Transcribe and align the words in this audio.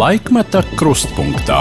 Laikmeta 0.00 0.62
krustpunktā. 0.80 1.58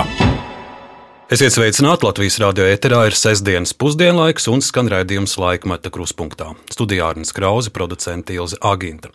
Esiet 1.34 1.52
sveicināti 1.52 2.06
Latvijas 2.06 2.38
radio 2.40 2.70
ēterā, 2.72 3.02
ir 3.10 3.16
sestdienas 3.18 3.74
pusdienlaiks 3.76 4.48
un 4.48 4.62
skan 4.64 4.88
raidījums 4.88 5.34
laikmeta 5.42 5.92
kruspunktā. 5.92 6.54
Studijā 6.72 7.10
Arnijas 7.10 7.34
Krause, 7.36 7.74
producente 7.76 8.38
Ilze 8.38 8.56
Aginta. 8.64 9.12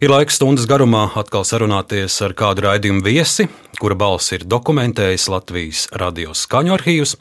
Ir 0.00 0.14
laiks 0.14 0.38
stundas 0.38 0.64
garumā 0.70 1.02
atkal 1.20 1.44
sarunāties 1.44 2.16
ar 2.24 2.32
kādu 2.38 2.64
raidījumu 2.64 3.04
viesi, 3.04 3.50
kura 3.82 3.98
balss 4.00 4.32
ir 4.32 4.46
dokumentējis 4.48 5.28
Latvijas 5.34 5.84
radio 6.00 6.32
skaņu 6.32 6.78
arhīvus, 6.78 7.18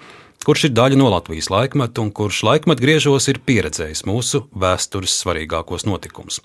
kurš 0.48 0.70
ir 0.70 0.76
daļa 0.80 1.02
no 1.02 1.12
Latvijas 1.12 1.52
laikmeta 1.52 2.06
un 2.06 2.14
kurš 2.16 2.46
laikmeta 2.48 2.88
griežos 2.88 3.28
ir 3.34 3.44
pieredzējis 3.44 4.06
mūsu 4.08 4.46
vēstures 4.64 5.20
svarīgākos 5.26 5.90
notikumus. 5.92 6.40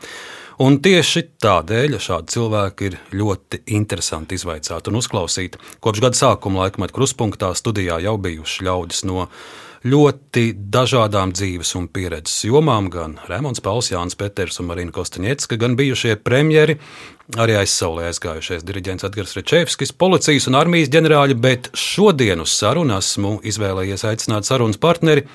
Un 0.58 0.80
tieši 0.82 1.20
tādēļ 1.38 1.92
šādi 2.02 2.34
cilvēki 2.34 2.88
ir 2.88 2.96
ļoti 3.14 3.60
interesanti 3.76 4.34
izvaicāt 4.34 4.88
un 4.90 4.98
uzklausīt. 4.98 5.54
Kopš 5.78 6.02
gada 6.02 6.18
sākuma 6.18 6.64
laikmetā 6.64 6.96
kruspunktā 6.96 7.52
studijā 7.54 8.00
jau 8.02 8.16
bijuši 8.18 8.66
ļaudis 8.66 9.04
no 9.06 9.28
ļoti 9.86 10.48
dažādām 10.74 11.30
dzīves 11.36 11.70
un 11.78 11.86
pieredzes 11.94 12.42
jomām, 12.48 12.88
gan 12.90 13.20
Rēmons 13.30 13.62
Pauls, 13.62 13.92
Jānis 13.92 14.18
Peters 14.18 14.58
un 14.58 14.66
Marina 14.72 14.90
Kostaņecka, 14.94 15.60
gan 15.62 15.76
bijušie 15.78 16.16
premjeri, 16.26 16.80
arī 17.38 17.54
aizsaulē 17.60 18.08
aizgājušies 18.08 18.66
diriģents 18.66 19.06
Edgars 19.06 19.36
Rečevskis, 19.38 19.94
policijas 19.94 20.50
un 20.50 20.58
armijas 20.58 20.90
ģenerāļi, 20.90 21.38
bet 21.38 21.70
šodien 21.78 22.42
uz 22.42 22.56
sarunu 22.58 22.98
esmu 22.98 23.36
izvēlējies 23.46 24.08
aicināt 24.10 24.50
sarunas 24.50 24.82
partneri 24.82 25.28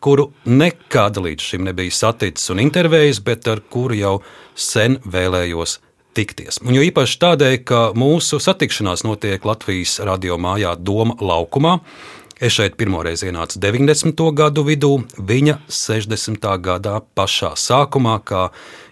kuru 0.00 0.30
nekad 0.44 1.18
līdz 1.22 1.50
šim 1.52 1.66
nebija 1.68 1.94
saticis 1.94 2.50
un 2.54 2.62
intervējis, 2.62 3.22
bet 3.24 3.48
ar 3.50 3.62
kuru 3.70 3.98
jau 3.98 4.14
sen 4.54 4.98
vēlējos 5.06 5.78
tikties. 6.18 6.60
Un 6.66 6.78
jo 6.78 6.84
īpaši 6.86 7.18
tādēļ, 7.22 7.56
ka 7.68 7.82
mūsu 7.98 8.40
satikšanās 8.42 9.04
notiek 9.06 9.44
Latvijas 9.46 9.98
radio 10.06 10.38
mājā 10.40 10.74
Doma 10.78 11.18
laukumā. 11.20 11.78
Es 12.38 12.54
šeit 12.54 12.76
pirmoreiz 12.78 13.24
ienācu 13.26 13.58
90. 13.58 14.20
gadu 14.38 14.62
vidū, 14.62 14.92
viņa 15.18 15.56
60. 15.74 16.44
gadā 16.62 17.00
pašā 17.18 17.56
sākumā, 17.58 18.20
kā 18.22 18.44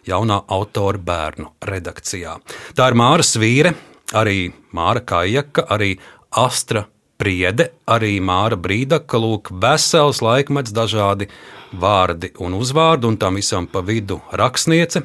jaunā 0.07 0.41
autora 0.51 0.99
bērnu 0.99 1.53
redakcijā. 1.71 2.35
Tā 2.75 2.91
ir 2.91 2.99
Māra 2.99 3.27
Svīre, 3.27 3.77
arī 4.19 4.49
Māra 4.75 5.05
Kājaka, 5.07 5.69
arī 5.71 5.95
Astra 6.43 6.89
Priede, 7.17 7.71
arī 7.89 8.19
Māra 8.21 8.59
Brīdaka, 8.61 9.17
lūk, 9.17 9.49
vesels 9.63 10.21
laikmets, 10.21 10.75
dažādi 10.77 11.31
vārdi 11.73 12.35
un 12.45 12.59
uzvārdi, 12.59 13.09
un 13.09 13.17
tam 13.17 13.39
visam 13.41 13.69
pa 13.73 13.81
vidu 13.81 14.19
rakstniece, 14.37 15.01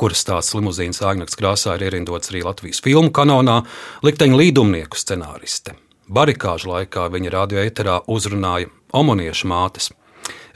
kuras 0.00 0.24
stāsts 0.24 0.56
limuzīnas 0.58 0.98
āgnakts 1.06 1.38
krāsā 1.38 1.76
ir 1.78 1.86
ierindots 1.86 2.32
arī 2.32 2.42
Latvijas 2.42 2.82
filmu 2.82 3.12
kanonā, 3.14 3.60
likteņa 4.02 4.40
līdumnieku 4.42 4.98
scenāriste. 4.98 5.76
Barikāžu 6.10 6.72
laikā 6.72 7.06
viņa 7.14 7.32
radioeterā 7.36 8.00
uzrunāja 8.10 8.72
omoniešu 8.96 9.48
mātes. 9.52 9.92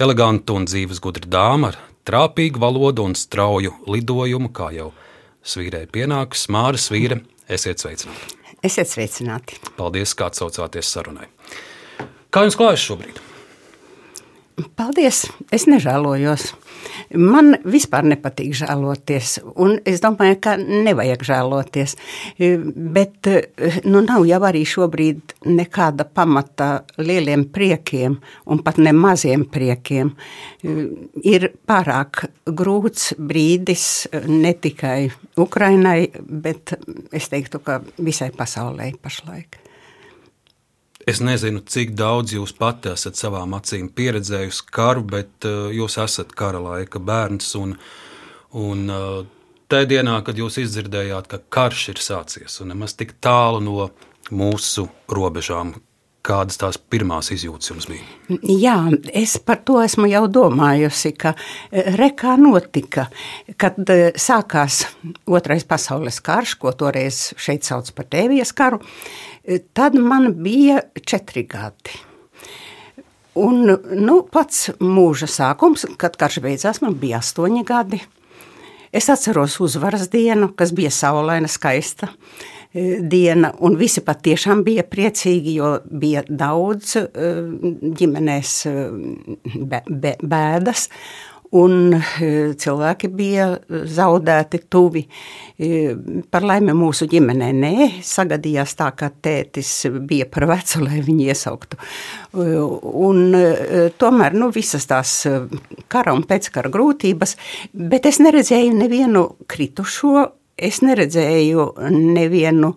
Eleganta 0.02 0.56
un 0.56 0.66
dzīves 0.66 0.98
gudra 1.04 1.28
dāma 1.30 1.70
ar 1.70 1.80
trāpīgu 2.08 2.58
valodu 2.58 3.06
un 3.06 3.14
strauju 3.14 3.76
lidojumu, 3.86 4.50
kā 4.50 4.72
jau 4.74 4.90
svīrēja 5.46 5.92
pienāks, 5.94 6.48
Māra 6.50 6.80
Svīre, 6.80 7.22
esiet 7.46 7.84
sveicināti! 7.84 8.41
Esiet 8.62 8.86
sveicināti. 8.86 9.58
Paldies, 9.74 10.14
ka 10.14 10.28
atsaucāties 10.30 10.86
sarunai. 10.94 11.26
Kā 12.30 12.44
jums 12.46 12.56
klājas 12.58 12.84
šobrīd? 12.86 13.18
Paldies! 14.76 15.24
Es 15.54 15.64
nežēlojos. 15.70 16.50
Man 17.16 17.54
vispār 17.68 18.04
nepatīk 18.08 18.52
žēloties, 18.56 19.38
un 19.60 19.78
es 19.88 20.02
domāju, 20.02 20.36
ka 20.44 20.56
nevajag 20.60 21.24
žēloties. 21.24 21.94
Bet 22.38 23.30
nu, 23.86 24.02
nav 24.02 24.26
jau 24.28 24.40
arī 24.48 24.64
šobrīd 24.68 25.34
nekāda 25.48 26.04
pamata 26.04 26.70
lieliem 27.00 27.46
priekiem, 27.54 28.18
un 28.44 28.62
pat 28.64 28.80
ne 28.82 28.92
maziem 28.96 29.46
priekiem. 29.48 30.12
Ir 31.24 31.48
pārāk 31.68 32.26
grūts 32.46 33.12
brīdis 33.16 33.88
ne 34.28 34.52
tikai 34.52 35.08
Ukrainai, 35.40 36.10
bet 36.20 36.76
es 37.12 37.32
teiktu, 37.32 37.64
ka 37.64 37.80
visai 38.00 38.32
pasaulē 38.36 38.92
pašlaik. 39.00 39.62
Es 41.06 41.18
nezinu, 41.18 41.64
cik 41.66 41.96
daudz 41.98 42.34
jūs 42.36 42.52
pati 42.54 42.92
esat 42.92 43.18
savām 43.18 43.56
acīm 43.56 43.88
pieredzējusi 43.90 44.66
karu, 44.70 45.02
bet 45.02 45.46
uh, 45.48 45.66
jūs 45.74 45.98
esat 45.98 46.34
kara 46.38 46.60
laika 46.62 47.02
bērns. 47.02 47.48
Un, 47.58 47.74
un 48.54 48.84
uh, 48.92 49.22
tajā 49.72 49.88
dienā, 49.96 50.20
kad 50.26 50.38
jūs 50.38 50.60
izdzirdējāt, 50.62 51.26
ka 51.32 51.40
karš 51.56 51.88
ir 51.94 52.02
sācies 52.02 52.60
un 52.62 52.70
nemaz 52.74 52.94
tik 52.94 53.16
tālu 53.24 53.62
no 53.64 53.88
mūsu 54.30 54.86
robežām, 55.10 55.74
kādas 56.26 56.60
tās 56.60 56.78
pirmās 56.78 57.32
izjūtas 57.34 57.72
jums 57.72 57.88
bija? 57.90 58.04
Jā, 58.42 58.76
es 59.12 59.36
par 59.42 59.62
to 59.66 59.80
esmu 59.82 60.08
jau 60.10 60.24
domājusi, 60.30 61.14
ka 61.18 61.34
eh, 61.34 61.92
rekā 61.98 62.36
notika, 62.40 63.08
kad 63.60 63.80
sākās 64.16 64.84
otrais 65.26 65.66
pasaules 65.68 66.22
karš, 66.24 66.56
ko 66.62 66.72
toreiz 66.76 67.32
šeit 67.40 67.68
sauc 67.68 67.90
par 67.96 68.08
tēvijas 68.12 68.54
karu. 68.56 68.80
Tad 69.74 69.98
man 69.98 70.32
bija 70.38 70.80
četri 71.02 71.42
gadi. 71.50 71.98
Un, 73.32 73.64
nu, 73.96 74.18
pats 74.28 74.66
mūža 74.76 75.26
sākums, 75.30 75.86
kad 75.96 76.18
karš 76.20 76.42
beidzās, 76.44 76.82
man 76.84 76.98
bija 77.00 77.22
astoņi 77.22 77.62
gadi. 77.64 78.02
Es 78.92 79.08
atceros 79.08 79.56
uzvaras 79.64 80.10
dienu, 80.12 80.50
kas 80.52 80.74
bija 80.76 80.90
saulaina, 80.92 81.48
skaista 81.48 82.10
e, 82.10 82.12
diena, 82.74 83.52
un 83.60 83.76
visi 83.76 84.00
patiešām 84.04 84.62
bija 84.64 84.84
priecīgi, 84.88 85.58
jo 85.58 85.74
bija 85.84 86.22
daudz 86.28 86.96
e, 86.96 87.04
ģimenēs 88.00 88.54
e, 88.70 88.74
bēdas, 90.22 90.86
un 91.52 91.92
cilvēki 92.56 93.10
bija 93.12 93.50
zaudēti 93.68 94.62
tuvi. 94.72 95.02
Par 96.32 96.46
laimi 96.48 96.72
mūsu 96.72 97.04
ģimenē 97.12 97.50
nē, 97.52 97.74
sagadījās 98.08 98.72
tā, 98.78 98.88
ka 98.96 99.10
tētis 99.12 99.74
bija 100.08 100.24
par 100.32 100.48
vecu, 100.48 100.80
lai 100.86 101.02
viņu 101.04 101.28
iesauktu. 101.28 101.80
Un 102.32 103.36
tomēr 104.00 104.38
nu, 104.40 104.48
visas 104.54 104.88
tās 104.88 105.18
kara 105.92 106.16
un 106.16 106.24
pēckara 106.24 106.72
grūtības, 106.72 107.36
bet 107.76 108.08
es 108.08 108.22
neredzēju 108.24 108.72
nevienu 108.80 109.28
kritušo, 109.44 110.30
es 110.56 110.82
neredzēju 110.84 111.68
nevienu 111.90 112.74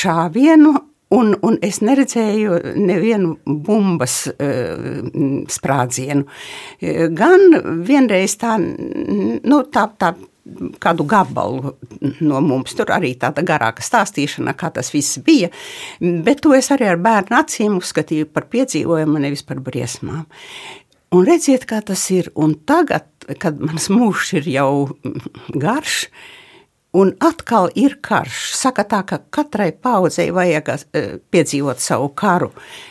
šāvienu, 0.00 0.78
Un, 1.12 1.34
un 1.44 1.58
es 1.60 1.82
neredzēju 1.84 2.54
nevienu 2.80 3.34
bumbas 3.44 4.14
uh, 4.32 5.42
sprādzienu. 5.52 6.24
Gan 7.12 7.58
vienreiz 7.84 8.38
tā, 8.40 8.54
nu, 8.56 9.58
tā, 9.68 9.82
tā 10.00 10.14
kādu 10.82 11.06
gabalu 11.06 11.74
no 12.20 12.40
mums. 12.42 12.74
Tur 12.74 12.90
arī 12.94 13.12
tāda 13.18 13.44
garāka 13.46 13.84
stāstīšana, 13.84 14.56
kā 14.58 14.72
tas 14.74 14.90
viss 14.94 15.20
bija. 15.24 15.50
Bet 16.00 16.42
to 16.42 16.54
es 16.56 16.72
arī 16.74 16.88
ar 16.90 17.00
bērnu 17.02 17.38
acīm 17.38 17.78
uzskatīju 17.78 18.30
par 18.32 18.48
piedzīvojumu, 18.52 19.22
nevis 19.22 19.44
par 19.46 19.62
briesmām. 19.62 20.26
Un 21.12 21.26
redziet, 21.28 21.66
kā 21.68 21.82
tas 21.84 22.04
ir. 22.14 22.30
Un 22.34 22.54
tagad, 22.68 23.08
kad 23.42 23.58
mans 23.60 23.90
mūžs 23.92 24.32
ir 24.40 24.48
jau 24.48 24.72
garš, 25.52 26.06
Un 26.92 27.14
atkal 27.24 27.70
ir 27.80 27.94
karš. 28.04 28.50
Saka 28.52 28.84
tā, 28.84 28.98
ka 29.08 29.16
katrai 29.32 29.70
paudzei 29.72 30.26
vajag 30.34 30.66
uh, 30.74 31.14
piedzīvot 31.32 31.80
savu 31.80 32.10
karu. 32.12 32.50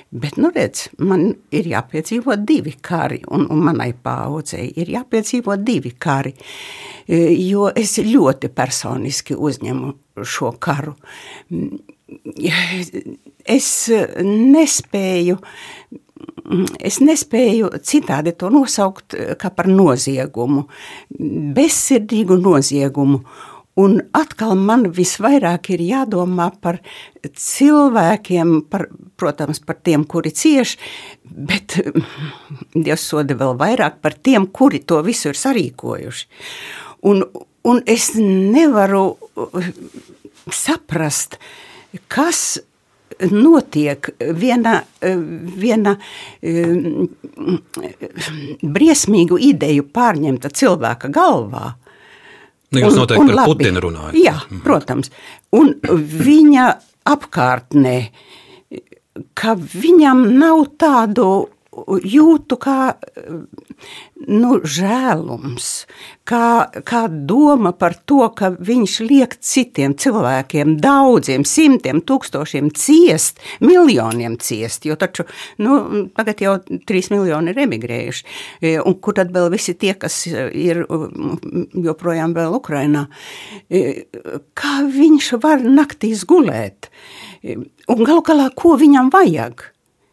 Bet, 0.10 0.40
nu, 0.42 0.50
redz, 0.56 0.88
man 1.06 1.28
ir 1.54 1.70
jāpiedzīvo 1.70 2.34
divi 2.42 2.74
kari, 2.82 3.20
un, 3.30 3.46
un 3.54 3.62
manai 3.62 3.92
paudzei 3.94 4.72
ir 4.82 4.90
jāpiedzīvo 4.96 5.60
divi 5.62 5.94
kari. 6.02 6.34
Uh, 6.34 7.30
jo 7.38 7.70
es 7.78 8.00
ļoti 8.02 8.50
personiski 8.50 9.38
uzņemu 9.38 9.94
šo 10.26 10.56
karu. 10.58 10.98
Es 13.46 13.70
nespēju. 14.26 15.38
Es 16.84 17.00
nespēju 17.00 17.70
citādi 17.86 18.34
to 18.38 18.50
nosaukt 18.52 19.16
kā 19.40 19.52
par 19.56 19.70
noziegumu, 19.72 20.66
bezsirdīgu 21.56 22.38
noziegumu. 22.42 23.22
Un 23.80 24.02
atkal 24.18 24.58
man 24.60 24.90
visvairāk 24.92 25.70
ir 25.72 25.84
jādomā 25.86 26.50
par 26.62 26.82
cilvēkiem, 27.24 28.58
par, 28.68 28.90
protams, 29.16 29.62
par 29.64 29.78
tiem, 29.80 30.04
kuri 30.04 30.34
cieš, 30.36 30.76
bet 31.24 31.78
Dievs 32.76 33.06
soda 33.14 33.38
vēl 33.40 33.56
vairāk 33.62 34.02
par 34.04 34.18
tiem, 34.20 34.50
kuri 34.52 34.84
to 34.84 35.00
visu 35.08 35.32
ir 35.32 35.40
sarīkojuši. 35.40 36.28
Un, 37.08 37.24
un 37.64 37.80
es 37.90 38.12
nevaru 38.20 39.06
saprast, 40.52 41.40
kas 42.12 42.60
notiek 43.30 44.10
viena, 44.38 44.80
viena 45.02 45.96
briesmīgu 48.62 49.38
ideju 49.52 49.86
pārņemta 49.94 50.52
cilvēka 50.58 51.12
galvā 51.14 51.76
Nu, 52.72 52.80
jūs 52.80 52.96
noteikti 52.96 53.28
par 53.28 53.36
labi. 53.42 53.52
Putinu 53.52 53.84
runājat. 53.84 54.18
Jā, 54.20 54.38
mhm. 54.46 54.62
protams. 54.64 55.12
Un 55.58 55.74
viņa 55.82 56.68
apkārtnē, 57.12 57.98
ka 59.36 59.58
viņam 59.60 60.24
nav 60.40 60.64
tādu 60.80 61.26
jūtu 61.72 62.58
kā 62.60 62.98
nu, 64.28 64.50
žēlums, 64.60 65.70
kā, 66.28 66.68
kā 66.84 67.02
doma 67.08 67.72
par 67.72 67.96
to, 68.06 68.26
ka 68.36 68.52
viņš 68.52 68.98
liek 69.08 69.38
citiem 69.40 69.96
cilvēkiem, 69.96 70.76
daudziem, 70.84 71.46
simtiem, 71.48 72.04
tūkstošiem 72.04 72.74
ciest, 72.76 73.40
miljoniem 73.64 74.36
ciest. 74.44 74.86
Jo 74.86 75.00
taču 75.00 75.26
nu, 75.64 75.80
tagad 76.18 76.44
jau 76.44 76.58
trīs 76.88 77.10
miljoni 77.14 77.56
ir 77.56 77.64
emigrējuši. 77.66 78.28
E, 78.60 78.76
un 78.84 79.00
kur 79.00 79.16
tad 79.18 79.32
vēl 79.32 79.48
visi 79.56 79.78
tie, 79.80 79.96
kas 79.96 80.26
ir 80.28 80.84
joprojām 81.88 82.36
vēl 82.36 82.60
Ukrainā? 82.60 83.08
E, 83.72 84.10
kā 84.60 84.82
viņš 84.92 85.36
var 85.42 85.64
naktīs 85.64 86.28
gulēt? 86.28 86.92
E, 87.42 87.62
un 87.88 88.04
galu 88.04 88.28
galā, 88.28 88.52
ko 88.52 88.76
viņam 88.80 89.14
vajag? 89.16 89.71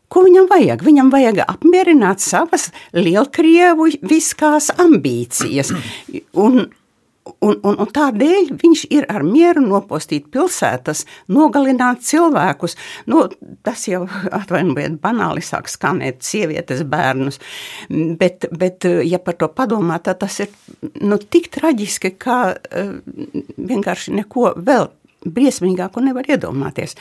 Ko 0.08 0.24
viņam 0.24 0.48
vajag? 0.48 0.82
Viņam 0.86 1.12
vajag 1.12 1.42
apmierināt 1.44 2.24
savas 2.24 2.70
lielkrievu 2.96 3.90
viskās 4.08 4.72
ambīcijas. 4.80 5.74
Un, 6.32 6.68
Un, 7.44 7.58
un, 7.60 7.74
un 7.76 7.90
tādēļ 7.92 8.46
viņš 8.56 8.82
ir 8.94 9.04
ar 9.12 9.20
mieru 9.20 9.60
nopostīt 9.60 10.30
pilsētas, 10.32 11.04
nogalināt 11.28 12.00
cilvēkus. 12.06 12.74
Nu, 13.10 13.26
tas 13.66 13.84
jau, 13.84 14.06
atvainojiet, 14.40 14.96
banāli 15.02 15.44
sāk 15.44 15.68
skanēt 15.70 16.24
sievietes, 16.26 16.80
bērnus. 16.88 17.36
Bet, 17.90 18.48
bet 18.48 18.88
ja 19.04 19.20
par 19.22 19.36
to 19.38 19.50
padomā, 19.52 20.00
tad 20.02 20.22
tas 20.24 20.40
ir 20.40 20.54
nu, 21.04 21.20
tik 21.20 21.50
traģiski, 21.54 22.14
ka 22.16 22.38
uh, 22.56 22.94
vienkārši 23.56 24.16
neko 24.18 24.54
vēl 24.56 24.88
briesmīgāku 25.28 26.02
nevar 26.08 26.32
iedomāties. 26.32 26.96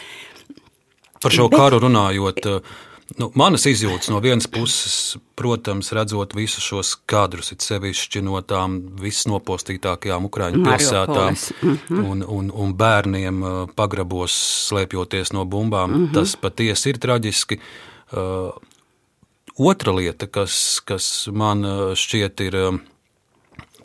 Par 1.23 1.33
šo 1.33 1.47
bet, 1.49 1.57
karu 1.63 1.81
runājot. 1.87 2.51
Uh, 3.07 3.13
Nu, 3.15 3.29
manas 3.39 3.63
izjūtas 3.69 4.09
no 4.11 4.19
vienas 4.19 4.49
puses, 4.51 5.15
protams, 5.39 5.93
redzot 5.95 6.33
visus 6.35 6.65
šos 6.65 6.89
kadrus, 7.07 7.53
it 7.55 7.63
sevišķi 7.63 8.21
no 8.25 8.41
tām 8.43 8.81
visnopostītākajām 8.99 10.27
Ukrāņu 10.27 10.63
pilsētām 10.65 11.31
mm 11.37 11.77
-hmm. 11.87 12.01
un, 12.03 12.25
un, 12.27 12.49
un 12.51 12.73
bērniem 12.75 13.39
uh, 13.43 13.55
pagrabos 13.75 14.35
slēpjoties 14.67 15.31
no 15.33 15.45
bumbām, 15.45 15.89
mm 15.91 15.95
-hmm. 15.95 16.13
tas 16.13 16.35
patiesi 16.35 16.89
ir 16.89 16.99
traģiski. 16.99 17.59
Uh, 18.11 18.51
otra 19.55 19.95
lieta, 19.95 20.27
kas, 20.27 20.81
kas 20.85 21.29
man 21.31 21.65
uh, 21.65 21.95
šķiet 21.95 22.41
ir 22.41 22.55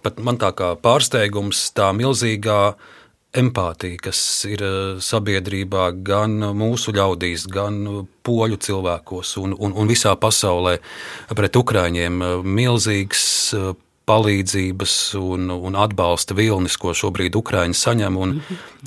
pat 0.03 0.19
man 0.19 0.39
tā 0.39 0.51
kā 0.51 0.75
pārsteigums, 0.75 1.71
tā 1.75 1.93
milzīgā 1.95 2.75
empātija, 3.37 3.99
kas 4.08 4.20
ir 4.49 4.62
eh, 4.64 4.81
sabiedrībā 5.02 5.90
gan 6.05 6.37
mūsu 6.56 6.94
ļaudīs, 6.96 7.46
gan 7.52 7.81
poļu 8.26 8.58
cilvēkos 8.61 9.37
un, 9.43 9.56
un, 9.56 9.73
un 9.73 9.88
visā 9.90 10.12
pasaulē 10.20 10.79
pret 11.37 11.56
Ukrāņiem. 11.56 12.20
Milzīgs 12.44 13.25
eh, 13.56 13.73
palīdzības 14.11 14.94
un, 15.17 15.49
un 15.55 15.76
atbalsta 15.79 16.34
vilnis, 16.37 16.76
ko 16.76 16.93
šobrīd 16.96 17.38
Ukrāņi 17.38 17.79
saņem. 17.79 18.19
Un, 18.20 18.37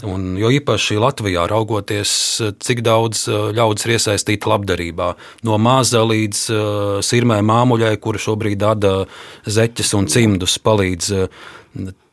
un, 0.05 0.29
jo 0.37 0.51
īpaši 0.53 0.99
Latvijā 1.01 1.47
raugoties, 1.49 2.13
cik 2.61 2.85
daudz 2.85 3.25
eh, 3.31 3.49
ļaudis 3.57 3.87
ir 3.87 3.97
iesaistīti 3.97 4.51
labdarībā. 4.51 5.13
No 5.47 5.57
maza 5.57 6.05
līdz 6.05 6.47
sirmai 7.05 7.41
māmuļai, 7.45 7.95
kura 8.03 8.21
šobrīd 8.21 8.61
dada 8.61 8.97
zeķes 9.49 9.95
un 9.97 10.11
cimdus, 10.11 10.59
palīdz. 10.61 11.15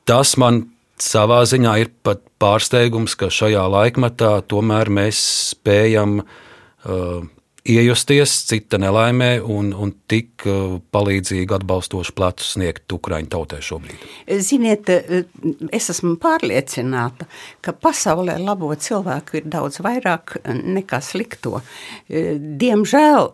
Tas 0.08 0.38
man 0.40 0.64
savā 1.02 1.42
ziņā 1.48 1.76
ir 1.82 1.92
pat 2.06 2.22
pārsteigums, 2.42 3.16
ka 3.18 3.30
šajā 3.32 3.62
laikmatā 3.70 4.34
tomēr 4.50 4.90
mēs 4.92 5.20
spējam 5.52 6.20
uh, 6.22 7.22
iejusties 7.62 8.34
cita 8.48 8.78
nelaimē 8.82 9.36
un, 9.42 9.70
un 9.74 9.92
tik 10.10 10.46
uh, 10.50 10.78
palīdzīgi 10.94 11.56
atbalstošu 11.58 12.14
plecu 12.18 12.46
sniegt 12.46 12.94
Ukraiņu 12.94 13.30
tautai 13.32 13.60
šobrīd? 13.62 14.06
Ziniet, 14.42 14.90
uh, 14.90 15.22
es 15.70 15.90
esmu 15.94 16.16
pārliecināta, 16.22 17.28
ka 17.62 17.74
pasaulē 17.74 18.38
labo 18.42 18.72
cilvēku 18.74 19.42
ir 19.42 19.50
daudz 19.52 19.82
vairāk 19.84 20.40
nekā 20.48 21.02
slikto. 21.04 21.60
Uh, 21.62 22.32
diemžēl 22.38 23.30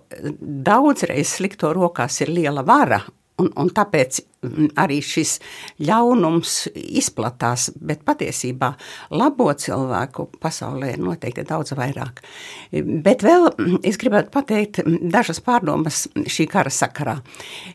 daudzreiz 0.68 1.38
slikto 1.38 1.72
rokās 1.76 2.20
ir 2.24 2.34
liela 2.36 2.66
vara 2.66 3.00
Un, 3.38 3.52
un 3.54 3.68
tāpēc 3.70 4.18
arī 4.78 4.98
šis 5.04 5.36
ļaunums 5.86 6.54
izplatās, 6.74 7.68
bet 7.78 8.04
patiesībā 8.06 8.72
labo 9.14 9.46
cilvēku 9.54 10.28
pasaulē 10.42 10.92
ir 10.94 11.02
noteikti 11.02 11.46
daudz 11.46 11.76
vairāk. 11.78 12.22
Bet 13.06 13.22
vēl 13.26 13.50
es 13.86 14.00
gribētu 14.00 14.34
pateikt 14.34 14.82
dažas 14.86 15.38
pārdomas 15.44 16.06
šī 16.26 16.48
kara 16.50 16.72
sakarā. 16.74 17.18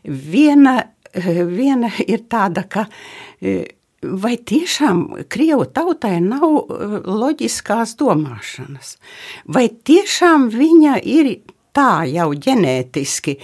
Viena, 0.04 0.76
viena 1.14 1.92
ir 2.04 2.26
tāda, 2.28 2.66
ka 2.68 2.86
vai 4.04 4.36
tiešām 4.36 5.04
Krievu 5.32 5.66
tautai 5.72 6.18
nav 6.24 6.44
loģiskās 7.08 7.96
domāšanas, 8.00 8.96
vai 9.48 9.68
tiešām 9.68 10.50
viņa 10.52 10.98
ir 11.08 11.34
tā 11.74 12.04
jau 12.10 12.28
ģenētiski 12.46 13.36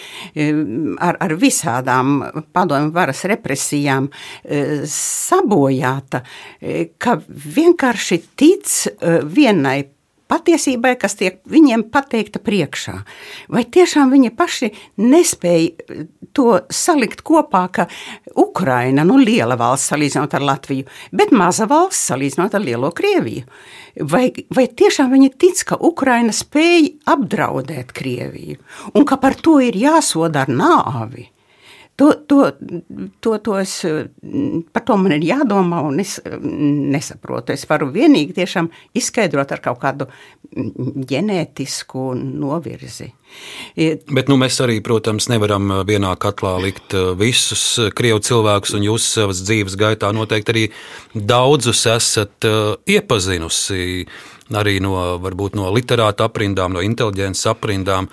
ar, 1.02 1.18
ar 1.20 1.36
visādām 1.40 2.18
padomju 2.54 2.92
varas 2.94 3.24
represijām 3.30 4.08
e, 4.10 4.60
sabojāta, 4.90 6.22
e, 6.60 6.92
ka 6.98 7.18
vienkārši 7.26 8.20
tic 8.38 8.76
vienai 9.34 9.80
patiesībai, 10.30 10.94
kas 11.00 11.16
tiek 11.18 11.40
viņiem 11.50 11.88
pateikta 11.92 12.40
priekšā. 12.42 12.96
Vai 13.52 13.64
tiešām 13.66 14.12
viņi 14.14 14.32
paši 14.38 14.70
nespēja 15.02 16.06
to 16.36 16.60
salikt 16.70 17.24
kopā, 17.26 17.64
ka 17.74 17.86
Ukraina, 18.38 19.04
nu 19.06 19.18
liela 19.20 19.58
valsts 19.60 19.90
salīdzinot 19.92 20.36
ar 20.38 20.46
Latviju, 20.52 20.86
bet 21.12 21.34
maza 21.34 21.66
valsts 21.70 22.12
salīdzinot 22.12 22.54
ar 22.54 22.64
lielo 22.64 22.92
Krieviju. 22.94 23.46
Vai, 24.10 24.28
vai 24.54 24.68
tiešām 24.70 25.10
viņi 25.10 25.32
tic, 25.40 25.64
ka 25.66 25.80
Ukraina 25.82 26.32
spēj 26.34 26.92
apdraudēt 27.10 27.90
Krieviju 27.96 28.60
un 28.94 29.06
ka 29.08 29.18
par 29.20 29.34
to 29.34 29.58
ir 29.64 29.78
jāsoda 29.78 30.46
ar 30.46 30.54
nāvi? 30.54 31.26
To, 32.00 32.14
to, 32.26 32.52
to, 33.20 33.38
to 33.44 33.56
es, 33.60 33.74
par 34.72 34.84
to 34.88 34.94
man 34.96 35.12
ir 35.18 35.24
jādomā, 35.26 35.82
un 35.84 36.00
es 36.00 36.14
nesaprotu. 36.24 37.52
Es 37.52 37.66
varu 37.68 37.90
vienīgi 37.92 38.32
tiešām 38.38 38.70
izskaidrot 38.96 39.52
ar 39.52 39.60
kaut 39.60 39.82
kādu 39.82 40.06
ģenētisku 41.10 42.04
novirzi. 42.16 43.10
Bet 43.76 44.30
nu, 44.32 44.38
mēs 44.40 44.56
arī, 44.64 44.78
protams, 44.84 45.28
nevaram 45.28 45.82
vienā 45.86 46.14
katlā 46.20 46.54
likt 46.64 46.96
visus 47.20 47.64
krievu 47.96 48.22
cilvēkus, 48.24 48.72
un 48.78 48.86
jūs 48.88 49.08
savas 49.18 49.42
dzīves 49.44 49.76
gaitā 49.80 50.08
noteikti 50.16 50.54
arī 50.54 50.64
daudzus 51.14 51.84
esat 51.90 52.48
iepazinusi. 52.88 54.06
Arī 54.56 54.80
no, 54.82 54.96
varbūt, 55.22 55.54
no 55.54 55.68
literāta 55.70 56.26
aprindām, 56.26 56.72
no 56.74 56.80
inteliģences 56.82 57.52
aprindām. 57.52 58.08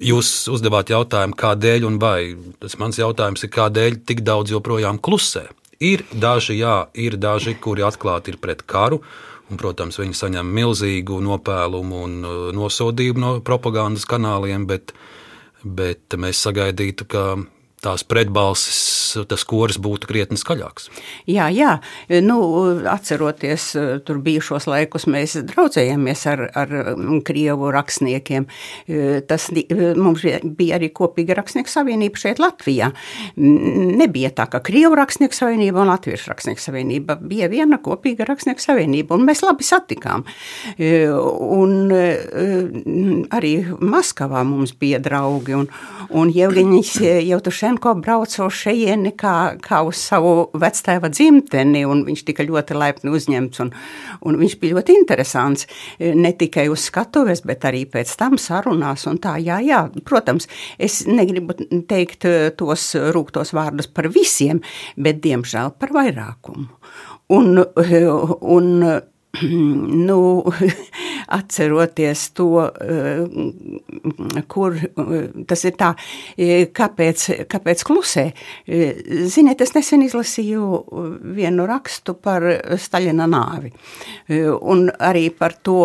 Jūs 0.00 0.28
uzdevāt 0.48 0.88
jautājumu, 0.94 1.36
kādēļ 1.36 1.84
un 1.84 1.98
vai. 2.00 2.32
Tas 2.62 2.78
mans 2.80 2.96
jautājums 2.96 3.44
ir, 3.44 3.50
kādēļ 3.52 3.98
tik 4.08 4.22
daudz 4.24 4.54
joprojām 4.54 4.96
klusē. 4.96 5.50
Ir 5.84 6.06
daži, 6.12 6.56
jā, 6.60 6.86
ir 6.96 7.18
daži, 7.20 7.54
kuri 7.60 7.84
atklāti 7.84 8.32
ir 8.32 8.38
pret 8.40 8.62
karu, 8.68 9.00
un, 9.48 9.60
protams, 9.60 9.98
viņi 10.00 10.16
saņem 10.16 10.48
milzīgu 10.56 11.20
nopēlumu 11.24 12.02
un 12.06 12.16
uh, 12.24 12.40
nosodījumu 12.56 13.20
no 13.20 13.30
propagandas 13.44 14.04
kanāliem, 14.08 14.64
bet, 14.68 14.94
bet 15.64 16.16
mēs 16.20 16.40
sagaidītu, 16.44 17.08
ka 17.08 17.24
tās 17.84 18.04
pretbalsis, 18.06 18.80
tas 19.30 19.44
koris 19.48 19.78
būtu 19.80 20.08
krietni 20.10 20.38
skaļāks. 20.40 20.90
Jā, 21.30 21.48
jā. 21.54 21.76
Nu, 22.24 22.40
atceroties 22.90 23.70
tur 24.06 24.20
bijušos 24.24 24.68
laikus, 24.70 25.06
mēs 25.10 25.38
draudzējāmies 25.48 26.24
ar, 26.30 26.44
ar 26.58 26.74
krievu 27.26 27.70
rakstniekiem. 27.74 28.46
Tas 29.30 29.48
mums 29.96 30.26
bija 30.44 30.76
arī 30.78 30.90
kopīga 30.94 31.38
rakstnieku 31.40 31.72
savienība 31.72 32.20
šeit 32.20 32.42
Latvijā. 32.42 32.90
Nebija 33.40 34.32
tā, 34.36 34.48
ka 34.52 34.62
krievu 34.64 34.98
rakstnieku 35.00 35.36
savienība 35.36 35.84
un 35.84 35.92
latviešu 35.94 36.32
rakstnieku 36.32 36.62
savienība 36.62 37.16
bija 37.20 37.48
viena 37.52 37.80
kopīga 37.82 38.28
rakstnieku 38.28 38.62
savienība, 38.62 39.16
un 39.16 39.26
mēs 39.28 39.44
labi 39.46 39.66
satikām. 39.66 40.26
Un 40.80 41.94
arī 43.32 43.54
Maskavā 43.80 44.44
mums 44.46 44.74
bija 44.76 45.00
draugi, 45.02 45.56
un, 45.56 45.68
un 46.16 46.32
Jevgeņis 46.34 46.94
Jevtušēns 47.30 47.69
Lenko 47.70 47.92
brauca 48.02 48.48
uz 48.48 48.56
šejieni 48.64 49.12
kā, 49.14 49.54
kā 49.62 49.84
uz 49.86 50.00
savu 50.02 50.48
vectēva 50.58 51.06
dzimteni, 51.12 51.84
un 51.86 52.02
viņš 52.08 52.24
tika 52.26 52.42
ļoti 52.42 52.74
laipni 52.74 53.12
uzņemts, 53.14 53.60
un, 53.62 53.70
un 54.26 54.38
viņš 54.40 54.56
bija 54.58 54.74
ļoti 54.74 54.96
interesants, 54.98 55.68
ne 56.00 56.32
tikai 56.40 56.66
uz 56.72 56.88
skatuves, 56.88 57.44
bet 57.46 57.68
arī 57.68 57.84
pēc 57.92 58.16
tam 58.18 58.34
sarunās, 58.42 59.06
un 59.06 59.20
tā, 59.22 59.36
jā, 59.38 59.60
jā, 59.62 59.84
protams, 60.08 60.50
es 60.82 61.04
negribu 61.06 61.54
teikt 61.86 62.26
tos 62.58 62.88
rūktos 63.14 63.54
vārdus 63.54 63.86
par 63.86 64.10
visiem, 64.10 64.64
bet, 64.98 65.22
diemžēl, 65.22 65.76
par 65.78 65.94
vairākumu. 65.94 66.66
Un, 67.38 67.62
un 68.42 68.70
nu, 70.08 70.20
atceroties 71.30 72.30
to, 72.34 72.48
eh, 72.64 74.42
kur 74.48 74.76
tas 75.46 75.64
ir 75.64 75.72
tā, 75.78 75.94
eh, 76.36 76.66
kāpēc, 76.66 77.46
kāpēc 77.46 77.84
klusē. 77.86 78.32
Eh, 78.66 78.94
ziniet, 79.30 79.60
es 79.60 79.72
nesen 79.72 80.02
izlasīju 80.02 80.62
vienu 81.34 81.66
rakstu 81.66 82.14
par 82.20 82.42
Staļina 82.80 83.26
nāvi, 83.30 83.72
un 84.62 84.90
arī 85.00 85.30
par 85.36 85.54
to 85.62 85.80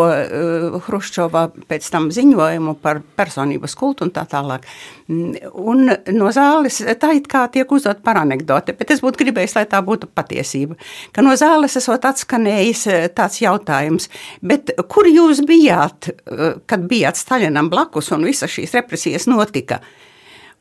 Hruščova 0.85 1.51
pēc 1.69 1.89
tam 1.89 2.09
ziņojumu 2.09 2.79
par 2.81 3.01
personības 3.17 3.75
kultu 3.75 4.03
un 4.03 4.11
tā 4.11 4.27
tālāk. 4.27 4.63
Un 5.07 5.85
no 5.85 6.29
zāles 6.33 6.81
tā 6.99 7.15
it 7.15 7.27
kā 7.27 7.51
tiek 7.51 7.69
uzdot 7.69 8.01
par 8.03 8.15
anekdoti, 8.15 8.75
bet 8.77 8.91
es 8.91 9.01
būtu 9.01 9.21
gribējis, 9.21 9.55
lai 9.55 9.65
tā 9.65 9.81
būtu 9.85 10.07
patiesība, 10.07 10.75
ka 11.13 11.21
no 11.21 11.35
zāles 11.37 11.75
esot 11.77 12.01
atskanējis 12.01 13.13
tāds 13.13 13.41
jautājums. 13.41 14.09
Bet 14.41 14.71
kur 14.89 15.05
jūs 15.05 15.34
bijāt, 15.41 16.09
eh, 16.09 16.57
kad 16.65 16.87
bijāt 16.89 17.19
Staļinam 17.19 17.69
blakus 17.69 18.11
un 18.11 18.23
visas 18.23 18.51
šīs 18.51 18.73
represijas 18.73 19.27
notika? 19.27 19.79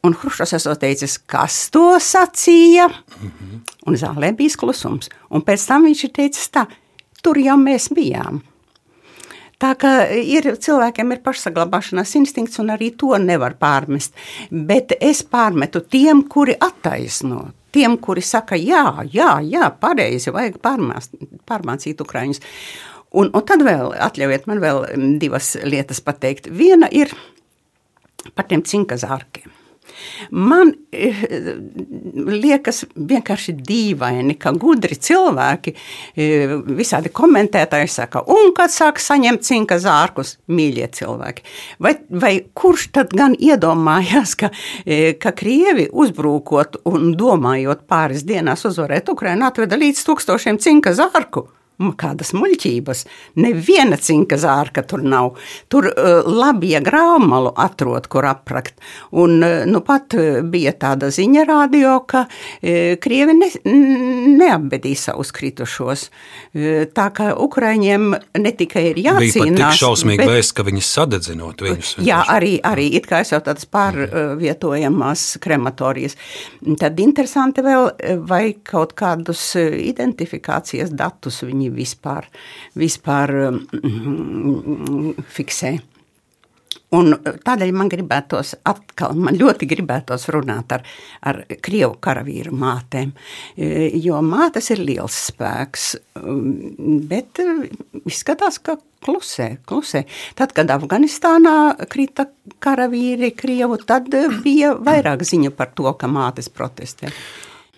Un 0.04 0.12
Hruščovs 0.12 0.52
esot 0.52 0.80
teicis, 0.80 1.18
kas 1.26 1.70
to 1.70 1.96
sacīja? 1.98 2.88
Mm 2.88 3.30
-hmm. 3.30 3.60
Un 3.86 3.94
zālē 3.94 4.36
bija 4.36 4.56
klusums. 4.56 5.08
Un 5.30 5.42
pēc 5.42 5.66
tam 5.66 5.84
viņš 5.84 6.04
ir 6.04 6.10
teicis 6.10 6.50
tā, 6.50 6.66
tur 7.22 7.38
jau 7.38 7.56
mēs 7.56 7.88
bijām. 7.88 8.40
Tā 9.58 9.74
kā 9.74 10.10
ir, 10.10 10.56
cilvēkiem 10.56 11.12
ir 11.12 11.18
pašsaglabāšanās 11.18 12.16
instinkts, 12.16 12.58
un 12.58 12.66
arī 12.66 12.96
to 12.96 13.18
nevar 13.18 13.54
pārmest. 13.54 14.12
Bet 14.50 14.92
es 15.00 15.22
pārmetu 15.22 15.80
tiem, 15.80 16.28
kuri 16.28 16.56
attaisno 16.60 17.52
tiem, 17.74 17.98
kuri 17.98 18.22
saka, 18.22 18.58
jā, 18.58 18.84
jā, 19.12 19.30
jā 19.42 19.68
pareizi, 19.80 20.32
vajag 20.34 20.60
pārmāst, 20.62 21.16
pārmācīt 21.48 22.02
ukraiņus. 22.04 22.42
Un, 23.14 23.30
un 23.30 23.44
tad 23.46 23.62
vēl 23.62 23.94
atļaujiet 24.08 24.48
man 24.50 24.62
vēl 24.62 24.86
divas 25.22 25.54
lietas 25.62 26.02
pateikt. 26.04 26.50
Viena 26.50 26.88
ir 26.90 27.12
par 28.34 28.48
tiem 28.50 28.64
cinka 28.66 28.98
zārkiem. 28.98 29.52
Man 30.34 30.70
eh, 30.94 31.20
liekas 32.14 32.84
vienkārši 32.96 33.54
dīvaini, 33.66 34.36
ka 34.40 34.54
gudri 34.56 34.96
cilvēki, 34.96 35.74
eh, 36.16 36.54
visādi 36.78 37.12
komentētāji 37.14 37.90
saka, 37.92 38.24
un 38.32 38.54
kad 38.56 38.72
sāk 38.72 39.00
saņemt 39.02 39.44
cinka 39.46 39.78
zārkus, 39.82 40.36
mīļie 40.48 40.88
cilvēki. 40.98 41.44
Vai, 41.84 41.94
vai 42.10 42.34
kurš 42.56 42.88
tad 42.96 43.14
gan 43.16 43.36
iedomājās, 43.36 44.36
ka, 44.40 44.50
eh, 44.86 45.12
ka 45.20 45.34
Krievi 45.36 45.90
uzbrūkot 45.92 46.80
un 46.90 47.12
domājot 47.18 47.84
pāris 47.90 48.24
dienās 48.26 48.64
uzvarēt 48.68 49.12
Ukrainu, 49.12 49.46
atveda 49.50 49.78
līdz 49.78 50.06
tūkstošiem 50.08 50.60
cinka 50.64 50.96
zārku? 50.96 51.48
Kādas 51.74 52.30
muļķības. 52.36 53.00
Neviena 53.42 53.96
cinka 53.98 54.36
zārka 54.38 54.84
tur 54.86 55.02
nav. 55.02 55.32
Tur 55.72 55.88
uh, 55.90 56.22
labi, 56.22 56.70
ja 56.70 56.80
graumalu 56.84 57.50
atrod, 57.58 58.06
kur 58.06 58.28
aprakt. 58.30 58.78
Un 59.10 59.42
uh, 59.42 59.64
nu 59.66 59.80
pat 59.82 60.14
uh, 60.14 60.38
bija 60.46 60.70
tāda 60.78 61.10
ziņa 61.14 61.42
radio, 61.48 61.96
ka 62.06 62.26
uh, 62.28 62.94
Krievi 63.02 63.34
ne, 63.34 63.48
neapbedīja 64.38 65.00
savus 65.08 65.34
kritušos. 65.34 66.06
Uh, 66.54 66.84
tā 66.94 67.08
kā 67.16 67.32
Ukraiņiem 67.42 68.06
ne 68.38 68.54
tikai 68.54 68.86
ir 68.92 69.02
jācīnās. 69.08 69.34
Bija 69.34 69.58
tik 69.58 69.80
šausmīgi 69.82 70.22
bet, 70.22 70.32
vēst, 70.36 70.54
ka 70.54 70.68
viņus 70.70 70.92
sadedzinot 71.00 71.66
viņus. 71.66 71.92
Jā, 72.06 72.20
arī, 72.36 72.54
arī 72.62 72.86
it 73.00 73.10
kā 73.10 73.24
es 73.26 73.34
jau 73.34 73.42
tādas 73.42 73.66
pārvietojamās 73.66 75.26
krematorijas. 75.42 76.14
Tad 76.78 77.02
interesanti 77.02 77.66
vēl, 77.66 77.90
vai 78.30 78.44
kaut 78.62 78.94
kādus 78.98 79.42
identifikācijas 79.58 80.94
datus 80.94 81.42
viņi 81.42 81.63
viņi 81.64 81.74
vispār, 81.74 82.28
vispār 82.76 83.34
um, 83.48 85.14
fiksē. 85.28 85.78
Un 86.94 87.10
tādēļ 87.18 87.72
man 87.74 87.88
gribētos 87.90 88.52
atkal, 88.70 89.16
man 89.18 89.34
ļoti 89.34 89.66
gribētos 89.66 90.28
runāt 90.30 90.70
ar, 90.76 90.84
ar 91.26 91.40
krievu 91.64 91.96
karavīru 92.02 92.52
mātēm, 92.54 93.10
jo 93.98 94.20
mātes 94.22 94.70
ir 94.70 94.82
liels 94.84 95.16
spēks, 95.30 95.96
um, 96.20 97.00
bet 97.10 97.40
izskatās, 98.04 98.60
ka 98.62 98.76
klusē, 99.04 99.56
klusē. 99.66 100.04
Tad, 100.38 100.54
kad 100.54 100.70
Afganistānā 100.70 101.56
krita 101.90 102.28
karavīri 102.62 103.32
krievu, 103.34 103.80
tad 103.82 104.14
bija 104.44 104.76
vairāk 104.78 105.26
ziņu 105.26 105.50
par 105.56 105.74
to, 105.74 105.90
ka 105.98 106.10
mātes 106.10 106.48
protestē. 106.52 107.10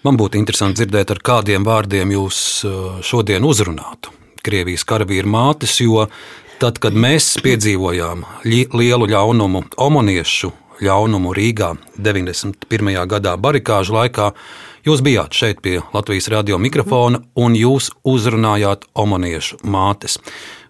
Man 0.07 0.15
būtu 0.15 0.39
interesanti 0.39 0.85
dzirdēt, 0.85 1.11
ar 1.11 1.19
kādiem 1.25 1.65
vārdiem 1.67 2.13
jūs 2.15 2.39
uh, 2.63 2.99
šodien 3.03 3.43
uzrunātu 3.43 4.13
Krievijas 4.47 4.85
karavīru 4.87 5.27
mātes, 5.33 5.73
jo 5.83 6.05
tad, 6.63 6.79
kad 6.79 6.95
mēs 6.95 7.33
piedzīvojām 7.43 8.23
lielu 8.47 9.09
ļaunumu, 9.11 9.65
omoniešu 9.83 10.53
ļaunumu 10.87 11.33
Rīgā 11.35 11.73
91. 11.99 12.93
gadā 13.11 13.35
barikāžu 13.35 13.97
laikā, 13.97 14.29
jūs 14.87 15.03
bijāt 15.03 15.35
šeit 15.35 15.65
pie 15.65 15.81
Latvijas 15.97 16.31
radio 16.31 16.61
mikrofona 16.63 17.25
un 17.35 17.59
jūs 17.59 17.91
uzrunājāt 18.07 18.87
omoniešu 18.95 19.59
mātes. 19.67 20.21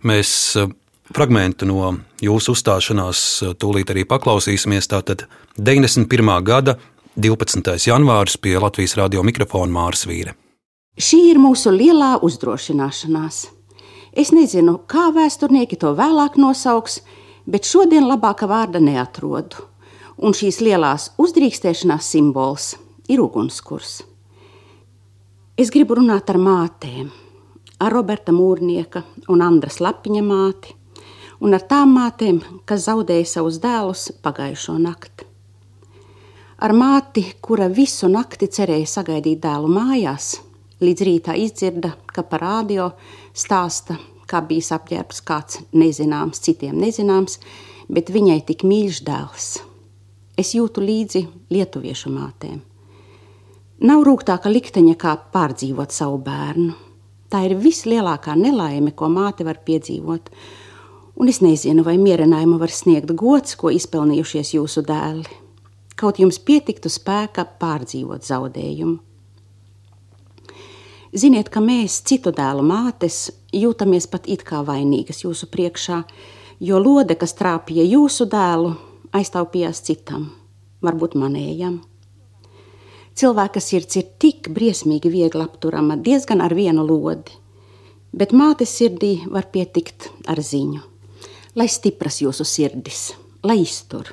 Mēs 0.00 0.30
uh, 0.56 0.72
fragmentu 1.12 1.68
no 1.68 1.92
jūsu 2.24 2.56
uzstāšanās 2.56 3.28
uh, 3.44 3.52
tūlīt 3.52 3.92
arī 3.92 4.08
paklausīsimies. 4.08 4.88
Tātad 4.96 5.28
91. 5.60 6.38
gada 6.40 6.80
12. 7.16 7.86
janvāris 7.88 8.36
pie 8.36 8.58
Latvijas 8.60 8.92
radio 8.98 9.22
mikrofona 9.24 9.72
Māras 9.72 10.02
Vīre. 10.04 10.34
Šī 11.00 11.30
ir 11.30 11.38
mūsu 11.40 11.70
lielā 11.72 12.18
uzdrošināšanās. 12.20 13.38
Es 14.12 14.32
nezinu, 14.36 14.74
kā 14.84 15.06
vēsturnieki 15.16 15.78
to 15.80 15.94
vēlāk 15.96 16.34
nosauks, 16.36 16.98
bet 17.48 17.64
šodien 17.64 18.04
labāka 18.04 18.44
vārda 18.50 18.82
neatrodu. 18.84 19.64
Un 20.20 20.36
šīs 20.36 20.60
lielās 20.60 21.06
uzdrīkstēšanās 21.16 22.10
simbols 22.12 22.74
ir 23.08 23.22
ugunskurs. 23.24 24.02
Es 25.56 25.72
gribu 25.72 25.96
runāt 25.96 26.28
ar 26.28 26.36
mātēm, 26.36 27.08
ar 27.80 27.96
Roberta 27.96 28.34
Mūrnieka 28.36 29.06
un 29.32 29.46
Andras 29.46 29.80
Lapiņa 29.80 30.20
māti, 30.20 30.76
un 31.40 31.56
ar 31.56 31.64
tām 31.64 31.96
mātēm, 31.96 32.42
kas 32.68 32.84
zaudēja 32.90 33.32
savus 33.38 33.56
dēlus 33.64 34.10
pagājušo 34.20 34.76
nakti 34.84 35.30
ar 36.58 36.72
māti, 36.72 37.24
kura 37.40 37.68
visu 37.68 38.08
nakti 38.08 38.48
cerēja 38.48 38.88
sagaidīt 38.96 39.42
dēlu 39.44 39.68
mājās, 39.72 40.36
līdz 40.80 41.06
rītā 41.08 41.36
izdzirda, 41.40 41.94
ka 42.12 42.24
par 42.24 42.44
radio 42.44 42.90
stāsta, 43.36 43.98
kā 44.26 44.42
bijis 44.46 44.72
apģērbs 44.74 45.22
kāds 45.26 45.60
nezināms, 45.76 46.40
citiem 46.42 46.78
nezināms, 46.80 47.38
bet 47.88 48.10
viņai 48.12 48.40
tik 48.48 48.64
mīļš 48.66 49.02
dēls. 49.06 49.50
Es 50.36 50.52
jūtu 50.56 50.82
līdzi 50.84 51.26
lietuviešu 51.52 52.12
mātēm. 52.12 52.58
Nav 53.86 54.02
rūgtāka 54.08 54.50
likteņa 54.52 54.96
kā 55.00 55.14
pārdzīvot 55.32 55.92
savu 55.92 56.18
bērnu. 56.24 56.74
Tā 57.32 57.42
ir 57.44 57.56
vislielākā 57.60 58.36
nelaime, 58.38 58.92
ko 58.96 59.10
māte 59.12 59.44
var 59.44 59.60
piedzīvot. 59.64 60.30
Un 61.16 61.32
es 61.32 61.42
nezinu, 61.44 61.84
vai 61.84 61.96
mierinājumu 62.00 62.60
var 62.60 62.72
sniegt 62.72 63.12
gods, 63.16 63.56
ko 63.60 63.72
izpelnījušies 63.72 64.54
jūsu 64.56 64.84
dēli 64.86 65.45
kaut 65.96 66.20
jums 66.20 66.38
pietiktu 66.38 66.90
spēka 66.92 67.46
pārdzīvot 67.60 68.24
zaudējumu. 68.26 68.98
Ziniet, 71.16 71.48
ka 71.48 71.62
mēs, 71.64 72.02
citu 72.04 72.32
dēlu 72.34 72.64
mātes, 72.66 73.30
jūtamies 73.54 74.08
pat 74.12 74.26
it 74.28 74.42
kā 74.44 74.60
vainīgas 74.66 75.22
jūsu 75.24 75.48
priekšā, 75.48 76.02
jo 76.60 76.80
lode, 76.82 77.16
kas 77.16 77.32
trāpīja 77.38 77.86
jūsu 77.88 78.26
dēlu, 78.28 78.74
aiztaupījās 79.16 79.80
citam, 79.86 80.26
varbūt 80.84 81.16
manējam. 81.16 81.78
Cilvēka 83.16 83.62
sirds 83.64 83.96
ir 83.96 84.10
tik 84.20 84.50
briesmīgi 84.52 85.08
viegli 85.08 85.40
apturama, 85.40 85.96
diezgan 85.96 86.44
ar 86.44 86.52
vienu 86.52 86.84
lodi, 86.84 87.32
bet 88.12 88.36
mātes 88.36 88.76
sirdī 88.76 89.22
var 89.24 89.48
pietikt 89.54 90.10
ar 90.28 90.42
ziņu, 90.44 90.84
lai 91.56 91.70
stipras 91.72 92.20
jūsu 92.20 92.44
sirdis, 92.44 93.08
lai 93.46 93.62
iztur 93.64 94.12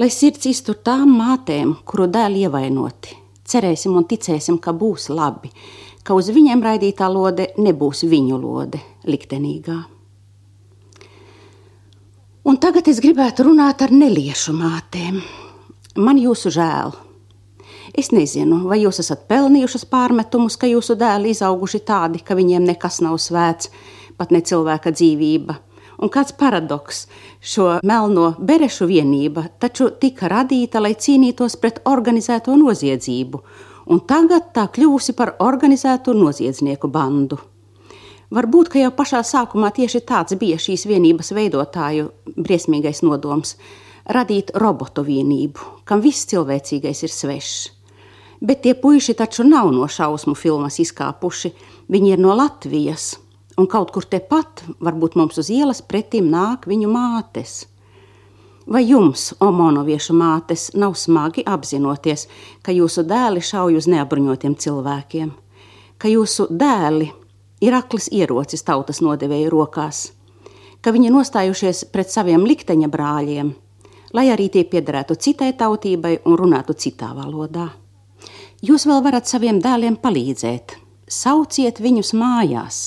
lai 0.00 0.08
sirds 0.08 0.48
iztur 0.48 0.78
tām 0.80 1.12
mātēm, 1.18 1.74
kuru 1.84 2.06
dēli 2.08 2.46
ievainoti. 2.46 3.16
Cerēsim 3.50 3.96
un 3.98 4.06
ticēsim, 4.08 4.56
ka 4.62 4.72
būs 4.72 5.10
labi, 5.12 5.50
ka 6.06 6.16
uz 6.16 6.30
viņiem 6.32 6.62
raidītā 6.64 7.08
lode 7.12 7.50
nebūs 7.60 8.06
viņu 8.08 8.38
lode 8.40 8.80
liktenīgā. 9.10 9.76
Un 12.48 12.56
tagad 12.56 12.88
es 12.88 13.02
gribētu 13.04 13.44
runāt 13.50 13.82
ar 13.84 13.92
neliešu 13.92 14.54
mātēm. 14.56 15.20
Man 16.00 16.18
jūsu 16.18 16.52
žēl. 16.54 16.94
Es 17.92 18.08
nezinu, 18.14 18.62
vai 18.70 18.78
jūs 18.80 19.02
esat 19.02 19.26
pelnījušas 19.28 19.84
pārmetumus, 19.90 20.56
ka 20.56 20.70
jūsu 20.70 20.94
dēli 20.96 21.34
izauguši 21.34 21.82
tādi, 21.84 22.22
ka 22.24 22.38
viņiem 22.38 22.64
nekas 22.70 23.02
nav 23.04 23.18
svēts, 23.20 23.68
pat 24.16 24.32
ne 24.32 24.40
cilvēka 24.46 24.94
dzīvība. 24.94 25.58
Un 26.00 26.08
kāds 26.08 26.32
paradoks, 26.32 27.04
šo 27.44 27.74
melno 27.84 28.30
berešu 28.38 28.88
vienība 28.88 29.44
taču 29.60 29.90
tika 30.00 30.30
radīta, 30.32 30.80
lai 30.80 30.94
cīnītos 30.96 31.58
pret 31.60 31.82
organizēto 31.84 32.56
noziedzību, 32.56 33.40
un 33.92 34.00
tagad 34.08 34.48
tā 34.56 34.64
kļuvusi 34.72 35.12
par 35.18 35.34
organizētu 35.44 36.14
noziedznieku 36.16 36.88
bandu. 36.88 37.36
Varbūt, 38.30 38.70
ka 38.70 38.78
jau 38.78 38.92
pašā 38.94 39.20
sākumā 39.26 39.72
tieši 39.74 40.00
tāds 40.06 40.36
bija 40.38 40.56
šīs 40.62 40.86
vienības 40.86 41.32
veidotāju 41.34 42.10
briesmīgais 42.36 43.02
nodoms- 43.02 43.56
radīt 44.16 44.52
robotu 44.54 45.02
vienību, 45.02 45.84
kam 45.84 46.00
viss 46.00 46.26
cilvēcīgais 46.30 47.02
ir 47.02 47.10
svešs. 47.10 47.70
Bet 48.40 48.62
tie 48.62 48.74
puiši 48.74 49.14
taču 49.14 49.44
nav 49.44 49.72
no 49.72 49.84
šausmu 49.84 50.36
filmas 50.36 50.78
izkāpuši, 50.78 51.52
viņi 51.90 52.12
ir 52.12 52.18
no 52.18 52.34
Latvijas, 52.34 53.18
un 53.60 53.68
kaut 53.68 53.92
kur 53.92 54.06
tepat, 54.08 54.64
varbūt 54.80 55.18
mums 55.20 55.38
uz 55.40 55.50
ielas 55.52 55.82
pretim 55.84 56.30
nāk 56.32 56.64
viņu 56.70 56.88
mātes. 56.88 57.64
Vai 58.70 58.84
jums, 58.86 59.30
omonoviešu 59.42 60.14
mātes, 60.14 60.68
nav 60.78 60.94
smagi 60.96 61.42
apzinoties, 61.48 62.26
ka 62.62 62.72
jūsu 62.72 63.04
dēli 63.08 63.42
šauj 63.44 63.80
uz 63.80 63.88
neapbruņotiem 63.90 64.54
cilvēkiem, 64.62 65.32
ka 65.98 66.12
jūsu 66.12 66.46
dēli 66.50 67.10
ir 67.60 67.76
akls 67.76 68.08
ierocis 68.14 68.62
tautas 68.64 69.00
nodevēju 69.04 69.50
rokās, 69.52 70.04
ka 70.80 70.92
viņi 70.94 71.10
nostājušies 71.12 71.88
pret 71.92 72.12
saviem 72.12 72.46
likteņa 72.46 72.88
brāļiem, 72.92 73.50
lai 74.16 74.28
arī 74.32 74.48
tie 74.52 74.64
piederētu 74.68 75.18
citai 75.20 75.50
tautībai 75.58 76.20
un 76.24 76.38
runātu 76.38 76.76
citā 76.78 77.10
valodā. 77.16 77.68
Jūs 78.64 78.86
vēl 78.86 79.02
varat 79.04 79.28
saviem 79.28 79.60
dēliem 79.60 79.96
palīdzēt, 80.00 80.76
sauciet 81.08 81.80
viņus 81.80 82.12
mājās, 82.14 82.80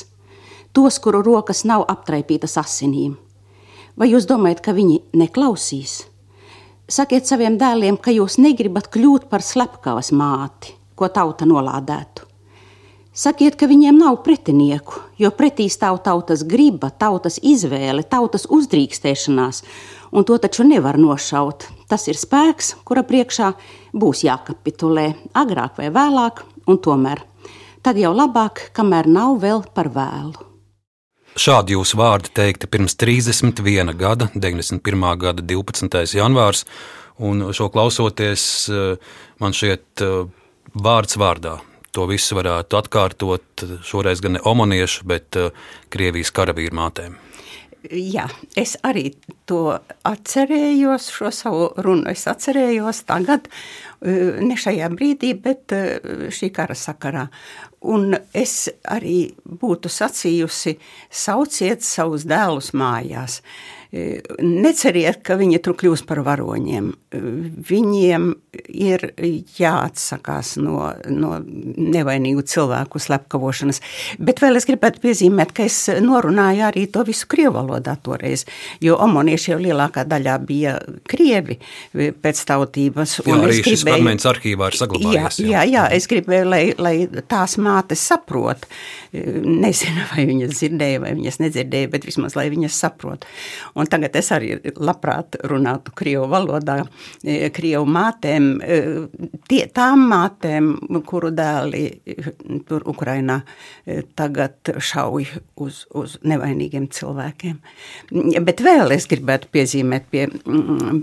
tos, 0.73 0.97
kuru 0.99 1.21
rokas 1.21 1.63
nav 1.69 1.85
aptraipītas 1.91 2.57
asinīm. 2.61 3.13
Vai 3.97 4.09
jūs 4.09 4.25
domājat, 4.29 4.63
ka 4.65 4.73
viņi 4.73 4.99
neklausīs? 5.13 6.01
Sakiet 6.89 7.29
saviem 7.29 7.55
dēliem, 7.61 7.95
ka 8.01 8.11
jūs 8.11 8.39
negribat 8.41 8.89
kļūt 8.91 9.29
par 9.31 9.45
slepkavas 9.45 10.11
māti, 10.11 10.73
ko 10.97 11.07
tauta 11.13 11.45
nolādētu. 11.47 12.25
Sakiet, 13.13 13.53
ka 13.53 13.69
viņiem 13.69 13.99
nav 14.01 14.23
pretinieku, 14.25 14.97
jo 15.21 15.29
pretī 15.37 15.67
stāv 15.69 15.99
tautas 16.01 16.41
griba, 16.49 16.89
tautas 16.89 17.37
izvēle, 17.45 18.01
tautas 18.09 18.47
uzdrīkstēšanās, 18.49 19.61
un 20.09 20.25
to 20.25 20.39
taču 20.41 20.65
nevar 20.65 20.97
nošaut. 20.97 21.67
Tas 21.87 22.07
ir 22.09 22.17
spēks, 22.17 22.73
kura 22.81 23.05
priekšā 23.05 23.51
būs 23.93 24.23
jākapitulē, 24.25 25.11
agrāk 25.37 25.77
vai 25.77 25.91
vēlāk, 25.93 26.41
un 26.65 26.81
tomēr. 26.81 27.21
Tad 27.85 28.01
jau 28.01 28.15
labāk, 28.17 28.71
kamēr 28.73 29.11
nav 29.11 29.37
vēl 29.45 29.61
par 29.77 29.93
vēlu. 29.93 30.52
Šādi 31.33 31.73
jūsu 31.73 31.97
vārdi 31.97 32.29
teikti 32.37 32.67
pirms 32.69 32.93
31 33.01 33.95
gada, 33.97 34.27
91. 34.35 35.05
gada 35.17 35.41
12. 35.41 36.03
janvārs, 36.13 36.61
un 37.17 37.47
šo 37.49 37.71
klausoties, 37.73 38.43
eh, 38.69 39.13
man 39.41 39.57
šķiet 39.57 40.03
eh, 40.05 40.27
vārds 40.77 41.17
vārdā 41.17 41.57
to 41.93 42.05
visu 42.09 42.37
varētu 42.37 42.77
atkārtot 42.77 43.65
šoreiz 43.85 44.21
gan 44.21 44.37
ne 44.37 44.41
omoniešu, 44.49 45.05
bet 45.09 45.37
Krievijas 45.93 46.33
karavīru 46.33 46.77
mātēm. 46.77 47.17
Jā, 47.91 48.29
es 48.55 48.77
arī 48.87 49.09
to 49.49 49.75
atcerējos, 50.07 51.09
šo 51.11 51.31
savu 51.35 51.65
runu 51.83 52.07
es 52.13 52.23
atcerējos 52.31 53.03
tagad, 53.09 53.49
ne 54.01 54.55
šajā 54.55 54.87
brīdī, 54.93 55.33
bet 55.35 55.75
šī 56.33 56.49
kara 56.55 56.77
sakarā. 56.79 57.27
Un 57.83 58.15
es 58.31 58.69
arī 58.87 59.33
būtu 59.43 59.91
sacījusi, 59.91 60.77
sauciet 61.11 61.83
savus 61.83 62.23
dēlus 62.29 62.71
mājās. 62.77 63.41
Uh, 63.41 63.83
Neceriet, 63.93 65.19
ka 65.21 65.35
viņi 65.37 65.59
tur 65.61 65.75
kļūs 65.77 66.01
par 66.09 66.23
varoņiem. 66.25 66.87
Viņiem 67.13 68.31
ir 68.73 69.03
jāatsakās 69.57 70.55
no, 70.61 70.87
no 71.09 71.35
nevainīgu 71.43 72.41
cilvēku 72.49 73.01
slepkavošanas. 73.01 73.81
Bet 74.17 74.41
vēl 74.41 74.57
es 74.57 74.65
gribētu 74.69 75.01
piezīmēt, 75.03 75.53
ka 75.53 75.67
es 75.67 75.77
norunāju 76.01 76.65
arī 76.69 76.87
to 76.93 77.03
visu 77.05 77.27
krievu 77.29 77.55
valodā 77.59 77.95
toreiz, 78.01 78.45
jo 78.81 78.97
omonieši 79.03 79.53
jau 79.53 79.59
lielākā 79.61 80.05
daļā 80.09 80.37
bija 80.47 80.75
krievi 81.09 81.59
pēc 81.93 82.43
tautības. 82.49 83.19
Jā, 83.21 83.37
arī 83.37 83.59
gribēju, 83.59 83.67
šis 83.69 83.85
fragments 83.87 84.29
arhīvā 84.29 84.71
ir 84.71 84.79
saglabājies. 84.79 85.39
Jā, 85.43 85.51
jā, 85.53 85.63
jā 85.75 85.85
es 85.99 86.09
gribēju, 86.09 86.49
lai, 86.49 86.63
lai 86.81 86.95
tās 87.29 87.57
mātes 87.61 88.03
saprot. 88.09 88.65
Nezinu, 89.13 90.07
vai 90.09 90.25
viņas 90.29 90.57
dzirdēja, 90.57 91.03
vai 91.03 91.13
viņas 91.19 91.41
nedzirdēja, 91.43 91.93
bet 91.93 92.09
vismaz, 92.09 92.37
lai 92.39 92.47
viņas 92.53 92.81
saprot. 92.85 93.27
Un 93.77 93.89
tagad 93.89 94.17
es 94.17 94.31
arī 94.33 94.55
labprāt 94.81 95.37
runātu 95.49 95.93
krievu 95.93 96.25
valodā, 96.31 96.81
krievu 97.55 97.85
mātēm, 97.89 98.47
e, 98.61 98.79
tie, 99.49 99.61
tām 99.73 100.07
mātēm, 100.11 100.71
kuru 101.07 101.31
dēli 101.35 101.85
tur 102.67 102.85
Ukrainā 102.89 103.39
e, 103.43 104.01
tagad 104.17 104.73
šauj 104.77 105.29
uz, 105.63 105.83
uz 105.95 106.17
nevainīgiem 106.27 106.89
cilvēkiem. 106.93 107.61
Bet 108.43 108.63
vēl 108.65 108.95
es 108.97 109.07
gribētu 109.11 109.49
piezīmēt 109.53 110.09
pie, 110.11 110.27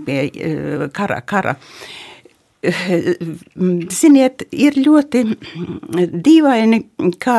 pie 0.05 0.21
kara, 0.93 1.21
kara. 1.25 1.57
Ziniet, 2.61 4.45
ir 4.53 4.77
ļoti 4.77 5.23
dīvaini, 6.13 6.83
ka 7.21 7.37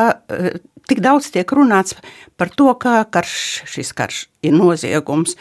tik 0.89 0.99
daudz 1.03 1.31
tiek 1.31 1.55
runāts 1.55 1.95
par 2.35 2.51
to, 2.51 2.67
kā 2.75 2.99
karš, 3.07 3.37
šis 3.71 3.93
karš 3.95 4.25
ir 4.43 4.53
noziegums, 4.55 5.37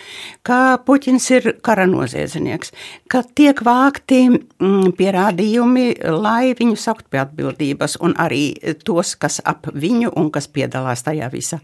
kā 0.46 0.78
Puķins 0.86 1.28
ir 1.34 1.48
kara 1.64 1.86
noziedznieks, 1.90 2.72
ka 3.10 3.22
tiek 3.36 3.58
vākti 3.66 4.20
mm, 4.30 4.92
pierādījumi, 4.98 5.86
lai 6.22 6.52
viņu 6.58 6.78
saukt 6.80 7.08
pie 7.12 7.22
atbildības, 7.22 7.98
un 8.04 8.16
arī 8.22 8.44
tos, 8.86 9.14
kas 9.20 9.40
ap 9.44 9.68
viņu 9.74 10.12
un 10.18 10.30
kas 10.34 10.48
piedalās 10.52 11.04
tajā 11.06 11.28
visā. 11.32 11.60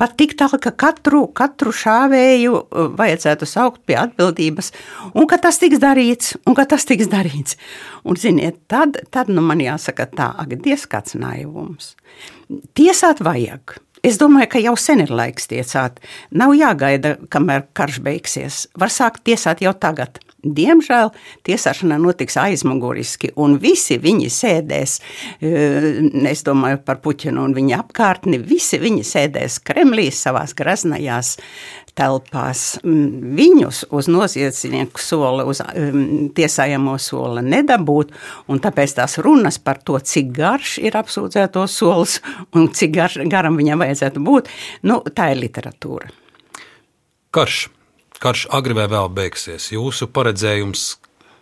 Pat 0.00 0.16
tik 0.18 0.36
tālu, 0.38 0.60
ka 0.62 0.72
katru, 0.72 1.26
katru 1.36 1.74
šāvēju 1.74 2.54
uh, 2.58 2.88
vajadzētu 2.98 3.48
saukt 3.48 3.84
pie 3.88 3.98
atbildības, 4.00 4.72
un 5.14 5.28
ka 5.30 5.40
tas 5.42 5.60
tiks 5.60 5.80
darīts, 5.82 6.36
un 6.46 6.56
ka 6.58 6.66
tas 6.68 6.88
tiks 6.88 7.10
darīts. 7.12 7.58
Un, 8.08 8.16
ziniet, 8.16 8.62
tad, 8.70 8.96
tad 9.12 9.28
nu 9.32 9.42
man 9.44 9.60
jāsaka 9.62 10.08
tā, 10.08 10.30
ak, 10.40 10.54
diez 10.64 10.86
kāds 10.88 11.16
naivums. 11.18 11.94
Tiesāt 12.78 13.20
vajag. 13.24 13.76
Es 14.06 14.18
domāju, 14.20 14.52
ka 14.52 14.62
jau 14.62 14.76
sen 14.78 15.02
ir 15.04 15.12
laiks 15.14 15.48
tiesāt. 15.50 15.98
Nav 16.30 16.54
jāgaida, 16.58 17.16
kamēr 17.32 17.66
karš 17.76 18.00
beigsies. 18.04 18.64
Var 18.78 18.92
sākt 18.92 19.24
tiesāt 19.26 19.62
jau 19.64 19.74
tagad. 19.74 20.20
Diemžēl 20.38 21.10
tiesāšana 21.48 21.96
notiks 21.98 22.36
aizmuguriski, 22.38 23.32
un 23.42 23.56
visi 23.58 23.96
viņi 23.98 24.28
sēdēs, 24.30 25.00
eh, 25.42 25.88
es 26.30 26.44
domāju 26.46 26.78
par 26.84 27.00
Puķinu 27.02 27.42
un 27.42 27.54
viņa 27.54 27.82
apkārtni, 27.82 28.38
visi 28.38 28.78
viņi 28.78 29.02
sēdēs 29.02 29.58
Kremlī 29.66 30.12
savās 30.14 30.54
graznajās 30.54 31.36
telpās. 31.98 32.64
Mm, 32.84 33.32
viņus 33.38 33.84
uz 33.94 34.08
noziedznieku 34.10 35.02
soli, 35.02 35.46
uz 35.48 35.62
um, 35.64 36.28
tiesājamo 36.34 36.94
soli 37.02 37.42
nedabūt, 37.46 38.14
un 38.48 38.62
tāpēc 38.62 38.94
tās 39.00 39.18
runas 39.24 39.58
par 39.62 39.82
to, 39.82 39.98
cik 39.98 40.30
garš 40.36 40.78
ir 40.82 40.98
apsūdzēto 40.98 41.66
solis 41.70 42.18
un 42.56 42.70
cik 42.74 42.94
garš, 42.94 43.18
garam 43.30 43.58
viņam 43.58 43.84
vajadzētu 43.84 44.22
būt, 44.24 44.52
nu, 44.88 45.02
tā 45.14 45.32
ir 45.34 45.42
literatūra. 45.42 46.14
Karš. 47.34 47.66
Karš 48.18 48.48
agri 48.50 48.74
vai 48.74 48.88
vēl 48.90 49.12
beigsies. 49.14 49.68
Jūsu 49.70 50.08
paredzējums, 50.10 50.88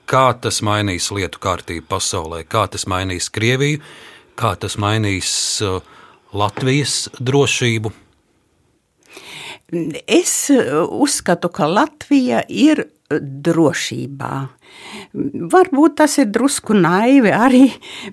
kā 0.05 0.27
tas 0.45 0.59
mainīs 0.61 1.07
lietu 1.09 1.41
kārtību 1.41 1.87
pasaulē, 1.89 2.43
kā 2.45 2.67
tas 2.69 2.85
mainīs 2.85 3.31
Krieviju, 3.33 3.81
kā 4.37 4.53
tas 4.61 4.77
mainīs 4.77 5.31
uh, 5.65 5.79
Latvijas 6.37 7.07
drošību, 7.17 7.95
Es 9.73 10.35
uh, 10.55 10.85
uzskatu, 10.87 11.51
ka 11.51 11.67
Latvija 11.67 12.45
ir 12.47 12.85
drošībā. 13.11 14.33
Varbūt 15.53 15.97
tas 16.03 16.19
ir 16.23 16.31
drusku 16.31 16.77
naivi 16.79 17.33
arī, 17.35 17.65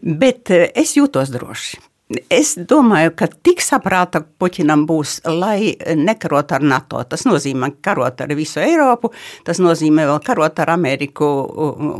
bet 0.02 0.54
uh, 0.54 0.70
es 0.74 0.96
jūtos 0.98 1.34
droši. 1.34 1.82
Es 2.30 2.52
domāju, 2.70 3.14
ka 3.18 3.30
tik 3.46 3.62
saprāta 3.64 4.20
Puķinam 4.22 4.84
būs, 4.90 5.16
lai 5.30 5.74
nekarot 5.98 6.52
ar 6.54 6.66
NATO. 6.66 7.02
Tas 7.10 7.24
nozīmē 7.26 7.72
karot 7.86 8.22
ar 8.22 8.34
visu 8.38 8.62
Eiropu, 8.62 9.14
tas 9.48 9.62
nozīmē 9.64 10.06
vēl 10.10 10.20
karot 10.26 10.60
ar 10.62 10.74
Ameriku 10.76 11.30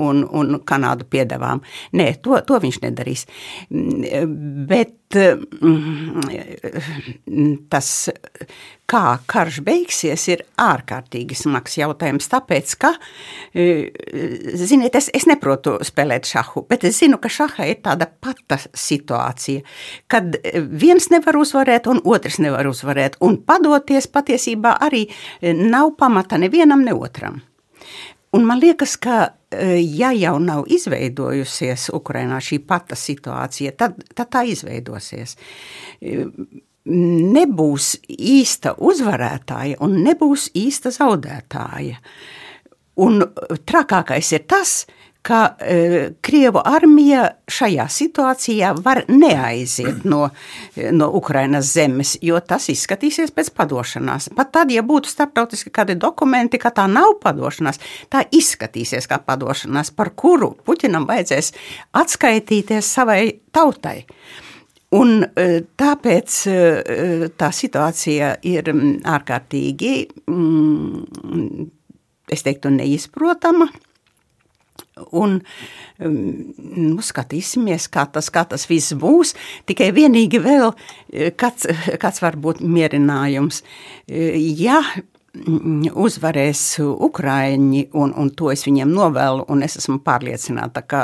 un, 0.10 0.26
un 0.28 0.60
Kanādu 0.66 1.08
piedevām. 1.10 1.64
Nē, 1.98 2.10
to, 2.26 2.36
to 2.46 2.60
viņš 2.62 2.82
nedarīs. 2.84 3.26
Bet 3.70 3.80
Bet 4.74 4.90
mm, 4.90 5.03
tas, 7.74 7.90
kā 8.90 9.04
karš 9.30 9.60
beigsies, 9.66 10.26
ir 10.34 10.44
ārkārtīgi 10.60 11.38
smags 11.38 11.78
jautājums. 11.80 12.28
Tāpēc, 12.32 12.74
ka, 12.82 12.94
ziniet, 13.54 14.98
es, 15.00 15.10
es 15.16 15.28
neprotu 15.30 15.78
spēlēt 15.86 16.30
šahu, 16.30 16.66
bet 16.70 16.86
es 16.90 17.00
zinu, 17.02 17.20
ka 17.22 17.32
šahā 17.32 17.70
ir 17.72 17.82
tāda 17.86 18.10
pata 18.10 18.60
situācija, 18.60 19.64
kad 20.12 20.38
viens 20.70 21.10
nevar 21.14 21.40
uzvarēt 21.40 21.90
un 21.92 22.04
otrs 22.04 22.42
nevar 22.44 22.70
uzvarēt. 22.70 23.18
Un 23.24 23.40
padoties 23.48 24.10
patiesībā 24.12 24.78
arī 24.84 25.08
nav 25.42 25.96
pamata 26.00 26.42
nevienam, 26.42 26.84
ne 26.86 26.96
otram. 26.98 27.42
Un 28.34 28.46
man 28.50 28.62
liekas, 28.62 28.96
ka 28.98 29.18
e, 29.54 29.78
ja 29.84 30.12
jau 30.18 30.38
nav 30.42 30.66
izveidojusies 30.74 31.90
Ukrainā 31.94 32.40
šī 32.42 32.60
pata 32.66 32.98
situācija, 32.98 33.76
tad, 33.78 34.00
tad 34.16 34.32
tā 34.34 34.42
izveidosies. 34.50 35.38
Nebūs 36.84 37.92
īsta 38.10 38.74
uzvarētāja 38.82 39.78
un 39.86 40.02
nebūs 40.04 40.50
īsta 40.60 40.92
zaudētāja. 40.94 42.02
Un 43.04 43.24
trakākais 43.66 44.34
ir 44.36 44.44
tas, 44.50 44.84
ka 44.86 45.03
ka 45.24 45.56
e, 45.60 45.76
Krievu 46.22 46.60
armija 46.68 47.30
šajā 47.48 47.86
situācijā 47.96 48.74
var 48.84 49.04
neaiziet 49.08 50.04
no, 50.04 50.26
no 50.92 51.08
Ukrainas 51.16 51.70
zemes, 51.72 52.18
jo 52.22 52.42
tas 52.44 52.68
izskatīsies 52.74 53.32
pēc 53.32 53.54
padošanās. 53.56 54.28
Pat 54.36 54.52
tad, 54.58 54.74
ja 54.76 54.84
būtu 54.84 55.12
starptautiski 55.12 55.72
kādi 55.72 55.96
dokumenti, 56.00 56.60
ka 56.60 56.74
tā 56.76 56.90
nav 56.92 57.16
padošanās, 57.24 57.80
tā 58.12 58.26
izskatīsies 58.36 59.08
kā 59.08 59.22
padošanās, 59.24 59.94
par 59.96 60.12
kuru 60.12 60.52
Puķinam 60.68 61.08
vajadzēs 61.08 61.54
atskaitīties 62.04 62.92
savai 63.00 63.22
tautai. 63.56 64.02
Un 64.94 65.24
e, 65.24 65.48
tāpēc 65.80 66.36
e, 66.52 66.60
tā 67.40 67.50
situācija 67.56 68.36
ir 68.46 68.70
ārkārtīgi, 69.16 69.96
es 72.36 72.46
teiktu, 72.46 72.76
neizprotama. 72.76 73.72
Un 74.94 75.40
um, 76.06 76.18
nu, 76.78 77.02
skatīsimies, 77.02 77.88
kā 77.94 78.06
tas, 78.14 78.30
kā 78.34 78.44
tas 78.50 78.68
viss 78.70 78.94
būs. 79.00 79.34
Tikai 79.70 79.90
vienīgi 79.96 80.42
vēl 80.44 80.70
eh, 80.70 81.32
kāds, 81.34 81.66
kāds 82.04 82.22
var 82.22 82.38
būt 82.38 82.62
mierinājums. 82.62 83.64
Eh, 84.06 84.38
ja 84.38 84.78
mm, 84.86 85.90
uzvarēs 85.98 86.62
Ukrāņi, 86.84 87.88
un, 87.98 88.14
un 88.14 88.30
to 88.38 88.52
es 88.54 88.68
viņiem 88.68 88.94
novēlu, 88.94 89.48
un 89.50 89.66
es 89.66 89.80
esmu 89.82 89.98
pārliecināta, 90.06 90.86
ka 90.86 91.04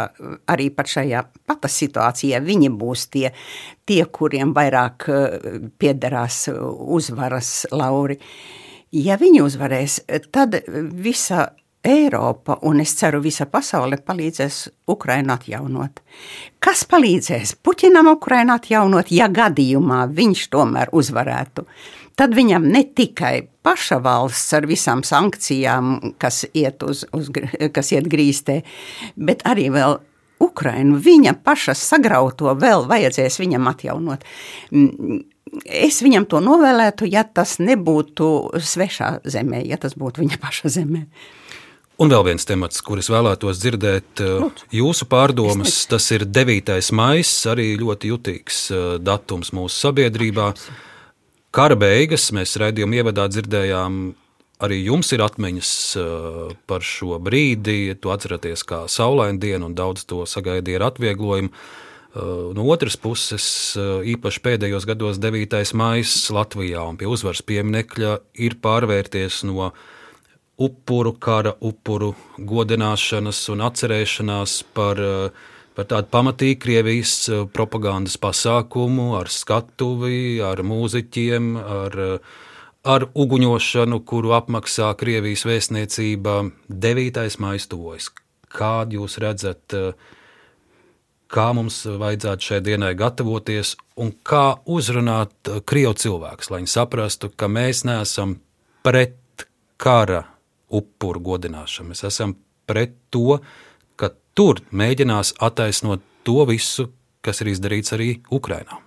arī 0.54 0.69
pat 0.69 0.93
šajā 0.93 1.25
pata 1.49 1.71
situācijā 1.71 2.43
viņi 2.45 2.69
būs 2.69 3.10
tie, 3.10 3.34
tie 3.89 4.04
kuriem 4.06 4.54
vairāk 4.54 5.10
eh, 5.10 5.60
piederās 5.82 6.45
uzvaras 6.54 7.65
lauri. 7.73 8.21
Ja 8.93 9.17
viņi 9.21 9.41
uzvarēs, 9.45 10.04
tad 10.34 10.56
visa 10.97 11.49
Eiropa 11.83 12.57
un 12.67 12.81
es 12.83 12.91
ceru 12.99 13.21
visa 13.23 13.45
pasaule 13.47 14.01
palīdzēs 14.03 14.57
Ukrainu 14.91 15.31
atjaunot. 15.37 16.01
Kas 16.59 16.83
palīdzēs 16.91 17.55
Puķinam 17.63 18.11
Ukrainu 18.11 18.57
atjaunot, 18.57 19.13
ja 19.15 19.29
gadījumā 19.31 20.03
viņš 20.11 20.43
tomēr 20.51 20.91
uzvarētu? 20.91 21.63
Tad 22.19 22.35
viņam 22.35 22.67
ne 22.67 22.83
tikai 22.83 23.47
paša 23.63 24.01
valsts 24.03 24.51
ar 24.57 24.67
visām 24.67 25.05
sankcijām, 25.07 26.17
kas 26.19 26.43
iet, 26.51 26.83
uz, 26.83 27.05
uz, 27.15 27.31
kas 27.71 27.93
iet 27.95 28.11
grīstē, 28.11 28.59
bet 29.15 29.47
arī 29.47 29.69
vēl 29.71 30.01
Ukrainu, 30.43 30.99
viņa 30.99 31.37
paša 31.43 31.77
sagrauto 31.79 32.51
vēl 32.59 32.83
vajadzēs 32.91 33.39
viņam 33.39 33.71
atjaunot. 33.71 34.27
Es 35.63 36.03
viņam 36.03 36.27
to 36.27 36.43
novēlētu, 36.43 37.07
ja 37.07 37.23
tas 37.23 37.55
nebūtu 37.63 38.59
svešā 38.59 39.21
zemē, 39.23 39.63
ja 39.67 39.79
tas 39.79 39.95
būtu 39.99 40.27
viņa 40.27 40.43
paša 40.43 40.75
zemē. 40.75 41.07
Un 41.99 42.07
vēl 42.07 42.21
viens 42.29 42.47
temats, 42.47 42.79
kurus 42.79 43.09
vēlētos 43.12 43.57
dzirdēt, 43.59 44.21
eh, 44.23 44.62
jūsu 44.71 45.03
pārdomas, 45.12 45.81
tas 45.91 46.05
ir 46.15 46.23
9. 46.23 46.93
maija, 46.95 47.25
arī 47.51 47.73
ļoti 47.75 48.12
jutīgs 48.13 48.59
eh, 48.71 48.85
datums 49.03 49.51
mūsu 49.51 49.75
sabiedrībā. 49.83 50.53
Kara 51.51 51.75
beigas 51.75 52.29
mēs 52.31 52.55
raidījuma 52.62 53.01
ievadā 53.01 53.27
dzirdējām, 53.27 53.99
arī 54.63 54.79
jums 54.85 55.12
ir 55.12 55.25
atmiņas 55.27 55.73
eh, 55.99 56.55
par 56.71 56.88
šo 56.88 57.19
brīdi. 57.19 57.99
Tu 57.99 58.15
atceraties, 58.15 58.63
kā 58.63 58.85
saulaina 58.88 59.35
diena, 59.35 59.67
un 59.67 59.75
daudz 59.75 60.07
to 60.07 60.23
sagaidīja 60.23 60.79
ar 60.79 60.89
atvieglojumu. 60.93 61.51
No 62.55 62.63
otras 62.73 62.95
puses, 62.97 63.45
īpaši 63.77 64.39
pēdējos 64.41 64.88
gados, 64.89 65.19
9. 65.21 65.59
maija 65.77 66.07
Latvijā 66.33 66.81
un 66.89 66.97
pie 66.97 67.05
uzvaras 67.05 67.43
pieminekļa 67.45 68.15
ir 68.41 68.55
pārvērties 68.63 69.43
no 69.45 69.69
upuru 70.59 71.13
kara, 71.19 71.53
upuru 71.61 72.13
godināšanas 72.37 73.39
un 73.53 73.63
atcerēšanās 73.63 74.63
par, 74.75 74.99
eh, 74.99 75.29
par 75.75 75.85
tādu 75.85 76.11
pamatīgu 76.11 76.59
Krievijas 76.59 77.13
eh, 77.29 77.45
propagandas 77.53 78.17
pasākumu 78.17 79.15
ar 79.19 79.31
skatuvi, 79.31 80.41
ar 80.43 80.57
mūziķiem, 80.57 81.49
ar, 81.57 81.99
eh, 81.99 82.19
ar 82.83 83.07
uguņošanu, 83.15 84.03
kuru 84.05 84.35
apmaksā 84.35 84.91
Krievijas 84.99 85.45
vēstniecība 85.47 86.51
9. 86.67 87.39
maija 87.39 87.67
tuvojas. 87.69 88.09
Kādu 88.49 88.97
jūs 89.03 89.19
redzat, 89.21 89.75
kā 91.29 91.53
mums 91.53 91.83
vajadzētu 91.85 92.41
šai 92.41 92.59
dienai 92.65 92.95
gatavoties 92.97 93.75
un 94.01 94.09
kā 94.25 94.57
uzrunāt 94.65 95.29
Krievu 95.69 95.93
cilvēkus, 95.93 96.49
lai 96.49 96.63
viņi 96.63 96.73
saprastu, 96.73 97.29
ka 97.29 97.45
mēs 97.45 97.83
neesam 97.85 98.39
pret 98.81 99.45
kara 99.77 100.25
upuru 100.69 101.23
godināšanu. 101.32 101.93
Mēs 101.93 102.05
esam 102.10 102.36
pret 102.69 102.95
to, 103.13 103.39
ka 103.99 104.12
tur 104.38 104.62
mēģinās 104.71 105.36
attaisnot 105.41 106.05
to 106.27 106.45
visu, 106.49 106.89
kas 107.25 107.41
ir 107.41 107.53
izdarīts 107.55 107.95
arī 107.97 108.13
Ukrainā. 108.32 108.79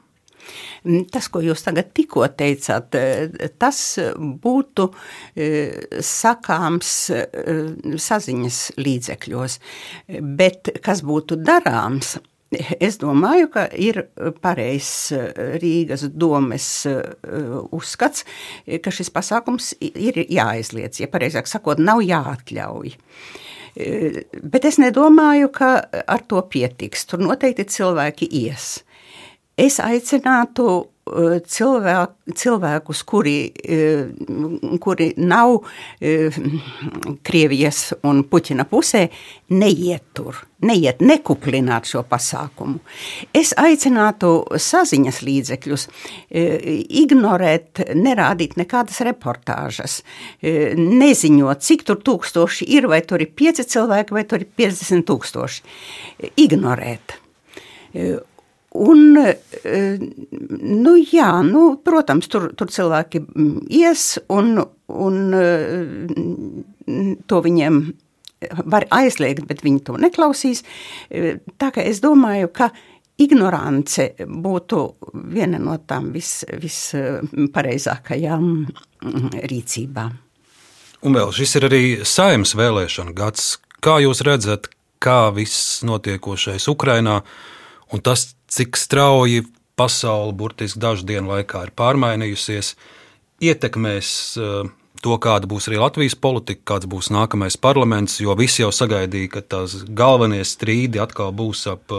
Mm, 0.83 1.07
tas, 1.15 1.29
ko 1.31 1.43
jūs 1.45 1.63
tagad 1.63 1.93
tikko 1.95 2.25
teicāt, 2.39 2.97
eh, 2.99 3.51
tas 3.59 3.79
būtu 4.19 4.89
eh, 5.37 6.01
sakāms 6.03 6.95
eh, 7.15 7.37
saziņas 8.07 8.59
līdzekļos, 8.83 9.59
bet 10.41 10.73
kas 10.83 11.05
būtu 11.07 11.39
darāms, 11.39 12.17
Es 12.81 12.99
domāju, 13.01 13.49
ka 13.55 13.67
ir 13.73 14.03
pareizs 14.45 15.13
eh, 15.17 15.57
Rīgas 15.63 16.05
domes 16.13 16.69
eh, 16.91 17.01
uzskats, 17.73 18.27
ka 18.85 18.93
šis 18.93 19.13
pasākums 19.15 19.73
ir 19.81 20.21
jāaizliedz, 20.27 21.01
ja 21.01 21.09
pareizāk 21.13 21.49
sakot, 21.51 21.81
nav 21.81 22.03
jāatļauj. 22.05 22.95
Bet 24.53 24.67
es 24.69 24.77
nedomāju, 24.77 25.49
ka 25.55 25.69
ar 26.05 26.25
to 26.29 26.43
pietiks. 26.45 27.07
Tur 27.09 27.23
noteikti 27.25 27.65
cilvēki 27.73 28.29
ies. 28.43 28.83
Es 29.57 29.79
aicinātu 29.81 30.92
cilvēk, 31.05 32.13
cilvēkus, 32.39 33.03
kuri, 33.03 33.53
eh, 33.65 34.07
kuri 34.81 35.13
nav 35.17 35.59
eh, 36.01 36.31
Krievijas 37.23 37.93
un 38.07 38.23
Puķina 38.25 38.65
pusē, 38.71 39.09
neiet 39.51 40.03
tur, 40.15 40.39
neiet, 40.63 41.01
nekuplināt 41.03 41.91
šo 41.91 42.05
pasākumu. 42.07 42.79
Es 43.35 43.53
aicinātu 43.59 44.47
saziņas 44.55 45.23
līdzekļus 45.27 45.89
eh, 46.31 46.87
ignorēt, 47.03 47.83
nerādīt 47.95 48.57
nekādas 48.57 49.03
reportāžas, 49.03 50.03
neziņot, 50.43 51.63
cik 51.63 51.83
tur 51.89 51.99
tūkstoši 51.99 52.69
ir, 52.77 52.87
vai 52.87 53.03
tur 53.03 53.23
ir 53.23 53.35
pieci 53.35 53.67
cilvēki, 53.67 54.15
vai 54.15 54.25
tur 54.25 54.45
ir 54.45 54.55
50 54.57 55.03
tūkstoši. 55.09 55.67
Ignorēt. 56.47 57.19
Un, 58.73 59.19
e, 59.21 59.37
nu, 60.63 60.95
jā, 61.13 61.43
nu, 61.45 61.77
protams, 61.85 62.29
tur, 62.33 62.53
tur 62.57 62.71
cilvēki 62.73 63.21
ies, 63.69 64.19
un, 64.33 64.57
un 64.89 65.35
e, 65.37 65.45
to 67.29 67.43
viņiem 67.45 67.83
var 68.73 68.87
aizliegt, 68.91 69.45
bet 69.49 69.61
viņi 69.65 69.85
to 69.87 69.99
neklausīs. 70.01 70.65
E, 71.11 71.37
tā 71.61 71.69
kā 71.75 71.85
es 71.85 72.01
domāju, 72.03 72.49
ka 72.57 72.71
ignorance 73.21 74.09
būtu 74.25 74.97
viena 75.37 75.59
no 75.61 75.77
tām 75.87 76.13
vis, 76.15 76.45
vispareizākajām 76.49 78.45
rīcībām. 79.53 80.13
Un 81.03 81.19
vēl 81.19 81.33
šis 81.35 81.57
ir 81.59 81.67
arī 81.67 81.83
saimnes 82.07 82.55
vēlēšana 82.57 83.13
gads. 83.17 83.59
Kā 83.83 83.99
jūs 84.01 84.23
redzat, 84.25 84.69
kā 85.03 85.33
viss 85.35 85.83
notiekošais 85.87 86.69
Ukrainā 86.71 87.23
un 87.93 88.01
tas, 88.01 88.37
cik 88.53 88.77
strauji 88.77 89.47
pasaule 89.77 90.35
burtiski 90.37 90.81
dažu 90.83 91.07
dienu 91.09 91.33
laikā 91.33 91.67
ir 91.67 91.73
pārmainījusies, 91.79 92.75
ietekmēs 93.43 94.11
eh, 94.37 94.73
to, 95.03 95.17
kāda 95.23 95.49
būs 95.51 95.69
arī 95.71 95.81
Latvijas 95.83 96.17
politika, 96.19 96.75
kāds 96.75 96.89
būs 96.91 97.11
nākamais 97.15 97.59
parlaments, 97.61 98.21
jo 98.23 98.37
visi 98.39 98.63
jau 98.63 98.71
sagaidīja, 98.75 99.33
ka 99.37 99.43
tās 99.55 99.81
galvenie 99.89 100.45
strīdi 100.47 101.03
atkal 101.03 101.33
būs 101.37 101.65
ap, 101.73 101.97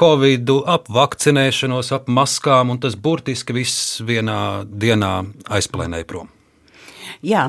covid, 0.00 0.54
ap 0.70 0.88
vakcinēšanos, 0.92 1.92
ap 1.96 2.08
maskām, 2.08 2.72
un 2.72 2.80
tas 2.80 2.96
burtiski 2.96 3.56
viss 3.56 4.00
vienā 4.06 4.64
dienā 4.70 5.12
aizplēnēja 5.58 6.08
prom. 6.08 6.35
Jā, 7.24 7.46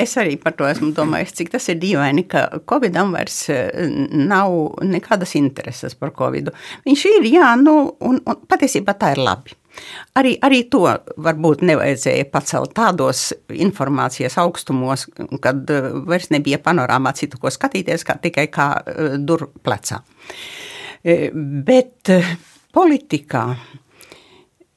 es 0.00 0.16
arī 0.20 0.36
par 0.40 0.54
to 0.58 0.68
esmu 0.68 0.92
domājis, 0.96 1.34
cik 1.36 1.52
tas 1.52 1.68
ir 1.72 1.80
dīvaini, 1.82 2.24
ka 2.30 2.46
Covidam 2.68 3.12
vairs 3.16 3.42
nav 3.50 4.56
nekādas 4.86 5.34
intereses 5.40 5.96
par 5.98 6.14
Covidu. 6.16 6.54
Viņš 6.86 7.06
ir, 7.14 7.30
jā, 7.34 7.54
nu, 7.60 7.76
un, 8.00 8.20
un 8.24 8.44
patiesībā 8.48 8.96
tā 9.00 9.14
ir 9.16 9.24
labi. 9.24 9.56
Arī, 10.18 10.34
arī 10.42 10.64
to 10.72 10.82
varbūt 11.22 11.62
nevajadzēja 11.68 12.26
pacelt 12.32 12.72
tādos 12.76 13.28
informācijas 13.54 14.36
augstumos, 14.42 15.06
kad 15.44 15.70
vairs 16.08 16.30
nebija 16.34 16.58
panorāmā 16.62 17.14
citu, 17.16 17.38
ko 17.40 17.52
skatīties, 17.54 18.04
kā 18.06 18.18
tikai 18.22 18.48
kā 18.52 18.70
dur 19.22 19.46
plecā. 19.62 20.02
Bet 21.70 22.10
politikā 22.74 23.44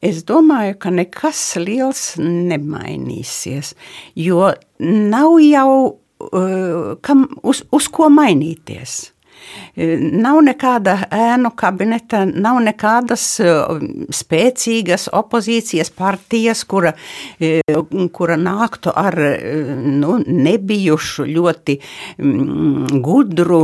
Es 0.03 0.25
domāju, 0.27 0.75
ka 0.83 0.91
nekas 0.91 1.41
liels 1.63 2.03
nemainīsies, 2.19 3.73
jo 4.19 4.49
nav 4.83 5.37
jau 5.39 5.69
uh, 5.87 6.95
kam, 7.01 7.25
uz, 7.43 7.63
uz 7.71 7.87
ko 7.87 8.09
mainīties. 8.11 9.12
Nav 9.75 10.39
nekāda 10.45 10.95
ēnu 11.13 11.53
kabineta, 11.57 12.23
nav 12.25 12.59
nekādas 12.63 13.25
spēcīgas 14.13 15.07
opozīcijas 15.13 15.89
partijas, 15.93 16.63
kura, 16.69 16.93
kura 18.13 18.37
nāktu 18.39 18.93
ar 18.95 19.17
nu, 19.83 20.17
nebijušu 20.23 21.27
ļoti 21.29 21.77
mm, 21.79 23.01
gudru 23.05 23.61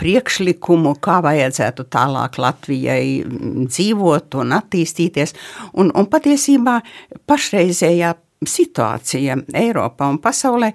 priekšlikumu, 0.00 0.96
kā 1.02 1.20
vajadzētu 1.24 1.86
tālāk 1.90 2.40
Latvijai 2.42 3.04
dzīvot 3.66 4.40
un 4.40 4.56
attīstīties. 4.58 5.36
Un, 5.78 5.94
un 5.94 6.10
patiesībā 6.10 6.80
pašreizējā 7.30 8.14
situācija 8.46 9.36
Eiropā 9.60 10.08
un 10.08 10.18
pasaulē 10.22 10.70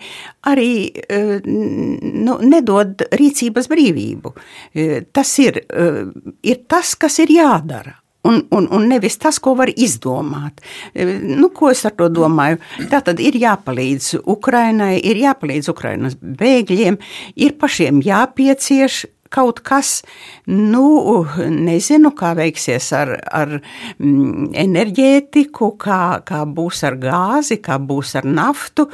arī 0.51 0.71
eh, 0.93 1.35
nu, 1.45 2.37
nedod 2.45 3.05
rīcības 3.17 3.69
brīvību. 3.71 4.33
Eh, 4.73 4.97
tas 5.11 5.31
ir, 5.41 5.63
eh, 5.65 6.01
ir 6.45 6.65
tas, 6.69 6.95
kas 6.95 7.19
ir 7.23 7.33
jādara. 7.33 7.95
Un, 8.25 8.39
un, 8.57 8.65
un 8.73 8.87
nevis 8.89 9.19
tas, 9.21 9.37
ko 9.37 9.51
var 9.53 9.69
izdomāt. 9.69 10.63
Nu, 10.95 11.51
ko 11.53 11.69
es 11.69 11.83
ar 11.85 11.93
to 11.93 12.07
domāju? 12.09 12.57
Tā 12.89 13.03
tad 13.05 13.19
ir 13.21 13.37
jāpalīdz 13.37 14.23
Ukrainai, 14.33 14.95
ir 14.97 15.19
jāpalīdz 15.21 15.69
Ukrainas 15.69 16.15
bēgļiem, 16.17 16.97
ir 17.37 17.53
pašiem 17.61 18.01
jāpiecieš 18.01 19.03
kaut 19.35 19.59
kas, 19.65 19.99
nu, 20.47 21.25
nezinu, 21.51 22.11
kā 22.15 22.31
veiksies 22.37 22.87
ar, 22.95 23.11
ar 23.35 23.57
mm, 23.57 24.51
enerģētiku, 24.63 25.71
kā, 25.81 25.99
kā 26.27 26.43
būs 26.47 26.83
ar 26.87 26.97
gāzi, 27.01 27.59
kā 27.63 27.77
būs 27.81 28.15
ar 28.19 28.27
naftu, 28.29 28.87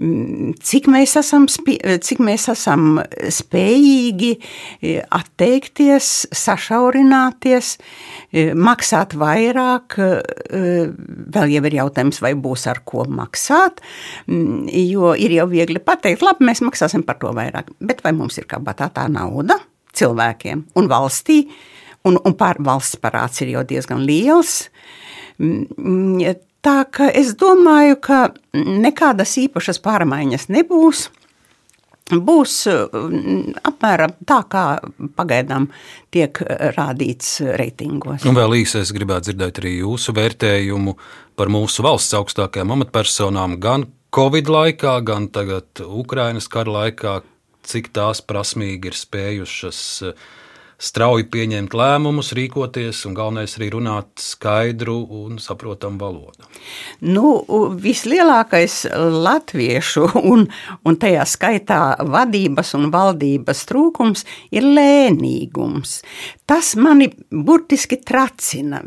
mm, 0.00 0.54
cik 0.62 0.88
mēs 0.92 1.16
esam, 1.20 1.48
cik 1.48 2.22
mēs 2.24 2.48
esam 2.52 3.02
spējīgi 3.32 4.32
e, 4.36 4.94
atteikties, 5.02 6.12
sašaurināties, 6.42 7.74
e, 8.32 8.48
maksāt 8.56 9.16
vairāk, 9.18 9.98
e, 9.98 10.72
vēl 11.36 11.56
jau 11.56 11.64
ir 11.68 11.78
jautājums, 11.82 12.22
vai 12.24 12.32
būs 12.38 12.66
ar 12.72 12.82
ko 12.88 13.04
maksāt, 13.10 13.82
mm, 14.28 14.70
jo 14.88 15.12
ir 15.18 15.36
jau 15.36 15.48
viegli 15.52 15.82
pateikt, 15.82 16.24
labi, 16.24 16.48
mēs 16.48 16.64
maksāsim 16.64 17.04
par 17.06 17.20
to 17.20 17.34
vairāk, 17.36 17.74
bet 17.82 18.00
vai 18.04 18.14
mums 18.16 18.40
ir 18.40 18.48
kabatā 18.50 18.88
tā 18.94 19.08
nauda? 19.12 19.60
Cilvēkiem 19.96 20.66
un 20.78 20.90
valstī, 20.90 21.42
un, 22.08 22.18
un 22.18 22.36
pār, 22.38 22.60
valsts 22.64 23.00
parāds 23.02 23.42
ir 23.44 23.54
jau 23.56 23.64
diezgan 23.68 24.04
liels. 24.06 24.66
Mm, 25.42 26.36
tā 26.62 26.82
ka 26.90 27.10
es 27.10 27.34
domāju, 27.38 27.98
ka 28.02 28.22
nekādas 28.54 29.36
īpašas 29.42 29.82
pārmaiņas 29.84 30.48
nebūs. 30.52 31.08
Būs 32.12 32.54
mm, 32.68 33.62
apmēram 33.70 34.16
tā, 34.28 34.42
kā 34.50 34.64
pagaidām 35.16 35.68
tiek 36.12 36.42
rādīts 36.76 37.38
reitingos. 37.60 38.26
Un 38.28 38.36
vēl 38.36 38.58
īsi 38.60 38.82
es 38.82 38.92
gribētu 38.92 39.30
dzirdēt 39.30 39.62
arī 39.62 39.78
jūsu 39.78 40.14
vērtējumu 40.16 40.96
par 41.38 41.52
mūsu 41.52 41.84
valsts 41.86 42.18
augstākajām 42.18 42.74
amatpersonām 42.74 43.56
gan 43.62 43.86
Covid 44.12 44.50
laikā, 44.52 44.98
gan 45.08 45.30
tagad 45.32 45.80
Ukrainas 45.86 46.50
kara 46.52 46.74
laikā, 46.82 47.22
cik 47.66 47.92
tās 47.96 48.22
prasmīgi 48.24 48.90
ir 48.90 48.96
spējušas 48.98 49.82
eh, 50.08 50.24
strauji 50.82 51.28
pieņemt 51.30 51.74
lēmumus, 51.78 52.32
rīkoties 52.34 53.04
un 53.06 53.14
galvenais 53.14 53.54
arī 53.58 53.68
runāt 53.76 54.08
skaidru 54.18 54.96
un 55.22 55.38
saprotamu 55.42 56.00
valodu. 56.00 56.48
Nu, 57.06 57.36
vislielākais 57.82 58.80
latviešu 59.22 60.08
un, 60.32 60.48
un 60.82 60.98
tajā 60.98 61.26
skaitā 61.30 61.80
vadības 62.02 62.74
un 62.78 62.90
valdības 62.94 63.64
trūkums 63.70 64.26
ir 64.54 64.66
lēnīgums. 64.66 66.00
Tas 66.50 66.74
mani 66.74 67.12
burtiski 67.30 68.00
tracina 68.02 68.82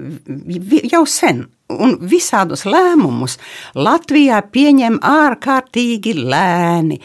jau 0.91 1.05
sen 1.07 1.45
un 1.73 1.97
visādus 2.01 2.65
lēmumus 2.69 3.37
Latvijā 3.77 4.41
pieņem 4.53 4.99
ārkārtīgi 5.01 6.15
lēni. 6.19 6.99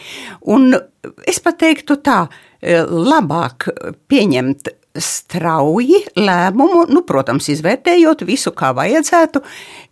Un 0.53 0.75
es 1.29 1.41
teiktu 1.41 1.97
tā, 2.05 2.27
e, 2.61 2.83
labāk 2.85 3.71
pieņemt 4.09 4.75
strauji 5.01 6.03
lēmumu, 6.19 6.89
nu, 6.91 7.05
protams, 7.07 7.49
izvērtējot 7.53 8.25
visu, 8.27 8.53
kā 8.53 8.73
vajadzētu, 8.77 9.43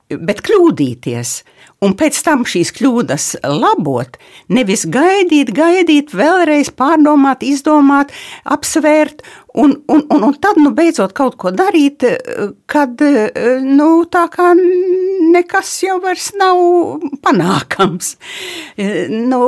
bet 0.08 0.42
kļūdīties 0.46 1.32
un 1.84 1.94
pēc 1.98 2.18
tam 2.26 2.44
šīs 2.48 2.72
kļūdas 2.78 3.26
labot, 3.46 4.16
nevis 4.50 4.84
gaidīt, 4.90 5.52
gaidīt, 5.54 6.14
vēlreiz 6.16 6.72
pārdomāt, 6.74 7.44
izdomāt, 7.46 8.14
apsvērt, 8.48 9.22
un, 9.58 9.76
un, 9.90 10.02
un, 10.10 10.24
un 10.30 10.34
tad 10.42 10.58
nu, 10.60 10.72
beidzot 10.74 11.14
kaut 11.16 11.38
ko 11.40 11.52
darīt, 11.54 12.06
kad 12.70 13.04
nu, 13.64 13.88
tā 14.10 14.24
kā 14.32 14.50
nekas 14.58 15.72
jau 15.84 15.98
vairs 16.02 16.32
nav 16.38 16.58
panākams. 17.24 18.14
Nu, 19.28 19.40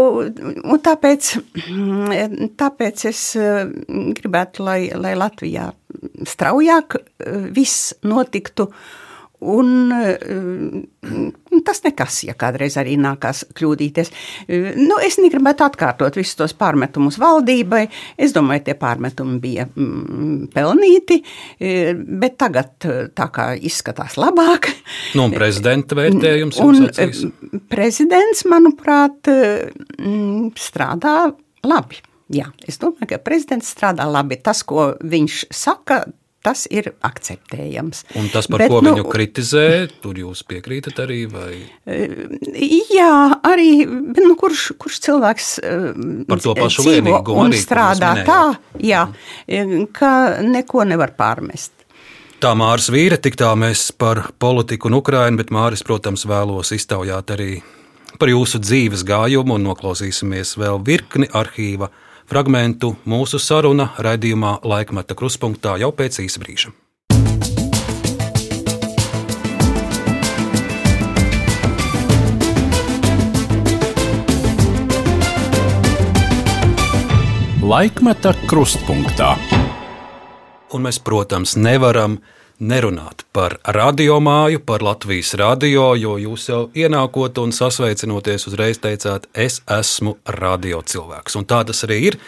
tāpēc, 0.86 1.34
tāpēc 2.60 3.04
es 3.10 3.26
gribētu, 4.20 4.66
lai, 4.66 4.80
lai 4.94 5.16
Latvijā 5.18 5.70
straujāk 6.30 7.00
viss 7.54 7.94
notiktu 8.06 8.70
Un, 9.40 9.92
uh, 9.94 11.60
tas 11.66 11.80
nekas, 11.84 12.18
ja 12.28 12.34
kādreiz 12.38 12.76
arī 12.80 12.96
nākās 13.00 13.42
kļūdīties. 13.56 14.12
Nu, 14.76 14.98
es 15.00 15.16
negribētu 15.22 15.64
atkārtot 15.64 16.18
visus 16.20 16.36
tos 16.36 16.54
pārmetumus 16.58 17.16
valdībai. 17.20 17.86
Es 18.20 18.34
domāju, 18.36 18.66
tie 18.68 18.76
pārmetumi 18.80 19.38
bija 19.42 19.66
mm, 19.68 20.50
pelnīti, 20.52 21.20
uh, 21.24 22.04
bet 22.20 22.36
tagad 22.40 22.88
tā 23.16 23.30
kā 23.32 23.50
izskatās 23.56 24.18
labāk. 24.20 24.70
Nu, 25.16 25.28
un 25.28 25.34
prezidenta 25.36 25.96
vērtējums 25.98 26.60
un, 26.64 26.84
un 26.84 27.64
prezidents, 27.72 28.44
manuprāt, 28.50 29.30
mm, 29.30 30.52
strādā 30.60 31.16
labi. 31.66 32.00
Jā, 32.30 32.46
es 32.62 32.78
domāju, 32.78 33.08
ka 33.10 33.18
prezidents 33.26 33.72
strādā 33.74 34.04
labi. 34.06 34.38
Tas, 34.38 34.62
ko 34.62 34.92
viņš 35.02 35.44
saka, 35.50 36.04
tas 36.44 36.64
ir 36.72 36.92
akceptējams. 37.04 38.04
Un 38.20 38.28
tas, 38.32 38.48
par 38.50 38.64
Bet, 38.64 38.72
ko 38.72 38.80
nu, 38.84 38.94
viņu 38.94 39.08
kritizē, 39.12 39.66
tur 40.02 40.18
jūs 40.20 40.42
piekrītat 40.48 41.02
arī? 41.04 41.24
Vai? 41.30 41.58
Jā, 42.94 43.40
arī 43.46 43.84
nu, 43.86 44.34
kurš, 44.40 44.70
kurš 44.80 45.00
cilvēks 45.06 45.50
par 46.30 46.44
to 46.44 46.54
pašu 46.58 46.86
lēnīgumu 46.88 47.48
arī 47.48 47.60
strādā 47.60 48.14
tā, 48.26 48.40
jā, 48.80 49.04
ka 49.96 50.14
neko 50.46 50.86
nevar 50.88 51.14
pārmest. 51.18 51.76
Tā 52.40 52.54
Māris 52.56 52.88
Vīra, 52.88 53.18
tik 53.20 53.34
tā 53.36 53.50
mēs 53.52 53.90
par 54.00 54.30
politiku 54.40 54.88
un 54.88 54.96
Ukrainu, 54.96 55.36
bet 55.42 55.50
Māris, 55.52 55.84
protams, 55.84 56.24
vēlos 56.24 56.72
iztaujāt 56.72 57.34
arī 57.36 57.58
par 58.20 58.32
jūsu 58.32 58.62
dzīves 58.62 59.04
gājumu 59.04 59.58
un 59.58 59.66
noklausīsimies 59.68 60.54
vēl 60.60 60.80
virkni 60.86 61.28
arhīva 61.36 61.90
Fragmentu 62.30 62.92
mūsu 63.10 63.40
saruna 63.42 63.88
raidījumā 64.06 64.60
Laikmeta 64.62 65.16
kruspunktā 65.18 65.72
jau 65.82 65.88
pēc 65.90 66.20
īsa 66.22 66.38
brīža. 66.38 66.70
Laikmeta 77.66 78.36
krustpunktā. 78.46 79.32
Un 80.70 80.86
mēs, 80.86 81.02
protams, 81.02 81.56
nevaram 81.58 82.20
nerunāt 82.60 83.24
par 83.32 83.56
radiomāju, 83.64 84.60
par 84.66 84.82
Latvijas 84.84 85.32
radio, 85.40 85.94
jo 85.96 86.16
jūs 86.20 86.48
jau 86.50 86.62
ienākot 86.76 87.38
un 87.42 87.52
sasveicinoties 87.56 88.46
uzreiz 88.50 88.78
teicāt, 88.78 89.26
es 89.34 89.62
esmu 89.66 90.16
radio 90.38 90.82
cilvēks. 90.82 91.36
Un 91.40 91.44
tā 91.48 91.64
tas 91.66 91.84
arī 91.88 92.00
ir. 92.12 92.18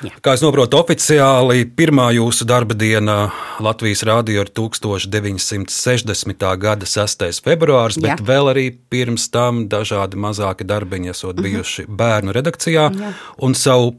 Jā. 0.00 0.14
Kā 0.24 0.32
es 0.32 0.40
saprotu, 0.40 0.78
oficiāli 0.80 1.66
pirmā 1.76 2.06
jūsu 2.16 2.46
darba 2.48 2.72
diena 2.72 3.26
Latvijas 3.60 4.00
rādio 4.08 4.40
ir 4.46 4.48
1960. 4.56 6.46
gada 6.56 6.86
6. 6.88 7.42
februāris, 7.44 7.98
bet 8.00 8.16
Jā. 8.16 8.24
vēl 8.24 8.48
arī 8.54 8.64
pirms 8.90 9.28
tam 9.30 9.66
dažādi 9.68 10.16
mazāki 10.16 10.64
darbiņi 10.64 11.10
esot 11.12 11.36
Mhm. 11.36 11.42
bijuši 11.44 11.84
bērnu 11.88 12.32
redakcijā. 12.32 12.88
Un 13.38 13.54
savu 13.54 13.96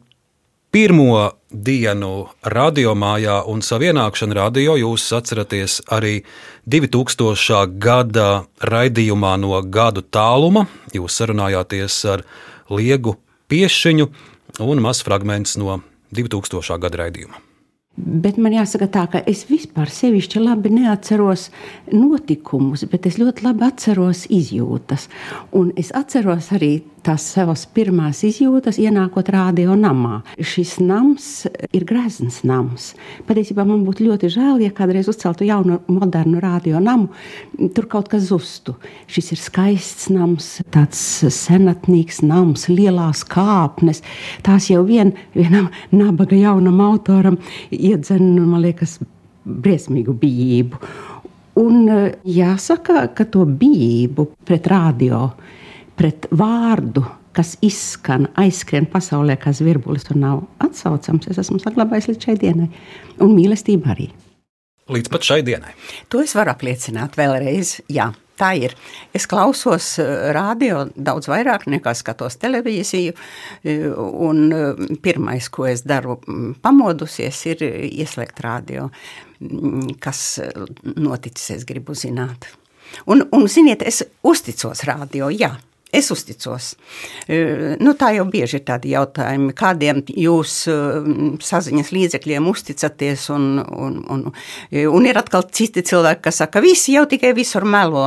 pirmo 0.72 1.32
dienu 1.52 2.30
radiomājā 2.48 3.42
un 3.52 3.62
savu 3.66 3.90
ienākšanu 3.90 4.38
radio 4.38 4.78
jūs 4.80 5.10
atceraties 5.18 5.82
arī 5.92 6.22
2000. 6.72 7.68
gada 7.76 8.46
raidījumā 8.64 9.36
no 9.44 9.60
gadu 9.62 10.02
tāluma. 10.02 10.66
Jūs 10.96 11.20
sarunājāties 11.20 12.00
ar 12.16 12.26
Liegu 12.72 13.18
Piešiņu 13.52 14.08
un 14.64 14.84
maz 14.84 15.04
fragments 15.04 15.58
no 15.60 15.82
2000. 16.16 16.80
gada 16.80 17.04
raidījuma. 17.04 17.44
Bet 18.02 18.38
man 18.40 18.54
jāsaka, 18.56 18.88
tā, 18.88 19.02
ka 19.12 19.20
es 19.28 19.44
vispār 19.50 19.90
sevišķi 19.92 20.40
labi 20.40 20.72
neatceros 20.72 21.50
notikumus, 21.92 22.86
bet 22.88 23.10
es 23.10 23.18
ļoti 23.20 23.44
labi 23.44 23.68
atceros 23.68 24.24
izjūtas. 24.32 25.10
Un 25.52 25.74
es 25.76 25.92
atceros 25.92 26.48
arī 26.56 26.78
tās 27.06 27.26
savas 27.34 27.64
pirmās 27.74 28.22
izjūtas, 28.28 28.78
ienākot 28.82 29.30
radio 29.34 29.76
namā. 29.80 30.22
Šis 30.38 30.76
nams 30.84 31.28
ir 31.74 31.86
grezns 31.90 32.42
nams. 32.48 32.92
Patiesībā 33.28 33.66
man 33.68 33.84
būtu 33.88 34.06
ļoti 34.08 34.30
žēl, 34.34 34.62
ja 34.66 34.74
kādreiz 34.76 35.10
uzceltu 35.12 35.48
jaunu, 35.48 35.80
modernu 35.92 36.42
radio 36.44 36.82
namu, 36.84 37.10
tur 37.76 37.88
kaut 37.92 38.12
kas 38.12 38.28
zustu. 38.30 38.76
Šis 39.12 39.34
ir 39.36 39.42
skaists 39.42 40.12
nams, 40.14 40.52
tāds 40.74 41.02
senatnīgs 41.36 42.22
nams, 42.26 42.68
lielās 42.72 43.26
kāpnes. 43.28 44.04
Tās 44.46 44.70
jau 44.72 44.84
vien, 44.88 45.16
vienam 45.38 45.72
nabaga 45.94 46.38
jaunam 46.38 46.82
autoram 46.86 47.40
iedzen, 47.72 48.36
man 48.46 48.62
liekas, 48.66 49.00
briesmīgu 49.46 50.14
bijību. 50.22 50.82
Un 51.62 51.90
eh, 51.90 52.14
jāsaka, 52.24 53.10
ka 53.16 53.26
to 53.28 53.44
bijību 53.46 54.30
pret 54.48 54.70
radio, 54.72 55.32
pret 56.00 56.28
vārdu, 56.32 57.04
kas 57.36 57.56
izskan, 57.64 58.28
aizskrien 58.40 58.88
pasaulē 58.92 59.38
kā 59.40 59.54
zvirbulis 59.56 60.10
un 60.12 60.24
nav 60.26 60.42
atsaucams, 60.64 61.30
es 61.32 61.40
esmu 61.42 61.62
saglabājis 61.64 62.12
līdz 62.12 62.28
šai 62.28 62.36
dienai. 62.42 62.68
Un 63.24 63.36
mīlestība 63.38 63.94
arī. 63.96 64.10
Līdz 64.92 65.12
pat 65.14 65.24
šai 65.24 65.40
dienai. 65.48 65.72
To 66.12 66.20
es 66.24 66.34
varu 66.36 66.52
apliecināt 66.52 67.16
vēlreiz. 67.16 67.78
Jā, 67.94 68.10
tā 68.42 68.52
ir. 68.60 68.74
Es 69.16 69.28
klausos 69.30 69.94
eh, 70.02 70.32
radio 70.36 70.86
daudz 70.96 71.30
vairāk 71.32 71.68
nekā 71.72 71.94
skatos 71.96 72.40
televīziju. 72.42 73.14
eh, 73.64 73.86
Un 74.28 74.52
eh, 74.52 74.86
pirmais, 75.04 75.48
ko 75.54 75.70
es 75.70 75.86
daru, 75.88 76.18
mm, 76.26 76.58
pamodusies, 76.66 77.46
ir 77.54 77.64
ieslēgt 77.88 78.42
radio. 78.44 78.90
Mm, 79.40 79.96
Kas 80.04 80.42
noticis, 80.84 81.52
es 81.62 81.66
gribu 81.66 81.96
zināt. 81.96 82.50
Un, 83.08 83.24
un 83.32 83.48
ziniet, 83.48 83.86
es 83.88 84.04
uzticos 84.28 84.84
radio, 84.90 85.30
jā. 85.32 85.54
Es 85.92 86.08
uzticos. 86.14 86.72
Nu, 87.84 87.94
tā 88.00 88.14
jau 88.16 88.24
bieži 88.32 88.62
ir 88.62 88.66
tādi 88.68 88.94
jautājumi, 88.94 89.52
kādiem 89.58 90.00
jūs 90.08 90.54
saziņas 91.44 91.92
līdzekļiem 91.92 92.48
uzticaties. 92.48 93.28
Un, 93.36 93.60
un, 93.60 93.98
un, 94.16 94.26
un 94.72 95.10
ir 95.10 95.20
atkal 95.20 95.44
citi 95.52 95.84
cilvēki, 95.84 96.24
kas 96.30 96.40
saka, 96.44 96.60
ka 96.60 96.64
visi 96.64 96.96
jau 96.96 97.04
tikai 97.12 97.34
visur 97.36 97.68
melo. 97.68 98.06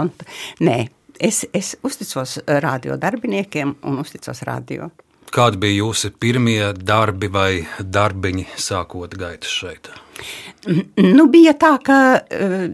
Nē, 0.64 0.78
es, 1.20 1.44
es 1.52 1.74
uzticos 1.84 2.38
radio 2.64 2.96
darbiniekiem 3.00 3.76
un 3.84 4.00
uzticos 4.00 4.40
radio. 4.48 4.88
Kādi 5.34 5.58
bija 5.60 5.80
jūsu 5.82 6.12
pirmie 6.22 6.72
darbi 6.78 7.28
vai 7.28 7.64
darbiņi 7.80 8.48
sākot 8.54 9.18
gaitas 9.18 9.50
šeit? 9.50 9.90
Nu, 10.96 11.27
bija 11.29 11.53
tā, 11.61 11.74
ka 11.85 11.96
eh, 12.33 12.68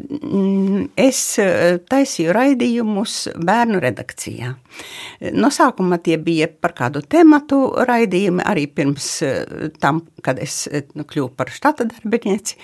es 1.00 1.20
eh, 1.42 1.78
taisīju 1.90 2.34
raidījumus 2.36 3.16
bērnu 3.34 3.80
redakcijā. 3.82 4.52
No 5.34 5.50
sākuma 5.50 5.98
tie 6.02 6.14
bija 6.22 6.46
par 6.48 6.74
kādu 6.78 7.02
tematu 7.02 7.58
raidījumi, 7.88 8.44
arī 8.46 8.68
pirms 8.70 9.08
eh, 9.26 9.66
tam, 9.82 10.04
kad 10.22 10.38
es 10.42 10.62
nu, 10.94 11.06
kļuvu 11.08 11.32
par 11.38 11.50
štata 11.50 11.88
darbinieci. 11.90 12.60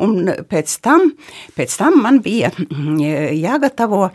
Un 0.00 0.32
pēc 0.48 0.78
tam, 0.84 1.10
pēc 1.58 1.76
tam 1.82 2.00
man 2.06 2.22
bija 2.24 2.52
mm, 2.54 2.96
jāgatavo 3.36 4.06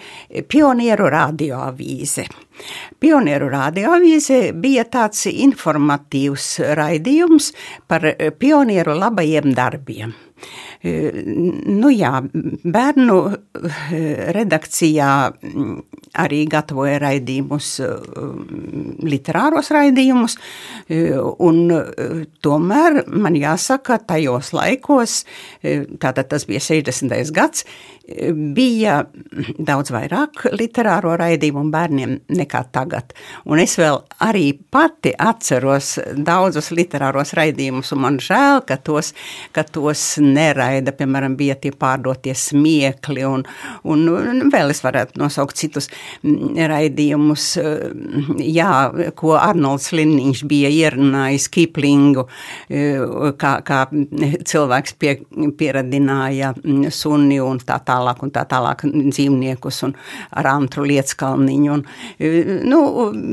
pionieru 0.49 1.12
radioavīze. 1.13 2.25
Pionieru 3.01 3.49
radioavīze 3.51 4.39
bija 4.57 4.85
tāds 4.87 5.25
informatīvs 5.31 6.59
raidījums 6.79 7.51
par 7.87 8.07
pionieru 8.39 8.95
labajiem 8.99 9.51
darbiem. 9.55 10.15
E, 10.15 10.93
Nu 11.65 11.89
jā, 11.89 12.11
bērnu 12.75 13.15
e, 13.31 14.01
redakcijā 14.35 15.11
mm, 15.31 15.77
arī 16.21 16.41
gatavoja 16.47 16.99
raidījumus, 17.01 17.69
literāros 19.03 19.71
raidījumus, 19.75 20.37
un 21.43 21.57
tomēr 22.45 23.01
man 23.11 23.35
jāsaka, 23.35 23.97
tajos 24.07 24.53
laikos, 24.55 25.17
tātad 25.99 26.29
tas 26.31 26.47
bija 26.47 26.63
60. 26.63 27.33
gads, 27.35 27.65
bija 28.55 28.99
daudz 29.57 29.89
vairāk 29.93 30.45
literāro 30.53 31.15
raidījumu 31.17 31.71
bērniem 31.73 32.17
nekā 32.37 32.61
tagad. 32.75 33.15
Un 33.49 33.61
es 33.61 33.75
vēl 33.79 33.97
arī 34.21 34.51
pati 34.53 35.13
atceros 35.17 35.95
daudzus 36.13 36.69
literāros 36.75 37.33
raidījumus, 37.37 37.91
un 37.95 38.03
man 38.03 38.19
žēl, 38.21 38.61
ka 38.67 38.77
tos, 38.77 39.13
ka 39.55 39.65
tos 39.65 40.03
neraida, 40.21 40.93
piemēram, 40.95 41.37
bija 41.39 41.57
tie 41.61 41.71
pārdotie 41.73 42.35
smiekli, 42.37 43.25
un, 43.25 43.45
un, 43.83 44.05
un 44.13 44.53
vēl 44.53 44.73
es 44.75 44.83
varētu 44.85 45.19
nosaukt 45.21 45.57
citus 45.57 45.89
mm, 46.21 46.61
raidījumus, 46.69 47.47
eh, 47.61 47.87
jā, 48.45 48.69
ko 49.17 49.33
Arnolds 49.39 49.89
Liniņš 49.95 50.45
bija 50.49 50.69
ierunājis 50.69 51.49
Kiplingu, 51.57 52.27
eh, 52.69 53.01
kā, 53.41 53.57
kā 53.65 53.81
cilvēks 54.45 54.97
pie, 55.01 55.17
pieradināja 55.57 56.53
mm, 56.59 56.93
suni 56.93 57.41
un 57.41 57.59
tā 57.65 57.79
tālāk, 57.95 58.21
un 58.25 58.34
tā 58.36 58.45
tālāk 58.49 58.86
dzīvniekus, 58.86 59.81
un 59.88 59.95
ar 60.39 60.49
antru 60.51 60.86
lietskalniņu, 60.88 61.71
un, 61.73 61.84
eh, 62.19 62.51
nu, 62.67 62.81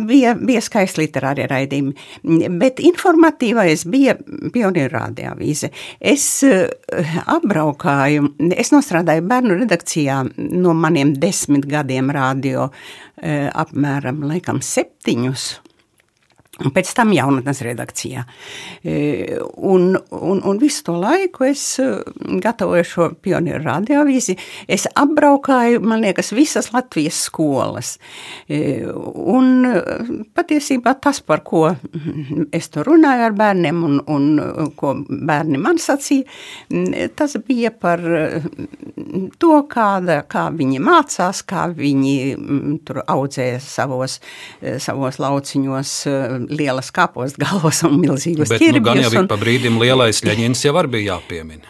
bija, 0.09 0.35
bija 0.39 0.63
skaisti 0.65 1.05
literārie 1.05 1.49
raidījumi, 1.51 1.95
bet 2.61 2.83
informatīvais 2.83 3.87
bija 3.91 4.17
pionieru 4.55 4.97
rādījāvīze. 4.97 5.73
Es 6.01 6.27
eh, 6.47 6.69
apbraukāju, 7.27 8.33
es 8.57 8.73
nostrādāju 8.75 9.27
bērnu 9.29 9.59
redakcijā 9.63 10.23
no 10.37 10.75
maniem 10.75 11.15
desmit 11.19 11.67
gadiem 11.71 12.11
radio 12.15 12.71
eh, 13.23 13.49
apmēram 13.49 14.25
laikam 14.31 14.63
septiņus. 14.63 15.72
Pēc 16.53 16.91
tam 16.93 17.15
jaunatnes 17.17 17.63
redakcijā. 17.65 18.27
E, 18.85 19.39
Un, 19.73 19.95
un, 20.13 20.41
un 20.45 20.59
visu 20.61 20.83
to 20.85 20.93
laiku 21.01 21.47
es 21.47 21.63
e, 21.81 21.87
gatavoju 22.45 22.85
šo 22.85 23.07
pionieru 23.25 23.65
radioavīzi. 23.65 24.35
Es 24.69 24.85
apbraukāju, 24.85 25.81
man 25.81 26.03
liekas, 26.05 26.29
visas 26.37 26.69
Latvijas 26.75 27.23
skolas. 27.25 27.95
E, 28.53 28.85
Un 28.85 29.65
patiesībā 30.37 30.93
tas, 31.01 31.23
par 31.25 31.41
ko 31.47 31.63
es 32.53 32.69
tur 32.75 32.91
runāju 32.91 33.27
ar 33.31 33.39
bērniem 33.39 33.81
un, 33.89 33.97
un 34.13 34.29
ko 34.77 34.93
bērni 35.09 35.61
man 35.63 35.81
sacīja, 35.81 36.29
tas 37.17 37.39
bija 37.47 37.73
par 37.73 38.03
to, 39.41 39.55
kāda, 39.73 40.21
kā 40.29 40.45
viņi 40.53 40.85
mācās, 40.85 41.41
kā 41.49 41.65
viņi 41.73 42.15
tur 42.85 43.01
audzēja 43.07 43.61
savos, 43.65 44.19
savos 44.61 45.21
lauciņos 45.23 45.97
lielas 46.51 46.91
kāpostu 46.95 47.43
galvas 47.45 47.83
un 47.87 47.99
milzīgus 48.03 48.49
Bet 48.53 48.61
nu, 48.61 48.81
gan 48.81 48.97
jau 49.01 49.11
ķirbjus. 49.11 49.21
un- 49.21 49.29
pa 49.29 49.37
brīdim 49.41 49.79
lielais 49.83 50.23
ļaņins 50.25 50.65
jau 50.67 50.75
arī 50.81 50.91
bija 50.97 51.17
jāpiemina. 51.17 51.67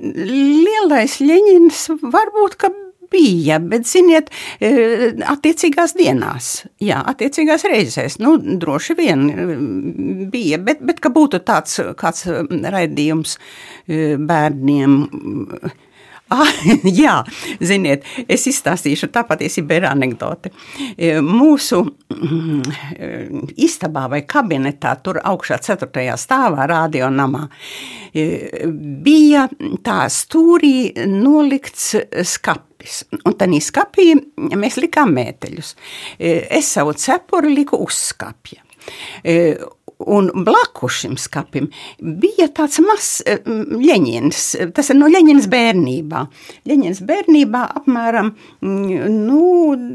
Lielais 0.00 1.18
Ļeņins 1.20 1.80
varbūt, 2.00 2.54
ka 2.56 2.70
bija, 3.10 3.58
bet, 3.58 3.84
ziniet, 3.90 4.30
e, 4.62 4.70
attiecīgās 5.32 5.96
dienās, 5.98 6.50
jā, 6.80 7.00
attiecīgās 7.10 7.64
reizēs, 7.66 8.16
nu, 8.22 8.36
droši 8.38 8.94
vien 8.96 9.24
e, 9.28 9.46
bija, 10.30 10.60
bet, 10.62 10.80
bet 10.86 11.00
ka 11.02 11.10
būtu 11.10 11.42
tāds 11.44 11.80
kāds 11.98 12.24
raidījums 12.76 13.36
e, 13.88 14.16
bērniem. 14.16 14.94
Jā, 17.02 17.16
ziniet, 17.62 18.04
es 18.30 18.46
izstāstīšu, 18.50 19.10
tā 19.14 19.24
patiesībā 19.26 19.80
ir 19.80 19.86
anekdote. 19.90 20.52
E, 20.94 21.16
Mūsu 21.24 21.80
mm, 21.82 23.54
istabā 23.66 24.06
vai 24.12 24.22
kabinetā, 24.28 24.94
tur 25.02 25.20
augšā 25.26 25.60
4. 25.64 26.06
stāvā, 26.20 26.68
radionamā, 26.70 27.46
e, 28.14 28.26
bija 29.04 29.48
tā 29.86 30.04
stūrī 30.12 30.92
nolikts 31.10 31.92
skapis. 32.34 33.04
Un 33.26 33.36
tādā 33.36 33.60
skapī 33.60 34.14
mēs 34.56 34.78
likām 34.80 35.14
mēteļus. 35.16 35.76
E, 36.18 36.38
Es 36.60 36.70
savu 36.74 36.92
cepuri 36.98 37.52
liku 37.54 37.78
uz 37.84 37.96
skapja. 38.10 38.62
Un 40.00 40.30
blakus 40.46 41.00
šim 41.02 41.16
skapim 41.20 41.66
bija 42.00 42.48
tāds 42.56 42.80
mazs 42.80 43.20
leņķis. 43.44 44.44
Tas 44.76 44.88
ir 44.92 44.96
no 44.96 45.10
Leņķina 45.12 45.44
bērnībā. 45.52 46.22
Leņķina 46.70 47.08
bērnībā 47.10 47.62
apmēram 47.82 48.32
nu, 48.64 49.42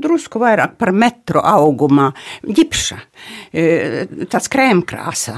drusku 0.04 0.42
vairāk 0.44 0.78
par 0.82 0.94
metru 0.94 1.42
augumā, 1.42 2.12
ģipša, 2.46 3.00
tāds 4.32 4.52
krēmkrāsā, 4.52 5.38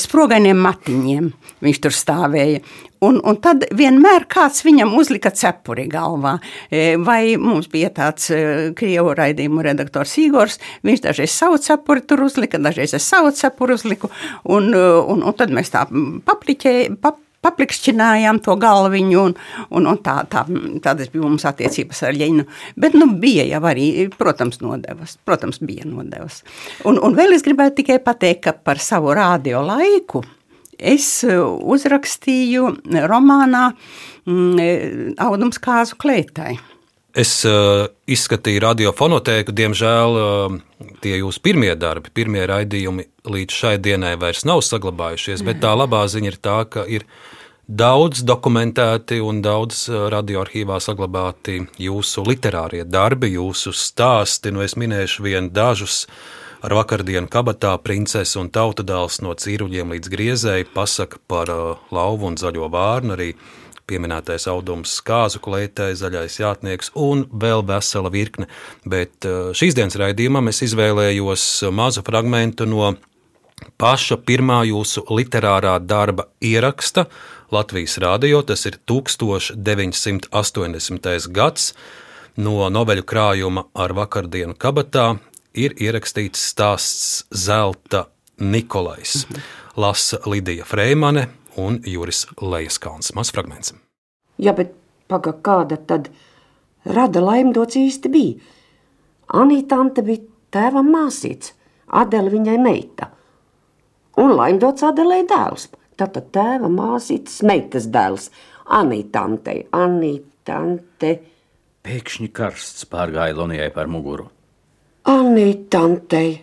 sprogainiem 0.00 0.60
matiņiem 0.64 1.32
viņš 1.64 1.82
tur 1.84 1.94
stāvēja. 1.94 2.62
Un, 3.04 3.20
un 3.22 3.36
tad 3.38 3.62
vienmēr 3.78 4.26
kāds 4.30 4.64
viņam 4.66 4.96
uzlika 4.98 5.30
cepuri 5.30 5.86
galvā. 5.90 6.34
E, 6.66 6.96
vai 6.98 7.36
mums 7.38 7.70
bija 7.70 7.92
tāds 7.94 8.26
e, 8.34 8.40
krievu 8.78 9.14
raidījumu 9.18 9.62
redaktors 9.62 10.16
Igors, 10.18 10.58
viņš 10.86 11.04
dažreiz 11.06 11.30
savu 11.30 11.60
cepuri 11.62 12.02
tur 12.02 12.24
uzlika, 12.26 12.58
dažreiz 12.58 12.96
es 12.98 13.06
savu 13.06 13.30
cepuri 13.38 13.78
uzliku, 13.78 14.10
un, 14.50 14.72
e, 14.74 14.84
un, 15.14 15.22
un 15.22 15.38
tad 15.38 15.54
mēs 15.54 15.70
tā 15.74 15.86
papliķējām. 15.86 16.98
Pap, 17.02 17.22
Paplikšķinājām 17.48 18.40
to 18.44 18.54
galviņu, 18.60 19.18
un, 19.24 19.36
un, 19.74 19.90
un 19.90 20.00
tā, 20.04 20.20
tā, 20.30 20.44
tādas 20.84 21.10
bija 21.12 21.24
mums 21.26 21.46
attiecības 21.48 22.04
ar 22.06 22.16
Ļeņinu. 22.16 22.46
Bet 22.78 22.96
nu, 22.98 23.10
bija 23.20 23.48
jau 23.48 23.62
arī, 23.72 23.90
protams, 24.14 24.62
nodevas. 24.64 25.18
Protams, 25.26 25.62
bija 25.64 25.88
nodevas. 25.88 26.42
Un, 26.88 27.00
un 27.02 27.18
vēl 27.18 27.36
es 27.36 27.46
gribētu 27.46 27.82
tikai 27.82 28.00
pateikt, 28.04 28.44
ka 28.46 28.56
par 28.56 28.82
savu 28.82 29.16
radio 29.16 29.64
laiku 29.66 30.24
es 30.78 31.06
e, 31.26 31.34
uzrakstīju 31.42 32.72
romānā 33.10 33.68
mm, 33.74 34.58
e, 34.62 34.68
Audums 35.26 35.60
kāzu 35.62 35.98
kleitai. 35.98 36.56
Es 37.18 37.40
uh, 37.48 37.88
izskatīju 38.06 38.60
radiofonotēku, 38.62 39.50
diemžēl 39.56 40.18
uh, 40.20 40.52
tie 41.02 41.16
jūsu 41.16 41.40
pirmie 41.42 41.72
darbi, 41.74 42.12
pirmie 42.14 42.44
raidījumi 42.46 43.06
līdz 43.26 43.56
šai 43.62 43.72
dienai 43.82 44.12
vairs 44.20 44.44
nav 44.46 44.60
saglabājušies, 44.62 45.42
bet 45.46 45.58
tā 45.64 45.72
labā 45.74 46.04
ziņa 46.06 46.30
ir 46.30 46.36
tā, 46.44 46.58
ka 46.70 46.84
ir 46.86 47.08
daudz 47.68 48.22
dokumentēti 48.24 49.20
un 49.20 49.42
daudz 49.44 49.86
radioarkīvā 50.12 50.78
saglabāti 50.80 51.60
jūsu 51.78 52.24
literārie 52.24 52.84
darbi, 52.88 53.34
jūsu 53.36 53.74
stāsti. 53.76 54.52
Nu, 54.54 54.64
es 54.64 54.76
minēšu 54.80 55.26
vien 55.26 55.52
dažus. 55.52 56.06
Ar 56.58 56.74
vakardienu 56.74 57.28
kabatā 57.30 57.76
princese 57.78 58.34
un 58.40 58.48
tautadēls 58.50 59.20
no 59.22 59.30
cīruļiem 59.38 59.92
līdz 59.94 60.10
griezēji 60.10 60.66
pasaka 60.74 61.20
par 61.30 61.52
uh, 61.54 61.84
lauvu 61.94 62.26
un 62.32 62.38
zaļo 62.40 62.66
vārnu, 62.72 63.14
arī 63.14 63.28
pieminētais 63.86 64.48
audums 64.50 64.96
kāzu 65.06 65.38
klētē, 65.44 65.92
zaļais 65.94 66.40
jātnieks 66.40 66.90
un 66.98 67.28
vēl 67.30 67.62
vesela 67.68 68.10
virkne. 68.10 68.48
Bet 68.82 69.28
uh, 69.28 69.52
šīs 69.54 69.78
dienas 69.78 70.00
raidījumā 70.02 70.42
es 70.50 70.64
izvēlējos 70.66 71.46
mazu 71.70 72.02
fragmentu 72.02 72.66
no 72.66 72.96
paša 73.78 74.18
pirmā 74.26 74.64
jūsu 74.66 75.06
literārā 75.14 75.78
darba 75.78 76.26
ieraksta 76.42 77.06
Latvijas 77.50 77.98
rādio, 77.98 78.42
tas 78.44 78.66
ir 78.68 78.76
1980. 78.86 81.28
gads, 81.32 81.74
no 82.36 82.68
noveļu 82.68 83.02
krājuma 83.08 83.64
ar 83.74 83.92
vakardienu 83.96 84.54
kabatā 84.54 85.18
ir 85.56 85.72
ierakstīts 85.80 86.52
stāsts 86.52 87.24
Zelta 87.32 88.06
Nikolais. 88.38 89.26
Mhm. 89.26 89.40
Lasa 89.76 90.18
Lidija 90.26 90.64
Freimane 90.64 91.28
un 91.56 91.80
Juris 91.86 92.26
Lejaskalns. 92.40 93.14
Mans 93.14 93.32
fragments. 93.32 93.74
Jā, 94.38 94.54
bet 94.54 94.74
paga, 95.08 95.32
kāda 95.32 95.76
tad 95.86 96.08
rada 96.84 97.20
laimdots 97.20 97.76
īsti 97.76 98.10
bija? 98.10 98.40
Anītante 99.28 100.02
bija 100.02 100.20
tēva 100.52 100.82
māsīts, 100.82 101.52
Adela 101.88 102.30
viņai 102.30 102.58
meita. 102.62 103.08
Un 104.16 104.36
laimdots 104.36 104.82
Adelē 104.82 105.26
dēls. 105.28 105.68
Tātad 105.98 106.28
tēva 106.34 106.68
māsītes 106.70 107.40
meitas 107.42 107.88
dēls. 107.90 108.28
Anītantei, 108.78 109.64
Anītante. 109.74 111.14
Pēkšņi 111.82 112.28
karsts 112.36 112.86
pārgāja 112.90 113.34
Lonijai 113.34 113.70
par 113.74 113.88
muguru. 113.90 114.28
Anītantei. 115.08 116.36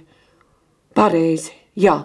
Pareizi, 0.96 1.54
jā. 1.80 2.00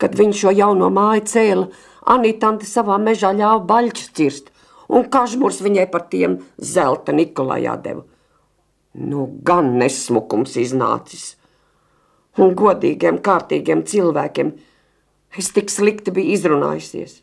Kad 0.00 0.16
viņš 0.18 0.40
šo 0.40 0.54
jauno 0.56 0.88
māju 0.90 1.26
cēla, 1.30 1.68
Anītante 2.14 2.66
savā 2.66 2.96
mežā 2.98 3.30
ļāva 3.36 3.60
baļķus 3.68 4.08
cirst, 4.16 4.50
un 4.90 5.06
kažmurs 5.12 5.60
viņai 5.62 5.86
par 5.92 6.08
tiem 6.10 6.40
zelta 6.58 7.14
Nikolajā 7.14 7.76
deva. 7.84 8.02
Nu, 8.98 9.28
gan 9.46 9.76
nesmukums 9.78 10.58
iznācis. 10.60 11.36
Un 12.42 12.56
godīgiem, 12.58 13.20
kārtīgiem 13.22 13.84
cilvēkiem 13.88 14.52
es 15.38 15.52
tik 15.54 15.70
slikti 15.72 16.12
biju 16.14 16.36
izrunājusies. 16.36 17.20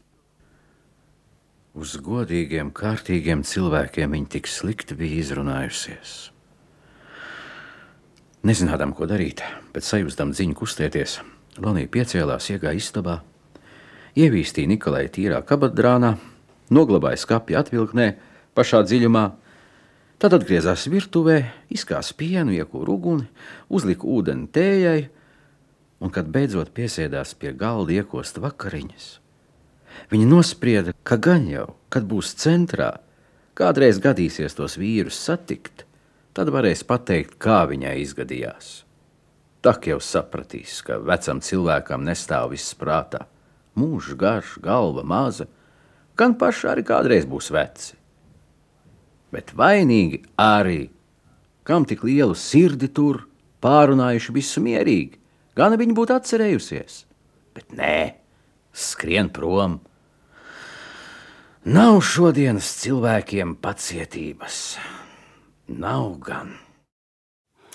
Uz 1.79 1.95
godīgiem, 2.01 2.73
kārtīgiem 2.75 3.43
cilvēkiem 3.45 4.15
viņa 4.15 4.31
tik 4.35 4.49
slikti 4.49 4.97
bija 4.97 5.21
izrunājusies. 5.21 6.15
Nezinādām, 8.49 8.95
ko 8.95 9.05
darīt, 9.05 9.43
bet 9.75 9.85
sajūstam 9.85 10.31
dziņu 10.33 10.57
kustēties, 10.57 11.19
Lonija 11.59 11.89
piecēlās, 11.91 12.47
iegāja 12.53 12.79
istabā, 12.79 13.17
ievīstīja 14.15 14.69
Nikolai 14.71 15.05
tīrā 15.11 15.41
kabatdrānā, 15.45 16.13
noglabāja 16.73 17.19
skāpju 17.19 17.59
atvilknē, 17.59 18.07
pašā 18.55 18.81
dziļumā, 18.87 19.25
tad 20.23 20.35
atgriezās 20.39 20.87
virtuvē, 20.91 21.37
izkāsa 21.75 22.15
pienu, 22.17 22.55
iekūra 22.55 22.95
uguni, 22.95 23.27
uzlika 23.69 24.07
ūdeni 24.07 24.47
tējai, 24.55 25.09
un, 25.99 26.11
kad 26.13 26.31
beidzot 26.31 26.71
piesēdās 26.75 27.35
pie 27.39 27.53
galda 27.55 27.99
iekosta 27.99 28.41
vakariņas, 28.43 29.11
viņa 30.11 30.27
nosprieda, 30.29 30.95
ka 31.03 31.19
gan 31.19 31.47
jau, 31.51 31.67
kad 31.91 32.07
būs 32.09 32.33
centrā, 32.39 32.95
kādreiz 33.59 33.99
gadīsies 34.01 34.55
tos 34.55 34.77
vīrus 34.79 35.19
satikt, 35.19 35.85
tad 36.33 36.51
varēs 36.53 36.85
pateikt, 36.87 37.35
kā 37.41 37.65
viņai 37.69 37.97
izgadījās. 38.03 38.69
Tak 39.59 39.89
jau 39.89 39.99
sapratīs, 39.99 40.79
ka 40.87 41.01
vecam 41.03 41.41
cilvēkam 41.43 42.05
nestāv 42.07 42.53
viss 42.53 42.77
prātā. 42.79 43.25
Mūžs 43.75 44.15
garš, 44.19 44.55
galva 44.63 45.03
maza, 45.03 45.49
gan 46.15 46.37
paši 46.39 46.69
arī 46.71 46.85
kādreiz 46.87 47.27
būs 47.27 47.51
veci. 47.51 47.97
Bet 49.35 49.51
vainīgi 49.59 50.23
arī, 50.39 50.87
kam 51.67 51.83
tik 51.85 52.05
lielu 52.07 52.37
sirdi 52.39 52.87
tur, 52.87 53.25
pārunājuši 53.59 54.35
visu 54.35 54.63
mierīgi, 54.63 55.19
gan 55.59 55.75
viņi 55.79 55.97
būtu 55.97 56.15
atcerējusies. 56.15 57.03
Bet 57.57 57.75
nē, 57.75 58.15
skrien 58.73 59.29
prom. 59.33 59.79
Nav 61.67 61.99
šodienas 62.07 62.69
cilvēkiem 62.79 63.57
pacietības. 63.59 64.77
Nav 65.67 66.15
gan. 66.23 66.55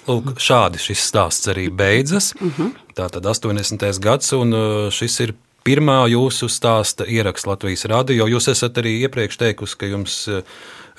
Lūk, 0.05 0.35
šādi 0.41 0.81
šis 0.83 1.05
stāsts 1.11 1.49
arī 1.53 1.69
beidzas. 1.71 2.33
Uh 2.35 2.47
mhm. 2.47 2.63
-huh. 2.63 2.73
Tā 2.95 3.09
tad 3.11 3.27
80. 3.27 4.01
gads, 4.01 4.33
un 4.33 4.55
uh, 4.55 4.91
šis 4.91 5.21
ir 5.21 5.35
pirmā 5.65 6.09
jūsu 6.09 6.49
stāsta 6.49 7.07
ieraksts 7.09 7.47
Latvijas 7.47 7.85
radio. 7.85 8.27
Jūs 8.27 8.51
esat 8.51 8.79
arī 8.79 9.01
iepriekš 9.05 9.37
teikusi, 9.37 9.77
ka 9.77 9.87
jums 9.87 10.29
uh, 10.29 10.43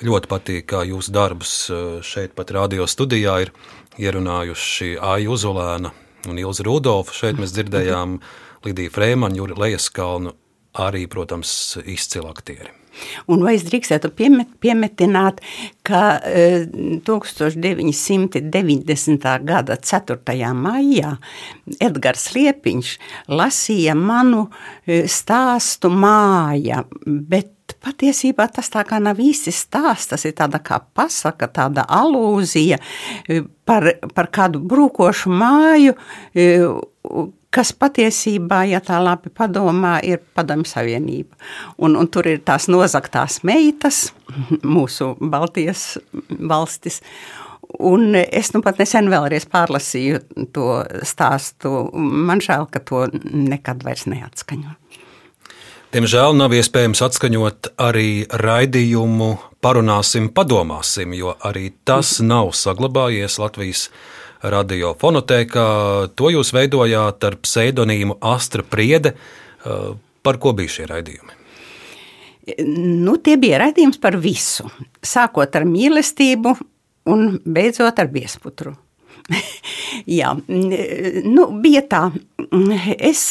ļoti 0.02 0.26
patīk, 0.28 0.66
kā 0.66 0.84
jūsu 0.84 1.12
darbus 1.12 1.70
uh, 1.70 2.02
šeit 2.02 2.34
pat 2.34 2.50
radio 2.50 2.86
studijā 2.86 3.40
ir 3.42 3.52
ierunājuši 3.98 4.98
Aija 5.00 5.30
Uzolēna 5.30 5.90
un 6.32 6.40
Ilza 6.42 6.66
Rudolfa. 6.66 7.14
Šeit 7.16 7.36
mēs 7.40 7.54
dzirdējām 7.56 8.18
Lidiju 8.66 8.94
Frēmanu, 8.94 9.42
Juri 9.42 9.60
Lejaskalnu, 9.60 10.30
arī, 10.86 11.02
protams, 11.10 11.50
izcilu 11.84 12.28
aktieri. 12.32 12.70
Un 13.28 13.42
vai 13.44 13.58
es 13.58 13.64
drīkstētu 13.66 14.08
piemet, 14.16 14.48
piemetināt, 14.62 15.40
ka 15.86 16.20
e, 16.24 16.64
1990. 17.06 19.26
gada 19.50 19.74
4. 19.76 20.52
maijā 20.56 21.16
Edgars 21.82 22.34
Liepiņš 22.36 22.88
lasīja 23.28 23.94
manu 23.98 24.42
e, 24.48 24.50
stāstu 25.10 25.88
māja, 25.92 26.84
bet 27.04 27.55
patiesībā 27.86 28.48
tas 28.52 28.70
tā 28.72 28.82
kā 28.88 28.98
nav 29.02 29.20
īsti 29.22 29.54
stāsts, 29.54 30.10
tas 30.12 30.26
ir 30.26 30.34
tāda 30.38 30.60
kā 30.64 30.80
pasaka, 30.96 31.48
tāda 31.48 31.86
alūzija 31.86 32.80
e, 33.28 33.40
par, 33.68 33.88
par 34.14 34.30
kādu 34.34 34.62
brūkošu 34.66 35.32
māju, 35.32 35.96
e, 36.34 36.46
kas 37.56 37.72
patiesībā, 37.72 38.64
ja 38.68 38.82
tā 38.84 38.98
labi 39.00 39.30
padomā, 39.32 39.96
ir 40.04 40.20
padomju 40.36 40.68
savienība. 40.68 41.38
Un, 41.80 41.96
un 41.96 42.10
tur 42.12 42.28
ir 42.28 42.42
tās 42.44 42.68
nozaktās 42.72 43.40
meitas, 43.46 44.10
mūsu 44.76 45.14
Baltijas 45.20 45.94
valstis. 46.26 47.00
Un 47.82 48.14
es 48.14 48.52
nu 48.54 48.62
pat 48.62 48.78
nesen 48.78 49.10
vēlreiz 49.10 49.48
pārlasīju 49.50 50.20
to 50.54 50.68
stāstu. 51.06 51.72
Man 51.94 52.42
žēl, 52.44 52.68
ka 52.70 52.80
to 52.80 53.06
nekad 53.24 53.82
vairs 53.86 54.06
neatskaņo. 54.10 54.76
Diemžēl 55.96 56.34
nav 56.36 56.52
iespējams 56.52 57.00
atskaņot 57.06 57.70
arī 57.80 58.26
raidījumu 58.28 59.30
Parunāsim, 59.64 60.26
padomāsim, 60.28 61.14
jo 61.16 61.32
arī 61.40 61.70
tas 61.88 62.18
nav 62.20 62.50
saglabājies 62.52 63.38
Latvijas 63.40 63.86
radiofonotēkā. 64.44 65.64
To 66.12 66.32
jūs 66.34 66.52
veidojāt 66.52 67.24
ar 67.24 67.38
pseidonīmu 67.40 68.18
Astra 68.20 68.60
Priede. 68.60 69.14
Par 69.64 70.40
ko 70.42 70.52
bija 70.58 70.74
šie 70.76 70.90
raidījumi? 70.92 71.40
Nu, 73.00 73.16
tie 73.16 73.40
bija 73.40 73.64
raidījums 73.64 73.96
par 73.96 74.20
visu. 74.20 74.68
Sākot 75.00 75.56
ar 75.56 75.64
mīlestību 75.64 76.58
un 77.08 77.38
beidzot 77.40 78.04
ar 78.04 78.12
biesputru. 78.12 78.76
Jā, 80.18 80.32
nu, 80.46 81.46
bija 81.62 81.82
tā. 81.90 82.02
Es 82.96 83.22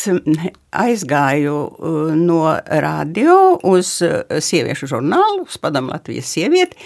aizgāju 0.75 1.55
uh, 1.55 2.15
no 2.19 2.41
radio 2.83 3.37
uz 3.63 3.97
sieviešu 4.03 4.89
žurnālu, 4.95 5.45
uz 5.47 5.59
Padomu 5.61 5.93
Latvijas 5.93 6.33
sievieti. 6.35 6.79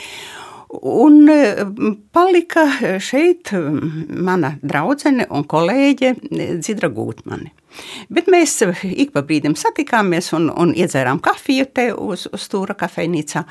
Un 0.69 1.23
uh, 1.33 1.63
palika 2.13 2.67
šeit 3.01 3.53
mana 4.13 4.53
draudzene 4.61 5.25
un 5.33 5.47
kolēģe 5.49 6.13
Dzidra 6.61 6.91
Gūtmane. 6.93 7.55
Bet 8.09 8.29
mēs 8.29 8.59
ik 8.89 9.13
pa 9.13 9.23
brīdim 9.25 9.55
satikāmies 9.57 10.33
un, 10.37 10.49
un 10.49 10.73
iedzērām 10.77 11.21
kafiju 11.23 11.69
te 11.73 11.89
uz, 11.93 12.25
uz 12.33 12.45
stūra 12.45 12.75
kafejnīcā 12.77 13.45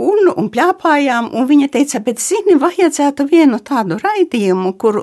un, 0.00 0.30
un 0.34 0.48
plāpājām. 0.52 1.30
Un 1.36 1.46
viņa 1.48 1.70
teica, 1.74 2.00
bet 2.04 2.22
zini, 2.22 2.56
vajadzētu 2.60 3.26
vienu 3.30 3.60
tādu 3.66 3.98
raidījumu, 4.00 4.74
kur, 4.80 5.00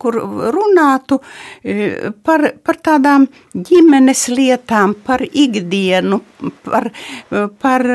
kur 0.00 0.20
runātu 0.54 1.20
e, 1.62 2.12
par, 2.26 2.48
par 2.66 2.80
tādām 2.90 3.26
ģimenes 3.56 4.26
lietām, 4.32 4.96
par 5.06 5.24
ikdienu, 5.26 6.20
par, 6.66 6.90
par, 7.62 7.86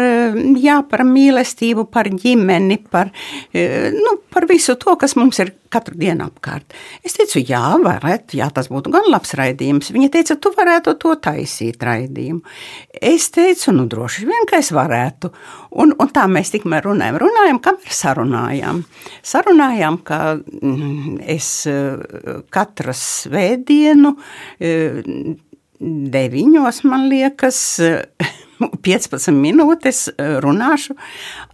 jā, 0.60 0.82
par 0.90 1.06
mīlestību, 1.08 1.88
par 1.94 2.12
ģimeni, 2.12 2.82
par, 2.92 3.14
e, 3.54 3.92
nu, 3.96 4.18
par 4.32 4.50
visu 4.50 4.78
to, 4.82 4.98
kas 5.00 5.18
mums 5.20 5.42
ir 5.44 5.56
katru 5.72 5.96
dienu 6.00 6.28
apkārt. 6.28 6.76
Es 7.06 7.16
teicu, 7.16 7.40
jā, 7.48 7.64
varētu, 7.82 8.36
jā, 8.40 8.50
tas 8.54 8.68
būtu 8.72 8.92
gan 8.94 9.08
labs 9.12 9.34
raidījums. 9.40 9.92
Viņa 9.96 10.10
teica, 10.12 10.38
tu 10.42 10.52
varētu 10.56 10.98
to 11.00 11.16
taisīt 11.24 11.84
raidījumu. 11.88 12.44
Es 13.12 13.30
teicu, 13.34 13.72
nu 13.76 13.88
droši 13.92 14.28
vien, 14.28 14.48
ka 14.50 14.60
es 14.60 14.74
varētu. 14.76 15.32
Un, 15.72 15.94
un 16.04 16.10
tā 16.12 16.26
mēs 16.28 16.52
tikmēr 16.52 16.84
runājam, 16.90 17.18
runājam, 17.22 17.62
kamēr 17.64 17.94
sarunājām. 17.96 18.82
Sarunājām, 19.24 20.02
ka 20.04 20.20
mm, 20.36 21.22
es 21.32 21.48
eh, 21.72 22.42
katru 22.52 22.96
svētdienu 22.98 24.12
eh, 24.60 25.00
deviņos, 26.16 26.82
man 26.92 27.08
liekas, 27.12 27.62
15 28.62 29.34
minūtes 29.36 30.04
runāšu 30.18 30.96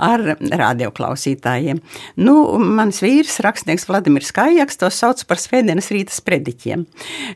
ar 0.04 0.24
radioklausītājiem. 0.42 1.82
Nu, 2.20 2.36
mans 2.60 3.02
vīrs, 3.04 3.40
rakstnieks 3.46 3.88
Vladimirs 3.90 4.34
Kājaks, 4.36 4.80
to 4.82 4.92
sauc 4.94 5.24
par 5.30 5.42
svētdienas 5.42 5.92
rīta 5.94 6.16
sprediķiem. 6.16 6.86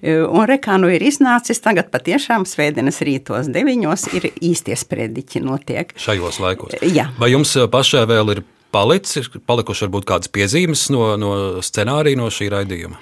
Un 0.03 0.47
rekā 0.49 0.77
nu 0.81 0.91
ir 0.93 1.03
iznācis, 1.05 1.61
tagad 1.63 1.91
patiešām 1.93 2.47
svētdienas 2.49 3.01
rītos 3.07 3.51
deviņos 3.51 4.07
ir 4.17 4.31
īstie 4.33 4.77
sprediķi 4.77 5.43
notiek. 5.45 5.93
Šajos 5.99 6.41
laikos. 6.43 6.79
Jā. 6.85 7.09
Vai 7.19 7.33
jums 7.33 7.55
pašai 7.71 8.07
vēl 8.09 8.35
ir 8.35 8.43
palicis, 8.71 9.27
palikuši 9.47 9.85
varbūt 9.85 10.07
kādas 10.07 10.31
piezīmes 10.31 10.87
no, 10.93 11.03
no 11.19 11.31
scenārija, 11.63 12.19
no 12.19 12.29
šī 12.31 12.47
raidījuma? 12.53 12.99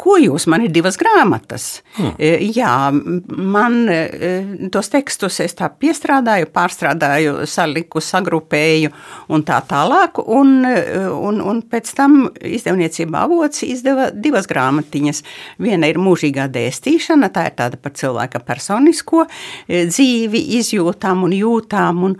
Ko 0.00 0.16
jūs 0.20 0.46
man 0.50 0.66
ir 0.66 0.72
divas 0.74 0.98
grāmatas? 1.00 1.80
Hmm. 1.96 2.12
E, 2.20 2.36
jā, 2.54 2.72
man 2.92 3.78
e, 3.92 4.00
tos 4.72 4.90
tekstus 4.92 5.40
es 5.44 5.56
tā 5.56 5.70
piestrādāju, 5.72 6.50
pārstrādāju, 6.54 7.46
saliku, 7.50 8.02
sagrupēju 8.04 8.92
un 9.32 9.44
tā 9.46 9.60
tālāk, 9.68 10.20
un, 10.22 10.52
e, 10.68 10.76
un, 11.12 11.40
un 11.40 11.62
pēc 11.64 11.92
tam 11.96 12.18
izdevniecība 12.36 13.24
avots 13.24 13.64
izdeva 13.66 14.10
divas 14.12 14.48
grāmatiņas. 14.50 15.22
Viena 15.62 15.90
ir 15.90 16.00
mūžīgā 16.02 16.48
dēstīšana, 16.52 17.32
tā 17.34 17.48
ir 17.50 17.56
tāda 17.58 17.80
par 17.80 17.96
cilvēka 17.96 18.42
personisko 18.46 19.24
dzīvi, 19.66 20.42
izjūtām 20.60 21.24
un 21.26 21.34
jūtām, 21.36 22.04
un, 22.10 22.18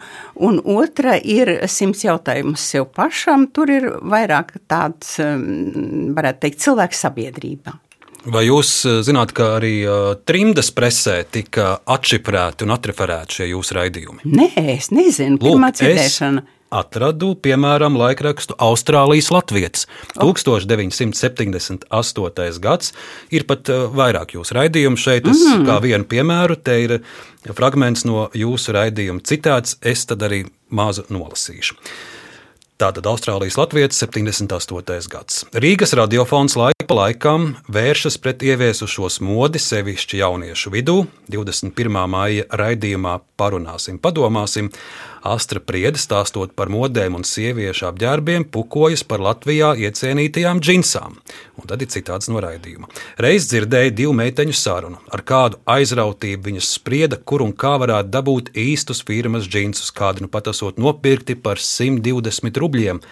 un 0.49 0.61
otra 0.77 1.17
ir 1.21 1.53
simts 1.71 2.07
jautājumus 2.07 2.65
sev 2.73 2.86
sev 2.87 2.95
pašam, 2.95 3.47
tur 3.53 3.71
ir 3.71 3.91
vairāk 4.03 4.57
tāds, 4.69 5.19
um, 5.21 6.15
varētu 6.15 6.41
teikt, 6.41 6.61
cilvēks 6.63 7.01
sabiedrībā. 7.07 7.73
Vai 8.27 8.49
jūs 8.49 8.87
uh, 8.87 9.03
zināt, 9.07 9.33
ka 9.33 9.57
arī 9.61 9.87
uh, 9.87 10.17
trimdas 10.27 10.71
presē 10.75 11.25
tika 11.31 11.79
atšifrēti 11.87 12.65
un 12.67 12.71
atreferēti 12.75 13.33
šie 13.39 13.47
jūsu 13.53 13.75
raidījumi? 13.79 14.21
Nē, 14.25 14.51
es 14.77 14.91
nezinu, 14.91 15.39
pirmā 15.39 15.71
dzirdēšana. 15.73 16.43
Atradu, 16.77 17.37
piemēram, 17.39 17.95
laikrakstu 17.95 18.57
Austrālijas 18.59 19.31
Latvijas. 19.31 19.87
Oh. 20.19 20.35
1978. 20.35 21.87
gads 22.59 22.91
ir 23.31 23.47
pat 23.47 23.71
uh, 23.71 23.87
vairāk 23.95 24.35
jūsu 24.35 24.55
raidījumu 24.59 24.99
šeit. 24.99 25.31
Es, 25.31 25.47
mm. 25.47 25.63
Kā 25.71 25.79
vienu 25.85 26.05
piemēru, 26.11 26.59
te 26.59 26.75
ir 26.83 26.99
fragments 27.55 28.03
no 28.05 28.27
jūsu 28.35 28.75
raidījuma 28.75 29.23
citāts, 29.23 29.79
es 29.87 30.03
tad 30.11 30.27
arī 30.27 30.43
mazu 30.75 31.07
nolasīšu. 31.15 31.79
Tātad 32.77 33.07
Austrālijas 33.09 33.57
Latvijas 33.57 33.97
78. 34.03 35.09
gads. 35.09 35.39
Rīgas 35.57 35.95
radiofons 35.97 36.59
laika 36.61 36.85
pa 36.85 36.99
laikam 36.99 37.47
vēršas 37.73 38.19
pret 38.21 38.45
ieviesušos 38.45 39.23
modi 39.25 39.63
sevišķi 39.65 40.21
jauniešu 40.21 40.75
vidū. 40.75 40.99
21. 41.33 41.97
maija 42.13 42.45
raidījumā 42.53 43.15
parunāsim, 43.41 43.97
padomāsim. 43.97 44.69
Astra 45.27 45.61
Priede 45.61 45.99
stāstot 45.99 46.53
par 46.59 46.71
modēm 46.73 47.17
un 47.19 47.25
sieviešu 47.27 47.89
apģērbiem, 47.91 48.47
pukojas 48.55 49.03
par 49.09 49.25
Latvijā 49.25 49.73
iecienītajām 49.89 50.61
džinsām. 50.63 51.17
Un 51.59 51.71
tad 51.71 51.83
ir 51.83 51.91
citāts 51.93 52.31
no 52.31 52.43
raidījuma. 52.45 52.91
Reiz 53.23 53.49
dzirdēju 53.51 53.97
divu 54.03 54.13
meiteņu 54.21 54.55
sarunu, 54.57 55.01
ar 55.11 55.25
kādu 55.27 55.59
aizrautību 55.77 56.51
viņas 56.51 56.75
sprieda, 56.79 57.19
kur 57.19 57.43
un 57.47 57.55
kā 57.57 57.75
varētu 57.83 58.13
dabūt 58.15 58.53
īstus 58.55 59.03
firmas 59.07 59.49
džinsus, 59.51 59.91
kādi 59.95 60.27
nu 60.27 60.31
pat 60.33 60.53
esot 60.53 60.79
nopirkti 60.79 61.39
par 61.41 61.63
120 61.63 62.63
rubļiem. 62.63 63.03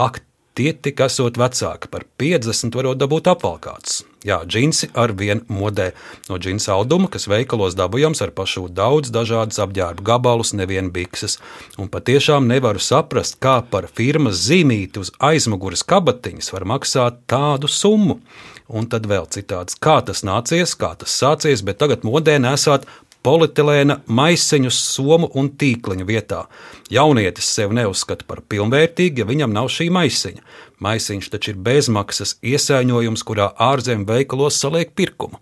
Ak, 0.00 0.20
Tie 0.52 0.74
tik 0.76 0.98
esot 1.00 1.38
vecāki 1.40 1.88
par 1.88 2.04
50, 2.20 2.74
varot 2.76 2.98
dabūt 3.00 3.30
apvalkāts. 3.32 4.02
Jā, 4.22 4.38
džinsi 4.46 4.86
ar 4.94 5.10
vienu 5.18 5.42
modē 5.50 5.88
no 6.28 6.36
džinsa 6.38 6.76
auduma, 6.76 7.08
kas 7.10 7.26
veikalos 7.26 7.74
dabūjams 7.74 8.22
ar 8.22 8.30
pašu 8.36 8.68
daudz 8.70 9.10
dažādas 9.10 9.58
apģērba 9.64 10.04
gabalus, 10.06 10.52
nevienu 10.54 10.92
bikses. 10.94 11.40
Un 11.74 11.90
patiešām 11.90 12.46
nevaru 12.46 12.78
saprast, 12.78 13.40
kā 13.42 13.58
par 13.66 13.88
firmas 13.90 14.38
zīmīti 14.46 15.02
uz 15.02 15.10
aizmugures 15.18 15.82
kabatiņas 15.82 16.52
var 16.54 16.68
maksāt 16.70 17.18
tādu 17.26 17.66
summu. 17.66 18.20
Un 18.70 18.86
tad 18.86 19.10
vēl 19.10 19.26
citāds, 19.34 19.74
kā 19.74 19.98
tas 20.06 20.22
nācies, 20.22 20.76
kā 20.78 20.94
tas 21.00 21.10
sācies, 21.18 21.64
bet 21.66 21.82
tagad 21.82 22.06
modē 22.06 22.38
nesāt 22.38 22.86
polietilēna 23.26 24.00
maisiņus 24.06 24.80
somu 24.94 25.30
un 25.38 25.52
tīkliņu 25.58 26.06
vietā. 26.08 26.42
Jaunietis 26.92 27.48
sev 27.54 27.72
neuzskata 27.76 28.26
par 28.28 28.42
pilnvērtīgu, 28.50 29.22
ja 29.22 29.28
viņam 29.28 29.54
nav 29.54 29.70
šī 29.72 29.88
maisiņa. 29.94 30.44
Maisiņš 30.82 31.30
taču 31.32 31.54
ir 31.54 31.62
bezmaksas 31.62 32.36
iesaiņojums, 32.42 33.24
kurā 33.26 33.52
ārzemju 33.70 34.08
veikalos 34.10 34.58
saliek 34.58 34.94
pirkumu. 34.98 35.40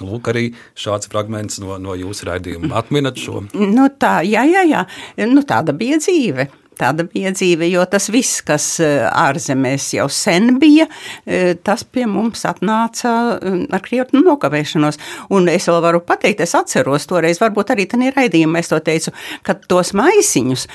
Lūk, 0.00 0.30
arī 0.32 0.46
šāds 0.80 1.10
fragments 1.12 1.58
no, 1.60 1.74
no 1.80 1.96
jūsu 1.98 2.28
raidījuma. 2.28 2.72
Atminat 2.80 3.20
šo? 3.20 3.44
Nu 3.52 3.88
tā, 4.00 4.20
jā, 4.24 4.46
jā, 4.48 4.64
jā. 4.68 4.86
Nu, 5.28 5.44
tāda 5.44 5.76
bija 5.76 6.00
dzīve 6.00 6.48
tāda 6.80 7.06
bija 7.08 7.32
dzīve, 7.34 7.68
jo 7.70 7.84
tas 7.90 8.08
viss, 8.12 8.40
kas 8.46 8.66
eh, 8.84 9.04
ārzemēs 9.08 9.90
jau 9.96 10.06
sen 10.12 10.56
bija, 10.62 10.86
eh, 11.26 11.54
tas 11.64 11.84
pie 11.84 12.06
mums 12.10 12.44
atnāca 12.48 13.14
eh, 13.36 13.58
ar 13.70 13.84
krietnu 13.84 14.22
nokavēšanos. 14.26 15.00
Un 15.36 15.50
es 15.52 15.68
vēl 15.70 15.80
varu 15.84 16.02
pateikt, 16.06 16.44
es 16.44 16.56
atceros 16.58 17.08
toreiz, 17.10 17.40
varbūt 17.42 17.74
arī 17.74 17.88
tādā 17.90 18.12
raidījumā 18.16 18.62
es 18.62 18.72
to 18.72 18.80
teicu, 18.84 19.14
ka 19.46 19.56
tos 19.70 19.92
maisiņus 19.96 20.66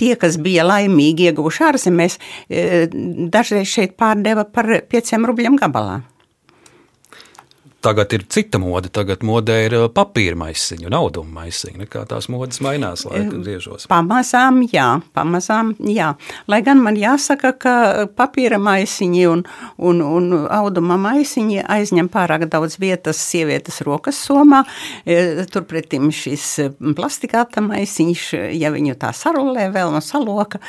tie, 0.00 0.12
kas 0.20 0.38
bija 0.42 0.64
laimīgi 0.66 1.30
ieguvuši 1.30 1.66
ārzemēs, 1.70 2.18
dažreiz 3.32 3.68
šeit 3.70 3.96
pārdeva 4.00 4.46
par 4.48 4.72
pieciem 4.90 5.28
rubļiem 5.28 5.58
gabalā. 5.60 6.00
Tagad 7.80 8.12
ir 8.12 8.26
cita 8.28 8.58
mode. 8.60 8.90
Tagad 8.92 9.22
modē 9.24 9.54
ir 9.64 9.74
uh, 9.78 9.86
papīra 9.88 10.36
maisiņu, 10.36 10.90
naudu 10.92 11.22
maisiņu. 11.24 11.86
Kā 11.88 12.02
tās 12.08 12.26
modes 12.28 12.60
mainās 12.60 13.06
laika 13.08 13.38
griežos. 13.40 13.86
Pamazām, 13.88 14.58
jā, 14.68 14.98
pamazām, 15.16 15.72
jā. 15.88 16.10
Lai 16.50 16.58
gan 16.66 16.82
man 16.84 16.98
jāsaka, 17.00 17.54
ka 17.56 17.74
papīra 18.18 18.58
maisiņi 18.60 19.22
un, 19.30 19.44
un, 19.80 20.02
un 20.04 20.28
auduma 20.52 20.98
maisiņi 21.00 21.62
aizņem 21.64 22.10
pārāk 22.12 22.44
daudz 22.52 22.76
vietas 22.82 23.22
sievietes 23.30 23.80
rokas 23.88 24.20
somā. 24.28 24.60
E, 25.08 25.46
turpretim 25.48 26.10
šis 26.12 26.74
plastikāta 26.98 27.64
maisiņš, 27.64 28.26
ja 28.60 28.74
viņu 28.76 28.98
tā 29.00 29.14
sarulē 29.16 29.70
vēl 29.72 29.94
no 29.96 30.04
saloka, 30.04 30.60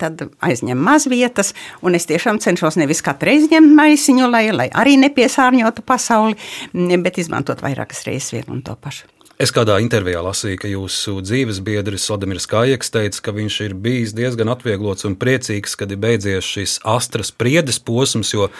tad 0.00 0.24
aizņem 0.40 0.80
maz 0.80 1.10
vietas. 1.12 1.52
Un 1.84 2.00
es 2.00 2.08
tiešām 2.08 2.40
cenšos 2.40 2.80
nevis 2.80 3.04
katru 3.04 3.34
reizi 3.34 3.52
ņemt 3.52 3.76
maisiņu, 3.76 4.32
lai, 4.32 4.46
lai 4.56 4.70
arī 4.72 4.96
nepiesārņotu 5.04 5.84
pasauli 5.84 6.21
pasauli, 6.22 7.02
bet 7.02 7.18
izmantot 7.18 7.62
vairākas 7.62 8.06
reizes 8.06 8.32
vienu 8.32 8.58
un 8.58 8.62
to 8.62 8.76
pašu. 8.76 9.08
Es 9.42 9.50
kādā 9.50 9.80
intervijā 9.82 10.20
lasīju, 10.22 10.58
ka 10.60 10.68
jūsu 10.70 11.16
dzīves 11.24 11.62
biedrs 11.64 12.04
Vladimirs 12.10 12.46
Kājaks 12.46 12.92
teica, 12.94 13.22
ka 13.24 13.32
viņš 13.34 13.56
ir 13.64 13.74
bijis 13.74 14.12
diezgan 14.14 14.52
atvieglots 14.52 15.08
un 15.08 15.16
priecīgs, 15.18 15.74
kad 15.74 15.90
ir 15.90 15.98
beidzies 15.98 16.46
šis 16.46 16.76
astras 16.86 17.32
priedes 17.34 17.80
posms, 17.82 18.30
jo 18.36 18.50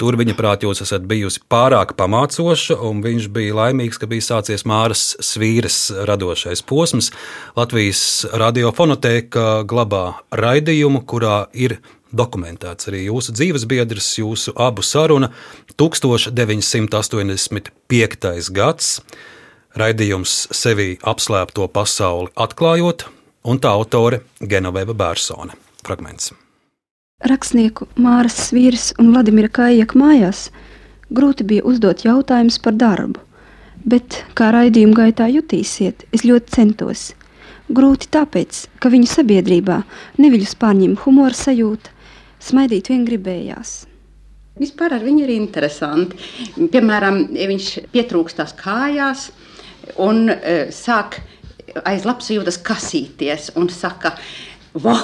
tur 0.00 0.16
viņa 0.16 0.36
prāt 0.38 0.64
jūs 0.64 0.80
esat 0.86 1.04
bijusi 1.10 1.42
pārāk 1.52 1.92
pamācoša, 1.98 2.78
un 2.80 3.02
viņš 3.04 3.28
bija 3.34 3.58
laimīgs, 3.58 4.00
ka 4.00 4.08
bija 4.08 4.24
sācies 4.30 4.64
Māras 4.64 5.10
svīras 5.20 5.90
radošais 6.08 6.64
posms. 6.64 7.10
Latvijas 7.58 8.24
radiofonotēka 8.32 9.66
glabā 9.68 10.06
raidījumu, 10.32 11.04
kurā 11.04 11.42
ir 11.52 11.82
dokumentēts 12.16 12.88
arī 12.90 13.00
jūsu 13.08 13.32
dzīves 13.36 13.64
biedrs, 13.68 14.18
jūsu 14.18 14.50
abu 14.56 14.82
saruna 14.86 15.28
1985. 15.80 18.52
gads. 18.52 19.00
Raidījums 19.72 20.48
sevi 20.52 20.98
apslēpto 21.00 21.68
pasauli 21.72 22.28
atklājot, 22.36 23.08
un 23.48 23.56
tā 23.58 23.72
autore 23.72 24.20
Genoveva 24.40 24.92
Bērsone. 24.92 25.52
Fragments. 25.82 26.32
Rakstnieku 27.22 27.86
Māras 28.02 28.48
Svīras 28.48 28.92
un 28.98 29.12
Vladimira 29.14 29.48
Kājaka 29.48 29.98
mājās 29.98 30.50
grūti 31.14 31.46
bija 31.46 31.62
uzdot 31.68 32.02
jautājumus 32.02 32.58
par 32.62 32.74
darbu, 32.78 33.20
bet, 33.86 34.24
kā 34.34 34.50
raidījuma 34.54 35.04
gaitā 35.04 35.28
jutīsiet, 35.30 36.06
es 36.12 36.24
ļoti 36.26 36.56
centos. 36.56 37.12
Grūti 37.72 38.08
tāpēc, 38.12 38.66
ka 38.82 38.90
viņu 38.92 39.08
sabiedrībā 39.08 39.78
neviļus 40.18 40.56
pārņem 40.60 40.96
humora 41.04 41.36
sajūta, 41.36 41.91
smaidīt 42.42 42.90
vien 42.92 43.06
gribējās. 43.08 43.74
Vispār 44.60 44.98
ar 44.98 45.04
viņu 45.04 45.24
ir 45.24 45.32
interesanti. 45.32 46.18
Piemēram, 46.72 47.24
viņš 47.32 47.68
pietrūkstās 47.94 48.52
kājās, 48.58 49.30
un 50.04 50.26
uh, 50.28 50.72
sāk 50.74 51.22
aiz 51.88 52.04
labs 52.04 52.28
jūtas 52.34 52.58
kasīties 52.60 53.54
un 53.56 53.70
saka, 53.72 54.16
Vo, 54.72 54.94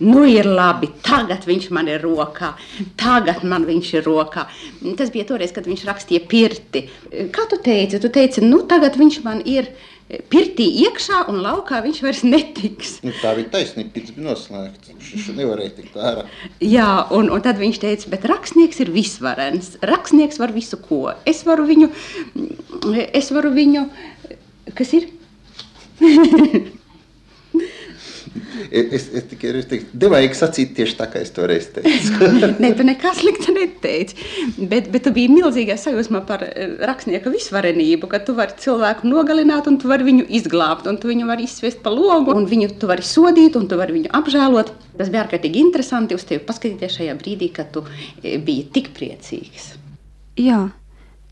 nu 0.00 0.22
ir 0.24 0.46
labi, 0.48 0.88
tagad 1.04 1.42
viņš 1.44 1.66
man 1.76 1.90
ir 1.92 2.00
rokā, 2.00 2.54
tagad 2.96 3.42
man 3.44 3.66
viņš 3.68 3.90
ir 3.98 4.06
rokā. 4.08 4.46
Tas 4.96 5.12
bija 5.12 5.26
toreiz, 5.28 5.52
kad 5.52 5.68
viņš 5.68 5.82
rakstīja 5.84 6.22
pirti. 6.30 6.86
Kā 7.34 7.44
tu 7.50 7.58
teici? 7.60 8.00
Tu 8.00 8.08
teici, 8.08 8.40
nu 8.46 8.62
tagad 8.70 8.96
viņš 8.96 9.18
man 9.26 9.42
ir 9.44 9.68
pirtī 10.32 10.66
iekšā 10.86 11.24
un 11.32 11.42
laukā 11.44 11.82
viņš 11.84 12.02
vairs 12.04 12.22
netiks. 12.26 12.94
Nu, 13.04 13.12
tā 13.22 13.34
bija 13.36 13.52
taisnība, 13.58 13.92
pirts 13.96 14.14
bija 14.16 14.28
noslēgts. 14.30 14.94
Viņš 14.98 15.30
nevarēja 15.36 15.74
tikt 15.78 15.98
ārā. 16.00 16.26
Jā, 16.64 16.90
un, 17.14 17.28
un 17.34 17.44
tad 17.44 17.60
viņš 17.60 17.82
teica, 17.84 18.12
bet 18.14 18.28
rakstnieks 18.30 18.80
ir 18.84 18.92
visvarens. 18.94 19.74
Rakstnieks 19.84 20.40
var 20.40 20.54
visu 20.56 20.80
ko. 20.80 21.02
Es 21.28 21.44
varu 21.48 21.68
viņu, 21.68 21.90
es 23.12 23.32
varu 23.34 23.52
viņu 23.56 23.88
Kas 24.74 24.92
ir? 24.92 25.08
es, 28.70 29.06
es 29.14 29.26
tikai 29.30 29.52
teicu, 29.68 29.86
devīgi 30.02 30.36
sacīt 30.38 30.74
tieši 30.76 30.96
tā, 30.98 31.06
kā 31.12 31.22
es 31.24 31.32
toreiz 31.34 31.68
teicu. 31.74 32.28
Nē, 32.62 32.70
tu 32.78 32.86
nekā 32.86 33.12
slikta 33.16 33.54
neteici. 33.56 34.18
Bet, 34.58 34.90
bet 34.92 35.06
tu 35.06 35.12
biji 35.16 35.30
milzīgā 35.32 35.78
sajūsmā 35.80 36.22
par 36.28 36.44
eh, 36.46 36.76
rakstnieka 36.88 37.32
visvarenību, 37.34 38.10
ka 38.10 38.20
tu 38.26 38.36
vari 38.38 38.56
cilvēku 38.60 39.08
nogalināt, 39.08 39.70
un 39.70 39.80
tu 39.80 39.90
vari 39.90 40.06
viņu 40.08 40.28
izglābt, 40.40 40.88
un 40.90 41.00
tu 41.00 41.10
viņu 41.12 41.30
vari 41.30 41.48
izsviest 41.48 41.82
pa 41.84 41.92
logu, 41.94 42.36
un 42.36 42.48
viņu 42.50 42.74
tu 42.80 42.90
vari 42.90 43.06
sodīt, 43.06 43.58
un 43.58 43.68
tu 43.70 43.80
vari 43.80 43.96
viņu 43.98 44.12
apžēlot. 44.18 44.74
Tas 44.98 45.10
bija 45.14 45.24
ārkārtīgi 45.24 45.62
interesanti 45.62 46.18
uz 46.18 46.26
tevi 46.28 46.44
paskatīties 46.46 47.00
šajā 47.00 47.18
brīdī, 47.20 47.52
kad 47.56 47.72
tu 47.74 47.86
eh, 47.88 48.38
biji 48.38 48.68
tik 48.76 48.92
priecīgs. 48.98 49.74
Jā, 50.38 50.68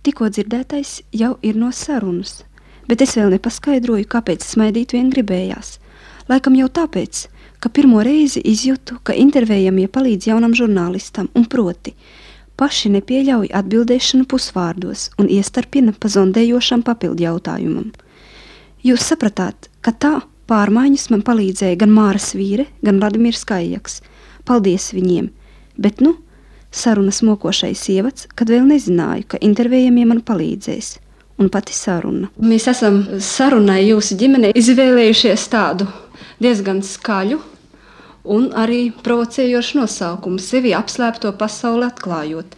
tikko 0.06 0.32
dzirdētais 0.32 1.00
jau 1.14 1.36
ir 1.46 1.58
no 1.58 1.70
sarunas 1.74 2.40
bet 2.88 3.02
es 3.04 3.16
vēl 3.18 3.34
nepaskaidroju, 3.36 4.06
kāpēc 4.10 4.46
smaidīt 4.46 4.94
vien 4.96 5.10
gribējās. 5.12 5.76
Laikam 6.26 6.56
jau 6.58 6.66
tāpēc, 6.66 7.26
ka 7.62 7.70
pirmo 7.70 8.02
reizi 8.02 8.40
izjūtu, 8.42 8.98
ka 9.06 9.14
intervējamie 9.14 9.86
palīdz 9.92 10.26
jaunam 10.32 10.56
žurnālistam, 10.58 11.28
un 11.38 11.46
proti, 11.50 11.94
paši 12.58 12.90
nepieļauj 12.96 13.52
atbildēšanu 13.54 14.26
pusvārdos 14.30 15.10
un 15.22 15.30
iestarpina 15.30 15.94
pa 15.94 16.10
zondējošam 16.10 16.82
papildu 16.86 17.28
jautājumam. 17.28 17.92
Jūs 18.86 19.06
sapratāt, 19.06 19.70
ka 19.86 19.92
tā 19.94 20.12
pārmaiņas 20.50 21.08
man 21.14 21.22
palīdzēja 21.26 21.78
gan 21.80 21.94
Māras 21.94 22.32
vīre, 22.38 22.66
gan 22.82 23.00
Vladimirs 23.02 23.46
Kājaks. 23.46 24.00
Paldies 24.46 24.92
viņiem! 24.94 25.30
Bet 25.78 26.02
nu, 26.02 26.16
sarunas 26.74 27.22
mokošais 27.26 27.82
ievads, 27.92 28.26
kad 28.34 28.50
vēl 28.50 28.66
nezināju, 28.68 29.26
ka 29.30 29.42
intervējamie 29.42 30.06
man 30.08 30.22
palīdzēs 30.26 30.96
un 31.42 31.50
pati 31.52 31.74
saruna. 31.76 32.30
Mēs 32.40 32.66
esam 32.72 33.02
sarunai 33.22 33.82
jūsu 33.90 34.16
ģimenei 34.20 34.54
izvēlējušies 34.56 35.46
tādu 35.52 35.88
diezgan 36.42 36.82
skaļu 36.84 37.40
un 38.26 38.50
arī 38.58 38.90
provocējošu 39.04 39.80
nosaukumu, 39.80 40.42
sevi 40.42 40.74
apslēpto 40.76 41.32
pasauli 41.38 41.86
atklājot. 41.86 42.56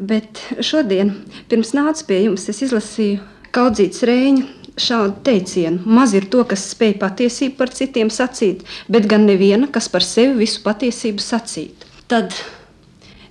Bet 0.00 0.40
šodien, 0.64 1.12
pirms 1.50 1.74
nācu 1.76 2.06
pie 2.08 2.22
jums, 2.26 2.46
es 2.48 2.62
izlasīju 2.64 3.20
Kaudzītas 3.52 4.04
Rēņa 4.06 4.44
šādu 4.80 5.16
teicienu: 5.26 5.82
Maz 5.84 6.14
ir 6.16 6.28
to, 6.32 6.44
kas 6.48 6.68
spēj 6.72 6.94
patiesību 7.00 7.58
par 7.58 7.72
citiem 7.74 8.12
sacīt, 8.12 8.62
bet 8.88 9.08
gan 9.10 9.26
neviena, 9.28 9.68
kas 9.68 9.90
par 9.92 10.06
sevi 10.06 10.38
visu 10.44 10.62
patiesību 10.64 11.24
sacīt. 11.24 11.88
Tad 12.08 12.36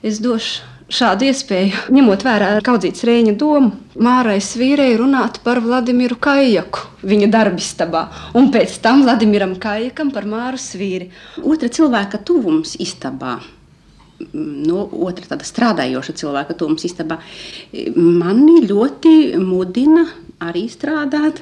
es 0.06 0.20
došu 0.24 0.68
šādu 0.90 1.28
iespēju, 1.30 1.86
ņemot 1.94 2.24
vērā 2.26 2.50
kaudzītas 2.66 3.06
rēņa 3.08 3.36
domu, 3.40 3.72
Mārai 4.00 4.40
Svīrei 4.44 4.96
runāt 5.00 5.40
par 5.44 5.62
Vladimiru 5.64 6.18
Kajaku 6.22 6.88
viņa 7.10 7.30
darbistabā, 7.32 8.04
un 8.40 8.50
pēc 8.54 8.80
tam 8.84 9.04
Vladimiram 9.06 9.56
Kajakam 9.62 10.12
par 10.16 10.28
Māru 10.30 10.60
Svīri. 10.62 11.10
Otra 11.44 11.70
cilvēka 11.70 12.22
tuvums 12.26 12.76
istabā. 12.82 13.38
Nu, 14.34 14.84
otra 15.08 15.30
tāda 15.30 15.48
strādājoša 15.48 16.18
cilvēka 16.20 16.58
tuvums 16.60 16.84
istabā 16.84 17.22
mani 17.96 18.58
ļoti 18.68 19.14
mudina 19.40 20.04
arī 20.44 20.66
strādāt, 20.72 21.40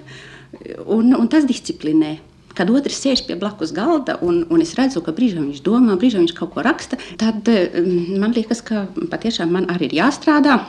un, 0.86 1.10
un 1.18 1.30
tas 1.32 1.48
disciplinē 1.50 2.14
kad 2.58 2.72
otrs 2.74 3.00
sēž 3.04 3.24
pie 3.28 3.38
blakus 3.40 3.74
galda 3.76 4.18
un, 4.26 4.42
un 4.50 4.64
es 4.64 4.74
redzu, 4.80 5.04
ka 5.06 5.14
brīžā 5.16 5.44
viņš 5.44 5.62
domā, 5.66 5.98
brīžā 6.00 6.22
viņš 6.24 6.34
kaut 6.38 6.56
ko 6.56 6.66
raksta, 6.66 7.00
tad 7.22 7.48
mm, 7.48 8.18
man 8.22 8.34
liekas, 8.38 8.64
ka 8.66 8.88
patiešām 9.12 9.54
man 9.54 9.70
arī 9.74 9.92
ir 9.92 10.00
jāstrādā. 10.02 10.60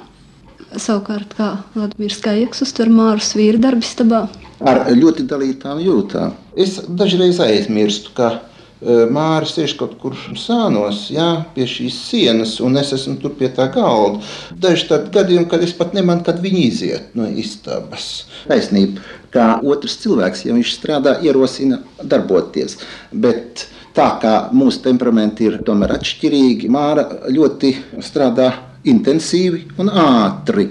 Savukārt, 0.68 1.32
kā 1.38 1.48
Latvijas 1.78 2.18
Kājaks 2.20 2.60
uztver 2.66 2.90
Māras 2.92 3.32
vīru 3.38 3.60
darbistabā? 3.62 4.26
Ar 4.60 4.82
ļoti 4.92 5.24
dalītām 5.30 5.80
jūtām. 5.80 6.34
Es 6.58 6.76
dažreiz 6.88 7.38
aizmirstu, 7.40 8.12
ka 8.16 8.34
Māris 8.80 9.56
sēž 9.56 9.74
kaut 9.80 9.96
kur 9.98 10.14
sānos, 10.38 11.08
jā, 11.10 11.26
pie 11.54 11.66
šīs 11.66 11.96
sienas, 12.10 12.58
un 12.62 12.78
es 12.78 12.92
esmu 12.94 13.16
tur 13.22 13.32
pie 13.38 13.48
tā 13.54 13.66
galda. 13.74 14.22
Daži 14.54 14.86
tādi 14.92 15.10
gadījumi, 15.16 15.48
kad 15.50 15.64
es 15.66 15.74
pat 15.74 15.96
nemanu, 15.96 16.22
kad 16.26 16.38
viņi 16.44 16.62
iziet 16.68 17.16
no 17.18 17.26
istabas. 17.26 18.28
Taisnība 18.46 19.02
kā 19.34 19.48
otrs 19.66 19.98
cilvēks, 20.02 20.46
ja 20.46 20.54
viņš 20.54 20.76
strādā, 20.76 21.16
ierosina 21.26 21.80
darboties. 21.98 22.78
Bet 23.10 23.66
tā 23.98 24.12
kā 24.22 24.34
mūsu 24.54 24.84
temperamenti 24.86 25.48
ir 25.48 25.58
tomēr 25.66 25.96
atšķirīgi, 25.98 26.70
Māra 26.70 27.08
ļoti 27.34 27.74
strādā 28.04 28.52
intensīvi 28.88 29.64
un 29.82 29.90
ātri. 29.90 30.68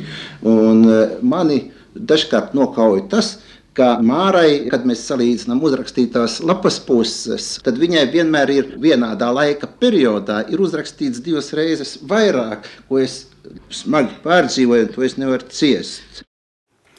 Un 0.48 0.86
e, 0.88 1.02
mani 1.28 1.60
dažkārt 1.98 2.56
nokauja 2.58 3.04
tas, 3.12 3.36
ka 3.78 3.96
Mārai, 4.04 4.68
kad 4.72 4.86
mēs 4.90 5.06
salīdzinām 5.08 5.62
uzrakstītās 5.64 6.40
lapas 6.46 6.80
puses, 6.84 7.50
tad 7.66 7.80
viņai 7.82 8.06
vienmēr 8.14 8.54
ir 8.54 8.72
vienādā 8.82 9.30
laika 9.34 9.70
periodā 9.82 10.44
uzrakstīts 10.68 11.22
divas 11.24 11.54
reizes 11.58 11.98
vairāk, 12.10 12.66
ko 12.90 13.02
es 13.04 13.26
smagi 13.70 14.18
pārdzīvoju, 14.26 14.88
un 14.88 14.96
to 14.96 15.06
es 15.08 15.18
nevaru 15.22 15.52
ciest. 15.54 16.24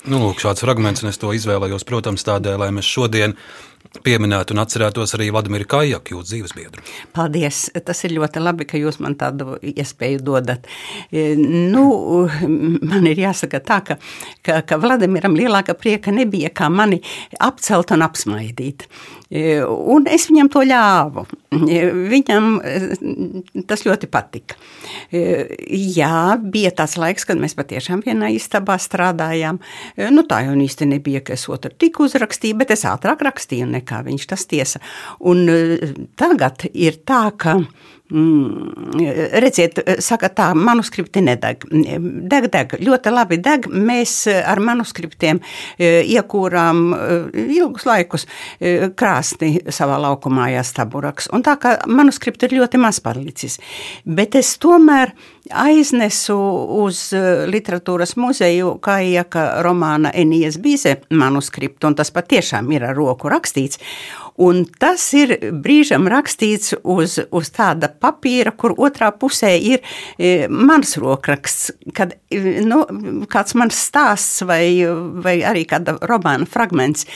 Nu, 0.09 0.21
lūk, 0.23 0.39
šāds 0.41 0.63
fragments, 0.63 1.03
un 1.03 1.11
es 1.11 1.19
to 1.21 1.35
izvēlējos, 1.37 1.85
protams, 1.89 2.25
tādēļ, 2.25 2.61
lai 2.63 2.71
mēs 2.73 2.89
šodien 2.89 3.35
pieminētu 4.05 4.55
un 4.55 4.63
atcerētos 4.63 5.15
arī 5.17 5.29
Vladimiru 5.33 5.67
Kajaku, 5.69 6.17
jūsu 6.17 6.33
dzīves 6.33 6.55
biedru. 6.57 6.85
Paldies! 7.17 7.67
Tas 7.87 8.03
ir 8.07 8.15
ļoti 8.17 8.43
labi, 8.43 8.67
ka 8.69 8.81
jūs 8.81 9.01
man 9.05 9.17
tādu 9.19 9.57
iespēju 9.59 10.23
dodat. 10.25 10.69
E, 11.11 11.33
nu, 11.39 11.85
man 12.91 13.09
ir 13.11 13.23
jāsaka 13.25 13.63
tā, 13.65 13.81
ka, 13.87 13.99
ka, 14.47 14.61
ka 14.69 14.81
Vladimiram 14.83 15.37
lielāka 15.39 15.77
prieka 15.79 16.15
nebija 16.15 16.53
kā 16.55 16.71
mani 16.73 17.01
apcelt 17.45 17.95
un 17.97 18.05
apsmaidīt. 18.07 18.87
E, 19.29 19.61
un 19.65 20.09
es 20.09 20.29
viņam 20.31 20.53
to 20.53 20.65
ļāvu. 20.69 21.27
E, 21.69 21.81
viņam 22.13 22.59
tas 23.69 23.85
ļoti 23.87 24.09
patika. 24.13 24.59
Jā, 25.13 26.37
bija 26.41 26.73
tāds 26.77 26.99
laiks, 27.01 27.25
kad 27.29 27.41
mēs 27.41 27.57
patiešām 27.59 28.03
vienā 28.05 28.31
istabā 28.37 28.77
strādājām. 28.81 29.61
Nu, 30.13 30.25
tā 30.29 30.43
jau 30.47 30.57
īsti 30.59 30.89
nebija, 30.93 31.23
ka 31.25 31.37
es 31.37 31.47
otru 31.49 31.73
tik 31.73 32.01
uzrakstīju, 32.05 32.59
bet 32.61 32.73
es 32.77 32.85
ātrāk 32.89 33.25
rakstīju 33.25 33.68
nekā 33.73 34.03
viņš 34.07 34.27
tas 34.33 34.47
tiesa. 34.51 34.83
Un 35.29 35.47
tagad 36.19 36.67
ir 36.73 37.01
tā, 37.09 37.29
ka 37.39 37.59
redziet, 38.09 39.81
saka 40.01 40.31
tā, 40.33 40.49
manuskripti 40.57 41.21
nedeg. 41.25 41.65
Deg, 41.69 42.49
deg, 42.53 42.75
ļoti 42.81 43.13
labi 43.13 43.39
deg. 43.45 43.69
Mēs 43.69 44.15
ar 44.29 44.61
manuskriptiem 44.65 45.41
e, 45.77 45.91
iekūrām 46.17 46.81
e, 46.97 47.19
ilgus 47.59 47.85
laikus 47.89 48.25
e, 48.25 48.89
krāsni 48.97 49.59
savā 49.75 49.99
laukumā, 50.01 50.49
jāstaburaks. 50.55 51.29
Un 51.37 51.45
tā 51.45 51.59
kā 51.61 51.77
manuskripti 51.89 52.49
ir 52.49 52.59
ļoti 52.63 52.81
maz 52.81 53.03
palicis. 53.05 53.59
Bet 54.05 54.39
es 54.39 54.55
tomēr 54.63 55.13
aiznesu 55.49 56.37
uz 56.83 57.09
literatūras 57.49 58.17
muzeju 58.21 58.75
Kājaka 58.85 59.63
romāna 59.65 60.13
Enijas 60.17 60.59
Bīze 60.61 60.99
manuskriptu, 61.13 61.89
un 61.89 61.97
tas 61.99 62.13
patiešām 62.13 62.73
ir 62.73 62.89
ar 62.89 62.97
roku 62.97 63.31
rakstīts. 63.33 63.81
Un 64.39 64.63
tas 64.79 65.03
ir 65.19 65.33
brīžam 65.65 66.07
rakstīts 66.11 66.77
uz, 66.83 67.17
uz 67.35 67.51
tāda 67.55 67.91
papīra, 67.91 68.53
kur 68.55 68.77
otrā 68.79 69.11
pusē 69.11 69.51
ir 69.59 69.83
e, 70.15 70.47
mans 70.47 70.95
rokraksts, 71.01 71.73
kad 71.97 72.15
e, 72.31 72.61
nu, 72.67 72.85
kāds 73.31 73.57
mans 73.59 73.81
stāsts 73.89 74.45
vai, 74.47 74.63
vai 75.25 75.41
arī 75.43 75.65
kāda 75.69 75.97
romāna 76.07 76.47
fragments. 76.47 77.09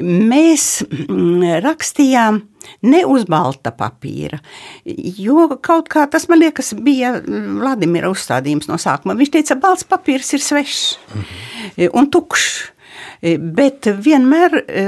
Mēs 0.00 0.80
mm, 0.88 1.60
rakstījām 1.66 2.40
ne 2.88 3.02
uz 3.08 3.26
balta 3.28 3.72
papīra, 3.76 4.38
jo 4.86 5.48
kaut 5.60 5.90
kā 5.92 6.06
tas, 6.10 6.28
man 6.30 6.40
liekas, 6.40 6.72
bija 6.80 7.18
Vladimira 7.26 8.10
uzstādījums 8.12 8.70
no 8.70 8.78
sākuma. 8.80 9.18
Viņš 9.18 9.32
teica, 9.36 9.60
balts 9.60 9.84
papīrs 9.88 10.32
ir 10.36 10.44
svešs 10.44 10.84
mhm. 11.12 11.90
un 11.92 12.08
tukšs. 12.12 12.54
E, 13.22 13.36
bet 13.38 13.86
vienmēr 14.02 14.56
e, 14.62 14.84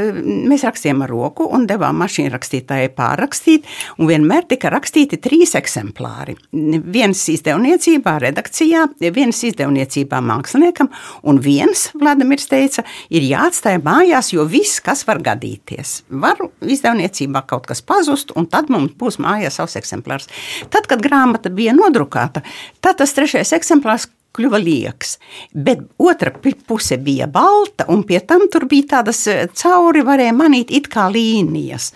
mēs 0.50 0.64
rakstījām 0.66 1.04
ar 1.04 1.12
roku 1.12 1.46
un 1.54 1.66
devām 1.70 1.98
mašīnu 2.02 2.32
rakstītājai 2.34 2.90
pārrakstīt, 2.96 3.68
un 3.98 4.10
vienmēr 4.10 4.48
tika 4.50 4.72
rakstīti 4.74 5.20
trīs 5.22 5.54
eksemplāri. 5.58 6.36
Viens 6.52 7.22
izdevniecībā, 7.32 8.16
redakcijā, 8.24 8.86
viens 9.14 9.42
izdevniecībā 9.48 10.20
māksliniekam, 10.24 10.90
un 11.22 11.40
viens, 11.44 11.88
Vladimirs 11.98 12.48
teica, 12.50 12.84
ir 13.14 13.26
jāatstāj 13.28 13.78
mājās, 13.84 14.32
jo 14.34 14.46
viss, 14.48 14.82
kas 14.84 15.04
var 15.08 15.22
gadīties. 15.24 16.00
Var 16.24 16.42
izdevniecībā 16.74 17.44
kaut 17.50 17.68
kas 17.70 17.84
pazust, 17.84 18.34
un 18.38 18.48
tad 18.50 18.72
mums 18.72 18.96
būs 18.98 19.20
mājās 19.22 19.60
savs 19.60 19.78
eksemplārs. 19.80 20.28
Tad, 20.74 20.88
kad 20.90 21.02
grāmata 21.04 21.52
bija 21.54 21.74
nodrukāta, 21.76 22.44
tad 22.84 23.00
tas 23.00 23.14
trešais 23.16 23.54
eksemplārs 23.56 24.08
kļuva 24.34 24.60
lieks. 24.62 25.16
Bet 25.54 25.84
otra 25.98 26.32
puse 26.66 26.98
bija 26.98 27.28
balta, 27.30 27.86
un 27.92 28.04
pie 28.06 28.20
tam 28.26 28.48
tur 28.52 28.68
bija 28.70 28.98
tādas 28.98 29.24
eh, 29.30 29.46
cauri, 29.54 30.04
varēja 30.06 30.34
manīt 30.36 30.72
it 30.74 30.90
kā 30.92 31.08
līnijas. 31.12 31.92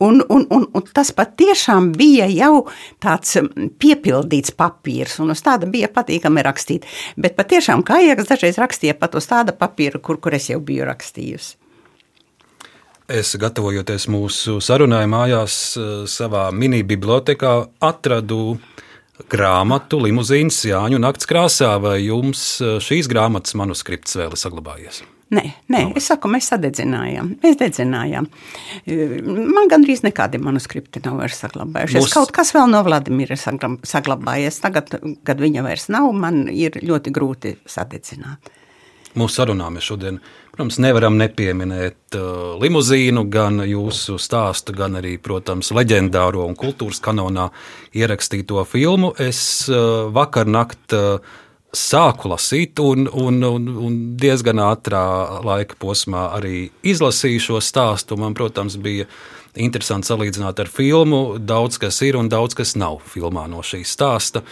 Un, 0.00 0.22
un, 0.32 0.46
un, 0.48 0.64
un 0.72 0.84
tas 0.96 1.12
patiešām 1.12 1.90
bija 1.92 2.28
jau 2.32 2.64
tāds 3.04 3.36
piepildīts 3.82 4.54
papīrs, 4.56 5.18
un 5.20 5.34
uz 5.34 5.42
tāda 5.44 5.68
bija 5.68 5.90
patīkami 5.92 6.44
rakstīt. 6.46 6.88
Bet 7.20 7.36
patiešām 7.36 7.84
Kājāks 7.84 8.30
dažreiz 8.30 8.60
rakstīja 8.60 8.96
pat 8.96 9.18
uz 9.20 9.28
tāda 9.28 9.52
papīra, 9.56 10.00
kur, 10.00 10.16
kur 10.22 10.36
es 10.38 10.48
jau 10.48 10.60
biju 10.64 10.88
rakstījusi. 10.88 11.58
Es, 13.10 13.32
gatavojoties 13.34 14.04
mūsu 14.06 14.60
sarunai 14.62 15.02
mājās, 15.10 15.54
eh, 15.74 15.86
savā 16.06 16.44
mini 16.54 16.84
bibliotekā, 16.86 17.54
atradu 17.82 18.60
grāmatu 19.30 20.00
Limuzīnas 20.04 20.62
Jāņu 20.68 21.00
nakts 21.02 21.28
krāsā, 21.28 21.74
vai 21.82 21.98
jums 22.04 22.42
eh, 22.64 22.78
šīs 22.82 23.10
grāmatas 23.10 23.56
manuskripts 23.58 24.18
vēl 24.20 24.36
ir 24.36 24.40
saglabājies? 24.40 25.02
Nē, 25.30 25.44
nē 25.70 25.80
es 25.94 26.08
saku, 26.10 26.26
mēs 26.32 26.48
sadedzinājām. 26.50 27.28
Mēs 27.44 27.58
dedzinājām. 27.60 28.26
Man 29.54 29.68
gandrīz 29.70 30.02
nekādi 30.02 30.40
manuskripti 30.42 31.02
nav 31.04 31.20
vairs 31.22 31.38
saglabājušies. 31.44 32.02
Mūs... 32.02 32.14
Kaut 32.16 32.32
kas 32.34 32.50
vēl 32.56 32.66
no 32.72 32.80
Vladimira 32.82 33.36
ir 33.38 33.42
saglabājies. 33.86 34.58
Tagad, 34.64 34.96
kad 35.26 35.42
viņa 35.42 35.62
vairs 35.62 35.86
nav, 35.94 36.10
man 36.18 36.48
ir 36.50 36.80
ļoti 36.82 37.14
grūti 37.14 37.54
sadedzināt. 37.70 38.50
Mūsu 39.18 39.40
sarunā 39.40 39.72
mēs 39.74 39.88
šodien 39.90 40.20
Protams, 40.60 40.76
nevaram 40.82 41.14
nepieminēt 41.16 42.16
uh, 42.18 42.56
limuzīnu, 42.60 43.22
gan 43.30 43.62
jūsu 43.64 44.18
stāstu, 44.20 44.74
gan 44.76 44.98
arī, 44.98 45.14
protams, 45.22 45.70
leģendāro 45.72 46.42
un 46.44 46.56
kultūras 46.58 46.98
kanonā 47.00 47.46
ierakstīto 47.96 48.60
filmu. 48.68 49.14
Es 49.16 49.40
uh, 49.70 50.10
vakar 50.12 50.50
naktī 50.50 50.98
uh, 50.98 51.38
sāku 51.72 52.28
lasīt, 52.32 52.82
un, 52.82 53.06
un, 53.08 53.38
un, 53.46 53.68
un 53.86 53.98
diezgan 54.20 54.60
ātrā 54.66 55.04
laika 55.46 55.78
posmā 55.80 56.26
arī 56.36 56.66
izlasīju 56.82 57.46
šo 57.46 57.60
stāstu. 57.64 58.18
Man, 58.20 58.34
protams, 58.36 58.76
bija 58.76 59.06
interesanti 59.54 60.10
salīdzināt 60.10 60.60
ar 60.60 60.68
filmu. 60.68 61.38
Daudz 61.38 61.78
kas 61.80 62.02
ir 62.04 62.18
un 62.20 62.28
daudz 62.28 62.58
kas 62.58 62.74
nav 62.76 63.00
filmā 63.14 63.46
no 63.48 63.62
šī 63.64 63.80
stāsta. 63.88 64.44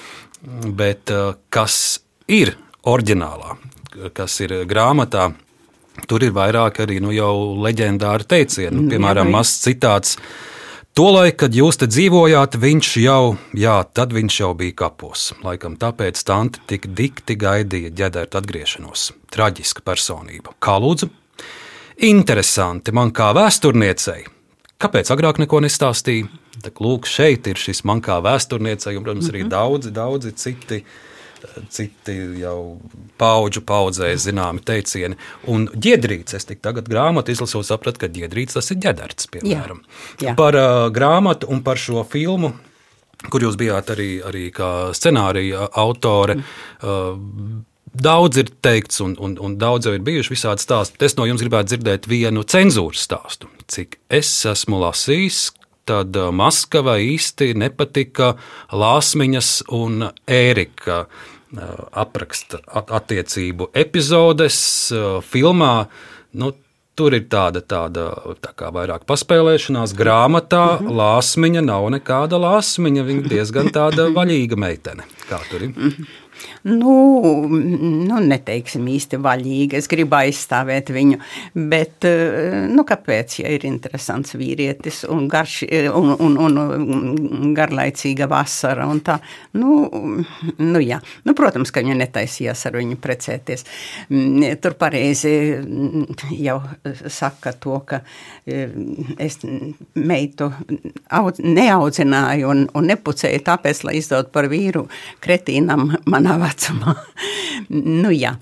Bet 0.65 1.11
uh, 1.11 1.35
kas 1.51 1.99
ir 2.31 2.55
oriģinālā, 2.89 3.59
kas 4.15 4.41
ir 4.45 4.55
grāmatā, 4.69 5.31
Tur 6.07 6.23
ir 6.23 6.35
vairāk 6.37 6.83
arī 6.85 7.01
nu, 7.03 7.11
jau 7.15 7.57
leģendāri 7.59 8.29
teicieni, 8.29 8.77
nu, 8.77 8.87
piemēram, 8.93 9.33
mazs 9.35 9.59
citāts. 9.65 10.15
Tolaik, 10.99 11.37
kad 11.43 11.55
jūs 11.55 11.79
te 11.79 11.87
dzīvojāt, 11.91 12.57
viņš 12.59 12.91
jau, 13.03 13.37
jā, 13.55 13.77
tad 13.95 14.15
viņš 14.15 14.39
jau 14.41 14.51
bija 14.59 14.77
kapos. 14.85 15.29
Laikam 15.47 15.77
tāpēc 15.79 16.23
tante 16.27 16.63
tik 16.71 16.89
dikti 16.99 17.37
gaidīja 17.39 17.93
ģedērt 18.01 18.35
atgriešanos. 18.41 19.13
Traģiska 19.35 19.85
personība. 19.87 20.55
Kā 20.63 20.79
lūdzu? 20.83 21.11
Interesanti 22.09 22.95
man 22.95 23.13
kā 23.15 23.31
vēsturniecei. 23.35 24.27
Kāpēc 24.79 25.11
agrāk 25.15 25.41
neko 25.43 25.63
nestāstīja? 25.63 26.31
Tā 26.63 26.75
lūk, 26.83 27.07
šeit 27.11 27.47
ir 27.51 27.59
šis 27.59 27.85
man 27.87 28.03
kā 28.03 28.19
vēsturniecei, 28.23 28.97
un, 28.99 29.07
protams, 29.07 29.31
arī 29.31 29.45
mhm. 29.45 29.55
daudzi, 29.55 29.95
daudzi 29.95 30.35
citi 30.39 30.83
citi 31.75 32.15
jau 32.41 32.79
paudžu 33.21 33.63
paudzē 33.67 34.11
zināmi 34.21 34.63
teicieni. 34.67 35.19
Un 35.51 35.69
ģēdrīts, 35.73 36.37
es 36.39 36.49
tik 36.49 36.63
tagad 36.65 36.91
grāmatu 36.91 37.35
izlasīju, 37.35 37.67
sapratu, 37.67 38.05
ka 38.05 38.13
ģēdrīts 38.13 38.59
tas 38.59 38.73
ir 38.75 38.81
ģedarts, 38.85 39.31
piemēram. 39.35 39.83
Jā, 40.19 40.31
jā. 40.31 40.37
Par 40.39 40.59
uh, 40.59 40.89
grāmatu 40.95 41.51
un 41.53 41.63
par 41.67 41.81
šo 41.81 42.05
filmu. 42.09 42.55
Kur 43.19 43.43
jūs 43.43 43.57
bijāt 43.59 43.89
arī, 43.91 44.21
arī 44.23 44.45
kā 44.55 44.93
scenārija 44.95 45.67
autore? 45.83 46.39
Mm. 46.39 47.65
Daudz 47.99 48.39
ir 48.39 48.51
teikts, 48.63 49.01
un, 49.03 49.17
un, 49.19 49.35
un 49.43 49.57
daudz 49.59 49.89
jau 49.89 49.95
ir 49.97 50.05
bijuši 50.07 50.31
visādi 50.31 50.63
stāsti. 50.63 51.01
Es 51.03 51.17
no 51.19 51.27
jums 51.27 51.43
gribētu 51.43 51.73
dzirdēt 51.73 52.07
vienu 52.11 52.45
cenzūras 52.47 53.03
stāstu. 53.09 53.51
Cik 53.67 53.97
es 54.15 54.31
esmu 54.47 54.79
lasījis, 54.85 55.41
tad 55.89 56.17
uh, 56.17 56.31
Maskavai 56.35 57.01
īsti 57.15 57.55
nepatika 57.59 58.35
Lāsmiņas 58.73 59.51
un 59.79 60.09
Ērika 60.29 61.03
uh, 61.07 61.11
apraksta 62.05 62.63
attiecību 63.01 63.73
epizodes 63.87 64.63
uh, 64.95 65.21
filmā. 65.25 65.75
Nu, 66.39 66.55
Tur 66.99 67.15
ir 67.15 67.29
tāda, 67.31 67.61
tāda 67.63 68.09
tā 68.43 68.51
kā 68.59 68.73
vairāk 68.75 69.05
paspēlēšanās. 69.07 69.93
Grāmatā 69.95 70.65
-hmm. 70.81 70.97
lāsmiņa 70.99 71.61
nav 71.63 71.85
nekāda 71.95 72.41
lāsmiņa. 72.43 73.05
Viņa 73.07 73.29
diezgan 73.31 73.71
tāda 73.71 74.09
vaļīga 74.17 74.59
meitene. 74.59 75.07
Kā 75.29 75.39
tur 75.47 75.63
ir? 75.63 75.93
Mm. 76.65 76.79
Nu, 76.79 76.93
nu, 77.49 78.19
neteiksim 78.23 78.87
īsti 78.91 79.19
vaļīgi. 79.23 79.79
Es 79.79 79.89
gribu 79.91 80.19
aizstāvēt 80.19 80.93
viņu. 80.95 81.19
Bet, 81.55 82.05
eh, 82.09 82.67
nu, 82.71 82.85
kāpēc, 82.89 83.39
ja 83.43 83.53
ir 83.55 83.67
interesants 83.69 84.35
vīrietis 84.39 85.05
un, 85.09 85.27
garš, 85.31 85.63
un, 85.95 86.37
un, 86.39 86.59
un 86.59 87.55
garlaicīga 87.57 88.29
vasara 88.31 88.87
un 88.91 89.01
tā? 89.07 89.19
Nu, 89.59 89.89
nu, 90.59 90.83
jā. 90.83 91.01
nu, 91.25 91.35
protams, 91.39 91.73
ka 91.75 91.83
viņa 91.85 91.99
netaisījās 92.03 92.67
ar 92.69 92.79
viņu 92.79 92.99
precēties. 93.03 93.67
Mm, 94.11 94.59
tur 94.63 94.79
pareizi 94.79 95.35
jau 96.39 96.61
saka 97.07 97.55
to, 97.59 97.81
ka 97.89 98.03
eh, 98.47 98.71
es 99.19 99.41
meitu 99.95 100.51
neaudzināju 101.39 102.51
un, 102.51 102.65
un 102.75 102.91
nepucēju 102.93 103.45
tāpēc, 103.47 103.85
lai 103.87 103.99
izdot 103.99 104.33
par 104.35 104.49
vīru 104.51 104.87
kretīnam 105.25 105.91
manā 106.07 106.29
manā 106.29 106.39
vecumā. 106.49 106.95
nu, 108.03 108.11
jā. 108.15 108.33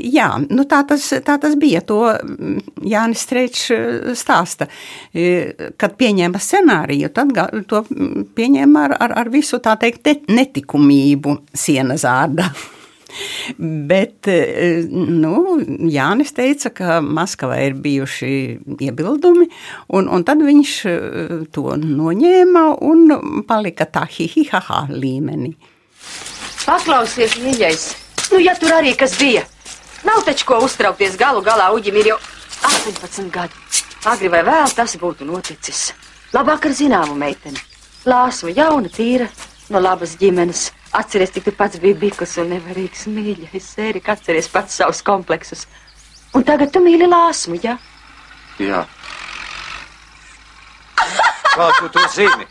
jā, 0.00 0.28
nu 0.48 0.66
tā, 0.70 0.82
tas, 0.88 1.06
tā 1.26 1.36
tas 1.42 1.56
bija. 1.60 1.84
To 1.86 2.00
Jānis 2.86 3.24
Strečs 3.26 3.70
stāsta. 4.18 4.70
Kad 5.12 5.96
pieņēma 6.00 6.40
scenāriju, 6.40 7.12
tad 7.14 7.36
to 7.70 7.84
pieņēma 8.36 8.84
ar, 8.88 8.98
ar, 9.06 9.16
ar 9.24 9.32
visu 9.32 9.60
tā 9.62 9.76
teikt 9.80 10.28
netikumību 10.30 11.40
sienas 11.54 12.06
ārdā. 12.08 12.50
Bet 13.58 14.28
nu, 14.90 15.34
Jānis 15.90 16.34
teica, 16.36 16.70
ka 16.74 16.98
Maskavā 17.04 17.60
ir 17.66 17.76
bijuši 17.80 18.32
iebildumi, 18.86 19.48
un, 19.96 20.08
un 20.08 20.26
tad 20.26 20.42
viņš 20.46 20.74
to 21.54 21.76
noņēma 21.82 22.64
un 22.86 23.44
palika 23.48 23.88
tā 23.90 24.06
hihihaha 24.10 24.86
līmenī. 24.92 25.54
Paklausies, 26.64 27.38
mīļais, 27.42 27.86
nu 28.32 28.42
ja 28.44 28.54
tur 28.58 28.76
arī 28.76 28.92
kas 28.98 29.16
bija, 29.18 29.42
nav 30.06 30.22
taču 30.26 30.46
ko 30.48 30.60
uztraukties 30.66 31.18
galu 31.20 31.42
galā, 31.44 31.70
Uģim 31.74 31.98
ir 32.02 32.12
jau 32.12 32.20
18 32.68 33.30
gadi. 33.32 33.56
Agri 34.08 34.30
vai 34.32 34.40
vēl 34.46 34.70
tas 34.72 34.94
būtu 34.96 35.26
noticis. 35.28 35.90
Labāk 36.32 36.68
ar 36.68 36.72
zināmu 36.76 37.16
meiteni. 37.18 37.60
Lāsma, 38.08 38.52
jauna, 38.56 38.88
tīra, 38.88 39.26
no 39.68 39.80
labas 39.82 40.14
ģimenes. 40.20 40.70
Atceries, 40.92 41.30
cik 41.34 41.44
tu 41.46 41.52
pats 41.54 41.78
biji 41.82 41.94
bikus 42.00 42.36
un 42.42 42.50
nevarīgs 42.54 43.06
mīļais. 43.10 43.68
Ērika, 43.86 44.16
atceries 44.16 44.50
pats 44.50 44.80
savus 44.80 45.02
kompleksus. 45.06 45.66
Un 46.34 46.46
tagad 46.46 46.72
tu 46.74 46.82
mīli 46.82 47.06
lāsmu, 47.10 47.58
jā? 47.62 47.76
Jā. 48.60 48.82
Kā 51.50 51.70
tu 51.78 51.88
to 51.94 52.02
zini? 52.14 52.46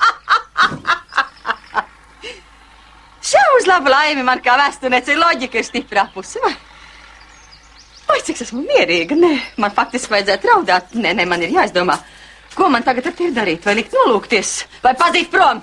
Šā 3.29 3.43
uz 3.59 3.67
labu 3.69 3.91
laimi 3.91 4.23
man 4.25 4.41
kā 4.43 4.55
vēsturniece 4.59 5.15
loģika 5.19 5.59
ir 5.59 5.67
stiprā 5.67 6.07
puse. 6.13 6.41
Vai? 6.43 6.55
vai 8.09 8.21
cik 8.25 8.41
esmu 8.43 8.63
mierīga? 8.65 9.15
Nē, 9.19 9.31
man 9.61 9.73
faktiski 9.75 10.13
vajadzētu 10.15 10.49
raudāt. 10.49 10.95
Nē, 10.97 11.13
nē, 11.17 11.25
man 11.29 11.43
ir 11.45 11.53
jāizdomā, 11.53 11.95
ko 12.55 12.69
man 12.73 12.85
tagad 12.85 13.07
ar 13.09 13.15
tevi 13.15 13.31
darīt. 13.35 13.65
Vai 13.65 13.77
likt 13.79 13.95
nolūkties, 13.95 14.55
vai 14.83 14.95
pazīt 14.99 15.29
prom? 15.33 15.61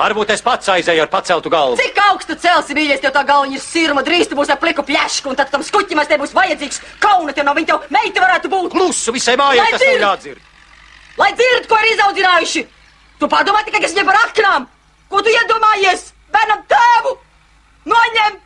Varbūt 0.00 0.30
es 0.32 0.40
pats 0.40 0.70
aizēju 0.72 1.02
ar 1.04 1.10
paceltu 1.12 1.50
galvu. 1.52 1.76
Cik 1.76 1.98
augstu 2.06 2.36
celsi, 2.40 2.72
mīļais, 2.76 3.02
tev 3.02 3.12
tā 3.12 3.20
galva 3.28 3.50
ir 3.52 3.60
sirma, 3.60 4.00
drīz 4.06 4.30
tu 4.30 4.38
būsi 4.38 4.54
ar 4.54 4.60
pliku 4.62 4.80
pļašku, 4.88 5.28
un 5.28 5.36
tad 5.36 5.50
tam 5.52 5.64
skuķim 5.66 6.00
te 6.08 6.16
būs 6.22 6.32
vajadzīgs 6.36 6.80
kauna, 7.02 7.34
tev 7.36 7.44
no 7.44 7.52
viņa 7.58 7.68
tev 7.68 7.78
meita 7.92 8.24
varētu 8.24 8.48
būt. 8.48 8.70
Klusu 8.72 9.12
visai 9.12 9.36
mājai, 9.36 9.66
tas 9.74 9.84
dzird! 9.84 10.00
jādzird. 10.06 10.40
Lai 11.20 11.30
dzird, 11.36 11.68
ko 11.68 11.76
ir 11.82 11.92
izaudzinājuši! 11.92 12.62
Tu 13.20 13.28
padomā 13.28 13.60
tikai, 13.66 13.82
kas 13.84 13.92
viņam 13.92 14.08
par 14.08 14.18
aknām! 14.24 14.68
Ko 15.12 15.20
tu 15.20 15.28
iedomājies? 15.34 16.02
Bērnam 16.32 16.64
tēvu! 16.70 17.12
Noņem! 17.92 18.40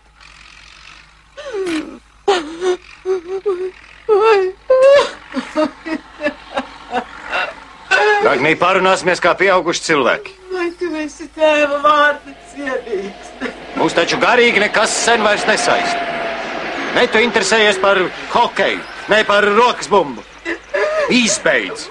Agnī, 8.25 8.55
parunāsimies 8.59 9.21
kā 9.23 9.35
pieauguši 9.39 9.85
cilvēki. 9.85 10.35
Vai 10.55 10.71
tu 10.79 10.89
esi 10.99 11.29
tēva 11.37 11.81
vārdu 11.85 12.35
cienīgs? 12.53 13.33
Mūs 13.79 13.97
taču 13.97 14.19
garīgi 14.23 14.63
nekas 14.63 14.95
sen 15.05 15.25
vairs 15.27 15.45
nesaista. 15.49 16.13
Ne 16.95 17.09
tu 17.11 17.19
interesējies 17.19 17.81
par 17.83 17.99
hokeju, 18.33 18.81
ne 19.11 19.21
par 19.29 19.47
rokas 19.57 19.91
bumbu. 19.91 20.23
Izbeidz! 21.13 21.89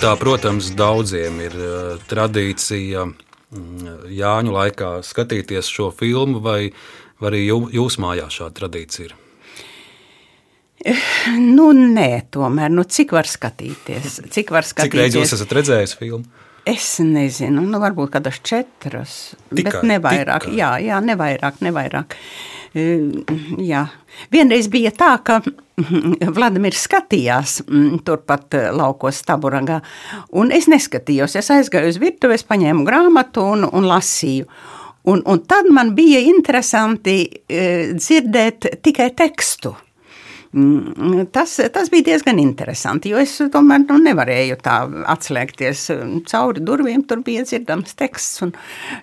Tā, 0.00 0.12
protams, 0.20 0.68
daudziem 0.76 1.38
ir 1.42 1.54
uh, 1.56 2.00
tradīcija 2.10 3.06
mm, 3.08 3.94
Jāņu 4.12 4.52
laikā 4.54 4.90
skatīties 5.06 5.70
šo 5.72 5.88
filmu, 5.94 6.42
vai, 6.44 6.70
vai 7.20 7.30
arī 7.32 7.44
jū, 7.46 7.60
jūs 7.76 7.98
mājās 8.02 8.40
šāda 8.40 8.58
tradīcija 8.62 9.08
ir. 9.10 9.14
Nu, 11.40 11.70
nē, 11.74 12.10
tomēr, 12.30 12.70
nu, 12.70 12.84
cik 12.84 13.14
var 13.16 13.26
skatīties? 13.26 14.20
Cik 14.30 14.52
var 14.54 14.66
Cik 14.68 14.92
reizes 14.94 15.16
jūs 15.16 15.30
skatīties? 15.32 15.38
esat 15.40 15.54
redzējis 15.58 15.96
filmu? 15.98 16.28
Es 16.66 16.96
nezinu, 16.98 17.62
nu, 17.62 17.78
varbūt 17.78 18.10
kādas 18.16 18.40
četras, 18.42 19.16
Tikai, 19.54 19.62
bet 19.70 19.86
ne 19.86 19.96
vairāk. 20.02 20.46
tikai. 20.48 20.56
Jā, 20.58 20.70
jā, 20.82 20.98
ne 21.02 21.14
vairāk, 21.18 21.60
ne 21.62 21.70
vairāk. 21.74 22.16
Eh, 22.76 23.06
Jā. 23.62 23.84
Vienreiz 24.34 24.66
bija 24.72 24.90
tā, 24.92 25.12
ka 25.24 25.38
Vladimirs 26.36 26.82
skatījās 26.88 27.60
mm, 27.66 28.00
turpat 28.04 28.56
eh, 28.58 28.66
laukos 28.74 29.22
Staburagā, 29.22 29.78
un 30.36 30.50
es 30.52 30.66
neskatījos. 30.68 31.38
Es 31.38 31.50
aizgāju 31.54 31.94
uz 31.94 32.00
virtuvi, 32.02 32.34
es 32.36 32.44
paņēmu 32.48 32.84
grāmatu 32.88 33.46
un, 33.54 33.64
un 33.70 33.86
lasīju. 33.88 34.48
Un, 35.06 35.22
un 35.22 35.42
tad 35.46 35.68
man 35.70 35.94
bija 35.94 36.18
interesanti 36.26 37.20
eh, 37.46 37.92
dzirdēt 37.94 38.70
tikai 38.82 39.12
tekstu. 39.14 39.76
Mm, 40.56 41.26
Tas, 41.32 41.60
tas 41.72 41.90
bija 41.90 42.04
diezgan 42.06 42.38
interesanti, 42.40 43.10
jo 43.12 43.18
es 43.20 43.34
tomēr 43.52 43.82
nu, 43.82 43.98
nevarēju 44.00 44.56
tā 44.64 44.76
atslēgties 45.12 45.82
cauri 46.30 46.62
durvīm. 46.64 47.02
Tur 47.08 47.20
bija 47.26 47.44
dzirdams 47.44 47.96
teksts. 47.98 48.40
Un, 48.46 48.54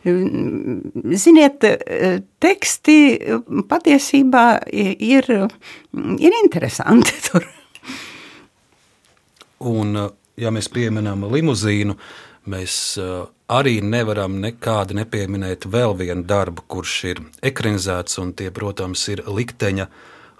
mm, 0.07 1.13
ziniet, 1.19 1.67
teksti 2.41 2.97
patiesībā 3.69 4.45
ir, 4.73 5.29
ir 5.93 6.39
interesanti. 6.41 7.19
Tur. 7.27 7.45
Un, 9.69 9.95
ja 10.39 10.51
mēs 10.51 10.71
pieminam 10.73 11.27
limuzīnu, 11.29 11.95
mēs 12.49 12.77
uh, 13.01 13.27
arī 13.51 13.77
nevaram 13.85 14.39
nekādi 14.43 14.97
nepieminēt 14.97 15.67
vēl 15.69 15.95
vienu 15.99 16.25
darbu, 16.27 16.65
kurš 16.67 16.95
ir 17.11 17.21
ekranizēts, 17.45 18.19
un 18.23 18.33
tie, 18.37 18.49
protams, 18.53 19.05
ir 19.13 19.23
likteņa 19.27 19.87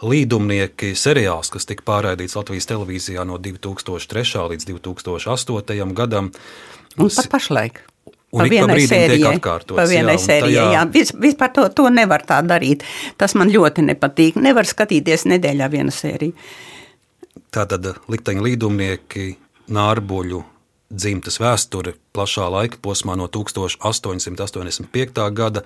līdumnieki 0.04 0.92
seriāls, 1.00 1.52
kas 1.54 1.68
tika 1.70 1.86
pārraidīts 1.88 2.36
Latvijas 2.36 2.68
televīzijā 2.72 3.24
no 3.28 3.40
2003. 3.40 4.44
līdz 4.54 4.70
2008. 4.74 5.94
gadam. 5.96 6.32
Un 6.98 7.10
pat 7.10 7.32
pašlaik. 7.32 7.84
Un 8.34 8.42
Pa 8.42 8.48
vienai 8.50 8.80
sērijai. 8.90 9.38
Pa 9.70 9.84
vienai 9.86 10.16
jā, 10.18 10.22
sērijai, 10.24 10.70
jā. 10.74 10.86
Vis, 10.90 11.12
vispār 11.14 11.52
to, 11.54 11.68
to 11.70 11.86
nevar 11.94 12.24
tā 12.26 12.40
darīt. 12.42 12.82
Tas 13.18 13.36
man 13.38 13.52
ļoti 13.54 13.86
nepatīk. 13.86 14.40
Nevar 14.42 14.66
skatīties 14.66 15.28
nedēļā 15.30 15.68
vienu 15.70 15.94
sēriju. 15.94 16.34
Tātad 17.54 17.92
likteņa 18.10 18.42
līdumnieki, 18.48 19.28
nārbuļu 19.78 20.42
dzimtas 20.94 21.40
vēsture 21.42 21.96
plašā 22.14 22.48
laika 22.54 22.80
posmā 22.84 23.18
no 23.20 23.28
1885. 23.32 25.22
gada 25.34 25.66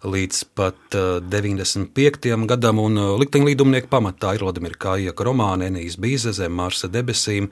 līdz 0.00 0.44
pat 0.56 0.96
uh, 0.96 1.18
95. 1.24 2.30
gadam, 2.48 2.80
un 2.80 3.00
likteņa 3.20 3.50
līdumnieki 3.50 3.90
pamatā 3.92 4.34
ir 4.36 4.44
Vladimir 4.46 4.78
Kājaka 4.80 5.26
romāni, 5.26 5.68
Enijas 5.68 5.98
Bīze 6.00 6.32
zem 6.36 6.56
Marsa 6.56 6.88
debesīm, 6.88 7.50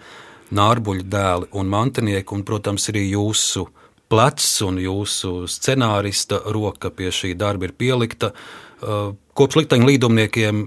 nārbuļu 0.56 1.04
dēli 1.12 1.50
un 1.60 1.68
mantinieki, 1.68 2.32
un, 2.36 2.46
protams, 2.48 2.88
arī 2.92 3.04
jūsu 3.10 3.66
plecs 4.08 4.48
un 4.64 4.80
jūsu 4.80 5.44
scenārista 5.50 6.40
roka 6.54 6.90
pie 6.94 7.12
šī 7.12 7.34
darba 7.36 7.68
ir 7.68 7.76
pielikta. 7.76 8.32
Uh, 8.80 9.12
Kopš 9.38 9.60
likteņa 9.60 9.86
līdumniekiem, 9.86 10.64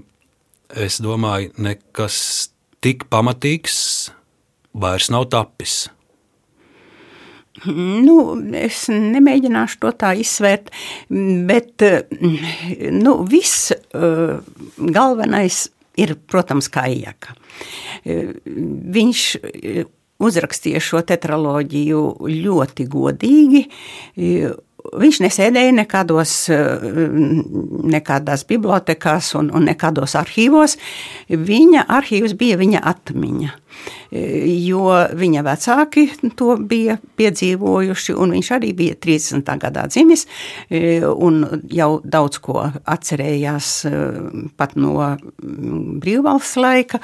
es 0.80 1.00
domāju, 1.04 1.50
nekas 1.60 2.16
tik 2.82 3.04
pamatīgs 3.12 4.12
vairs 4.72 5.10
nav 5.12 5.28
tapis. 5.32 5.86
Nu, 7.66 8.16
es 8.58 8.86
nemēģināšu 8.90 9.78
to 9.82 9.92
tā 9.98 10.12
izsvērt, 10.18 10.72
bet 11.48 11.84
nu, 12.96 13.16
viss 13.30 13.70
eh, 13.72 14.34
galvenais 14.98 15.64
ir, 16.00 16.16
protams, 16.26 16.70
Kājaka. 16.72 17.36
Viņš 18.04 19.24
eh, 19.42 19.84
uzrakstīja 20.22 20.82
šo 20.82 21.02
tetraloģiju 21.06 22.02
ļoti 22.30 22.86
godīgi. 22.90 23.64
Viņš 24.82 25.20
nesēdēja 25.22 25.72
nekādos, 25.76 26.32
eh, 26.50 26.82
nekādās 27.94 28.42
bibliotekās 28.48 29.32
un, 29.38 29.52
un 29.54 29.68
nekādos 29.70 30.16
arhīvos. 30.18 30.74
Viņa 31.30 31.86
arhīvs 31.86 32.34
bija 32.36 32.58
viņa 32.58 32.80
atmiņa, 32.90 33.50
eh, 34.10 34.48
jo 34.66 34.90
viņa 35.14 35.44
vecāki 35.46 36.08
to 36.36 36.56
bija 36.58 36.98
piedzīvojuši, 36.98 38.16
un 38.18 38.34
viņš 38.34 38.50
arī 38.58 38.72
bija 38.74 38.96
30. 38.98 39.56
gadā 39.62 39.86
dzimis, 39.86 40.26
eh, 40.68 41.06
un 41.06 41.62
jau 41.70 42.00
daudz 42.02 42.42
ko 42.42 42.66
atcerējās 42.82 43.70
pat 44.56 44.74
no 44.76 44.98
mm, 44.98 46.00
brīvvalsts 46.02 46.58
laika, 46.58 47.00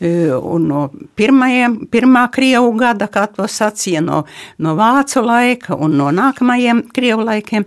un 0.00 0.66
no 0.66 0.90
pirmajiem, 1.16 1.86
pirmā 1.90 2.26
Krievu 2.32 2.74
gada, 2.76 3.06
kā 3.06 3.26
to 3.32 3.46
sacīja, 3.46 4.02
no, 4.02 4.24
no 4.58 4.74
Vācu 4.74 5.22
laika 5.24 5.76
un 5.78 5.96
no 5.96 6.10
nākamajiem 6.10 6.88
Krievu 6.92 7.19
laikiem. 7.26 7.66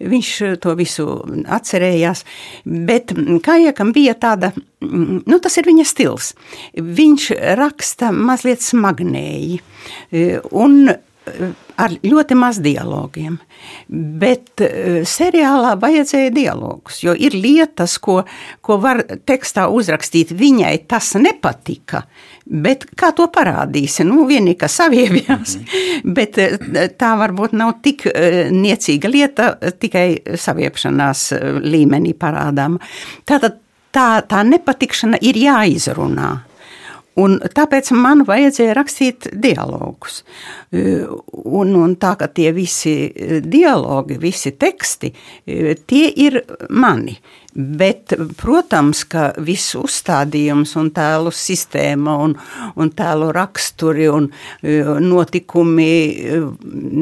Viņš 0.00 0.30
to 0.64 0.74
visu 0.78 1.08
atcerējās, 1.58 2.24
bet 2.64 3.14
Kājekam 3.44 3.92
bija 3.94 4.14
tāda, 4.18 4.52
mm, 4.84 5.24
nu 5.26 5.40
tas 5.42 5.58
ir 5.60 5.68
viņa 5.68 5.86
stils. 5.88 6.32
Viņš 6.74 7.30
raksta 7.60 8.12
mazliet 8.14 8.64
smagnēji 8.64 9.58
eh, 9.60 10.38
un 10.52 10.88
eh, 10.88 11.52
ar 11.80 11.96
ļoti 12.04 12.38
maz 12.38 12.60
dialogiem. 12.64 13.38
Bet 13.88 14.62
eh, 14.64 15.02
seriālā 15.08 15.74
vajadzēja 15.80 16.32
dialogus, 16.34 17.02
jo 17.04 17.14
ir 17.16 17.36
lietas, 17.36 17.98
ko, 18.02 18.22
ko 18.64 18.78
var 18.82 19.02
tekstā 19.26 19.66
uzrakstīt. 19.72 20.34
Viņai 20.36 20.76
tas 20.90 21.14
nepatika, 21.20 22.04
bet 22.44 22.86
kā 22.98 23.10
to 23.16 23.26
parādīsi? 23.32 24.04
Nu, 24.08 24.24
vienīgi, 24.28 24.58
ka 24.60 24.70
saviebjās, 24.70 25.56
bet 26.16 26.38
eh, 26.42 26.56
tā 26.98 27.14
varbūt 27.20 27.56
nav 27.56 27.78
tik 27.84 28.06
eh, 28.10 28.40
niecīga 28.52 29.10
lieta, 29.10 29.50
tikai 29.80 30.36
saviepšanās 30.40 31.26
eh, 31.36 31.60
līmenī 31.64 32.14
parādām. 32.18 32.78
Tātad 33.28 33.60
tā, 33.94 34.08
tā 34.28 34.42
nepatikšana 34.48 35.22
ir 35.24 35.40
jāizrunā. 35.40 36.32
Un 37.22 37.36
tāpēc 37.38 37.92
man 37.94 38.24
vajadzēja 38.26 38.72
rakstīt 38.74 39.28
dialogus. 39.38 40.24
Un, 40.74 41.68
un 41.78 41.92
tā 42.02 42.10
kā 42.18 42.26
tie 42.26 42.50
visi 42.50 43.06
dialogi, 43.38 44.16
visi 44.18 44.50
teksti, 44.58 45.12
tie 45.86 46.08
ir 46.24 46.40
mani. 46.74 47.14
Bet, 47.54 48.10
protams, 48.34 49.04
ka 49.06 49.28
viss 49.46 49.76
uzstādījums 49.78 50.72
un 50.80 50.88
tēlu 50.94 51.30
sistēma 51.30 52.16
un, 52.24 52.32
un 52.74 52.90
tēlu 52.90 53.28
raksturi 53.36 54.08
un 54.10 54.26
e, 54.26 54.80
notikumi 54.82 55.86
e, 55.86 56.40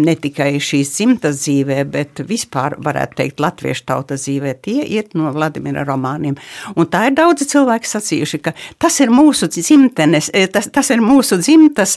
ne 0.04 0.16
tikai 0.20 0.50
šīs 0.60 0.92
dzimtas 0.98 1.40
dzīvē, 1.40 1.78
bet 1.94 2.20
vispār 2.28 2.76
varētu 2.84 3.22
teikt 3.22 3.40
latviešu 3.40 3.86
tautas 3.88 4.26
dzīvē, 4.26 4.54
tie 4.60 4.84
ir 4.84 5.08
no 5.16 5.32
Vladimira 5.32 5.86
romāniem. 5.88 6.36
Un 6.76 6.92
tā 6.92 7.06
ir 7.08 7.16
daudzi 7.16 7.48
cilvēki 7.54 7.88
sacījuši, 7.94 8.44
ka 8.44 8.52
tas 8.76 9.00
ir 9.00 9.08
mūsu 9.14 9.48
dzimtenes, 9.48 10.28
e, 10.36 10.44
tas, 10.52 10.68
tas 10.68 10.92
ir 10.92 11.00
mūsu 11.00 11.40
dzimtas 11.40 11.96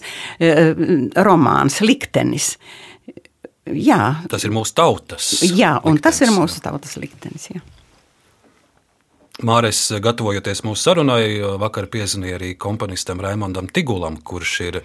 romāns, 1.27 1.83
liktenis. 1.83 2.53
Jā. 3.67 4.21
Tas 4.31 4.47
ir 4.47 4.55
mūsu 4.55 4.79
tautas. 4.79 5.41
Jā, 5.43 5.75
un 5.83 5.97
liktenis. 5.97 6.07
tas 6.07 6.23
ir 6.23 6.37
mūsu 6.39 6.63
tautas 6.63 6.95
liktenis. 7.01 7.51
Jā. 7.51 7.65
Māris, 9.43 9.89
gatavojoties 9.99 10.61
mūsu 10.63 10.79
sarunai, 10.79 11.41
vakar 11.59 11.89
piezvanīja 11.91 12.38
arī 12.38 12.53
komponistam 12.55 13.19
Raimondam 13.19 13.67
Tigulam, 13.67 14.15
kurš 14.23 14.53
ir 14.63 14.77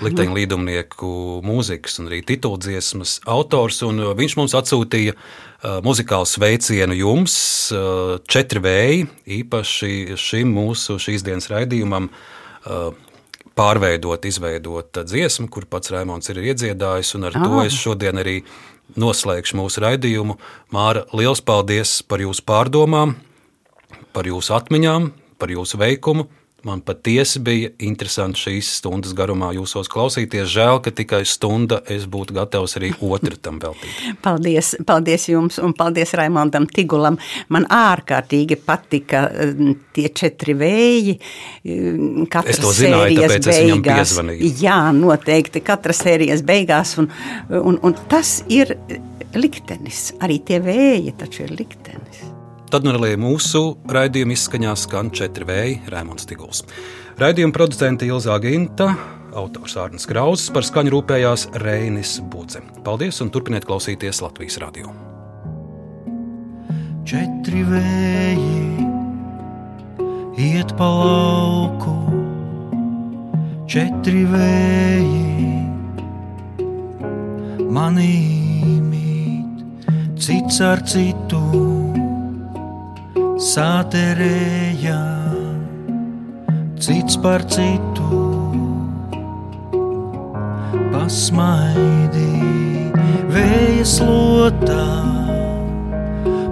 likteņlīdumnieku 0.00 1.10
mūzikas 1.44 2.00
un 2.00 2.08
arī 2.08 2.22
tituldziesmas 2.24 3.18
autors. 3.28 3.82
Viņš 3.84 4.38
mums 4.40 4.56
atsūtīja 4.56 5.12
uh, 5.18 5.78
muzikālu 5.84 6.24
sveicienu 6.24 6.96
jums, 6.96 7.36
uh, 7.76 8.16
četri 8.24 8.64
vēji, 8.64 9.06
īpaši 9.40 9.92
šim 10.16 10.56
mūsu 10.56 10.96
šīs 10.96 11.26
dienas 11.26 11.52
raidījumam. 11.52 12.08
Uh, 12.64 12.90
pārveidot, 13.60 14.24
izveidot 14.24 15.02
dziesmu, 15.04 15.50
kur 15.52 15.66
pats 15.68 15.92
Raimons 15.92 16.30
ir 16.32 16.38
iedziedājis, 16.40 17.16
un 17.18 17.28
ar 17.28 17.36
oh. 17.36 17.44
to 17.44 17.64
es 17.66 17.76
šodien 17.76 18.20
arī 18.22 18.38
noslēgšu 18.96 19.58
mūsu 19.60 19.82
raidījumu. 19.84 20.38
Māra, 20.72 21.04
liels 21.12 21.44
paldies 21.44 21.98
par 22.08 22.24
jūsu 22.24 22.46
pārdomām! 22.48 23.18
Par 24.14 24.28
jūsu 24.28 24.54
atmiņām, 24.58 25.10
par 25.40 25.52
jūsu 25.52 25.80
veikumu. 25.80 26.28
Man 26.64 26.82
patiesi 26.84 27.40
bija 27.40 27.70
interesanti 27.80 28.36
šīs 28.42 28.68
stundas 28.82 29.14
garumā 29.16 29.48
jūsos 29.56 29.88
klausīties. 29.88 30.44
Žēl, 30.52 30.80
ka 30.84 30.92
tikai 30.92 31.22
stunda 31.24 31.78
es 31.88 32.04
būtu 32.10 32.34
gatavs 32.36 32.76
arī 32.76 32.90
otru 33.00 33.38
tam 33.40 33.56
veltīt. 33.62 33.94
Paldies, 34.26 34.74
paldies 34.84 35.24
jums 35.30 35.56
un 35.64 35.72
paldies 35.76 36.12
Raimondam 36.20 36.66
Tigulam. 36.68 37.16
Man 37.48 37.64
ārkārtīgi 37.72 38.58
patika 38.60 39.22
mm, 39.30 39.78
tie 39.96 40.10
četri 40.12 40.56
vēji. 40.60 41.14
Katras 42.28 42.58
es 42.58 42.60
to 42.66 42.74
zināju, 42.76 43.22
tāpēc 43.22 43.38
beigās. 43.38 43.54
es 43.54 43.62
viņam 43.64 43.86
piezvanīju. 43.86 44.50
Jā, 44.60 44.80
noteikti, 44.96 45.64
katras 45.64 46.02
sērijas 46.04 46.44
beigās. 46.44 46.98
Un, 47.00 47.08
un, 47.56 47.80
un 47.80 47.96
tas 48.12 48.42
ir 48.52 48.76
liktenis. 49.32 50.10
Arī 50.20 50.42
tie 50.44 50.60
vēji 50.60 51.16
taču 51.24 51.46
ir 51.46 51.56
liktenis. 51.56 52.29
Tad 52.70 52.84
nu 52.86 52.92
arī 52.94 53.16
mūsu 53.18 53.80
raidījuma 53.90 54.30
izskaņā 54.36 54.72
skan 54.78 55.08
četri 55.10 55.42
vēji 55.42 55.72
Rēmons 55.90 56.22
Tiguls. 56.30 56.60
Raidījuma 57.18 57.50
producente 57.56 58.06
Ilza 58.06 58.36
Ginta, 58.38 58.92
autors 59.34 59.74
Ārnis 59.74 60.06
Krausas 60.06 60.52
par 60.54 60.62
skaņu 60.62 60.92
rūpējās 60.94 61.48
Reinis 61.64 62.20
Budze. 62.30 62.62
Paldies 62.86 63.18
un 63.24 63.32
turpiniet 63.34 63.66
klausīties 63.66 64.22
Latvijas 64.22 64.60
radio. 64.62 64.94
Četri 67.02 67.64
vēji 67.66 68.86
iet 70.38 70.70
pa 70.78 70.86
lauku, 70.94 71.98
četri 73.66 74.22
vēji 74.30 75.58
manī 77.66 78.14
mīt, 78.86 79.66
cits 80.22 80.62
ar 80.62 80.86
citu 80.86 81.89
sāterēja 83.40 84.98
cits 86.76 87.16
par 87.24 87.40
citu. 87.48 88.18
Pasmaidī 90.92 92.36
vēja 93.32 93.86
slotā, 93.88 94.84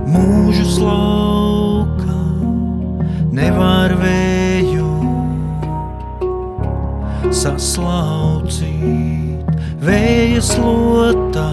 mūžu 0.09 0.65
slauka, 0.79 2.17
nevar 3.37 3.93
vēju 4.01 4.89
saslaucīt. 7.29 8.73
Vēja 9.85 10.41
slotā, 10.45 11.51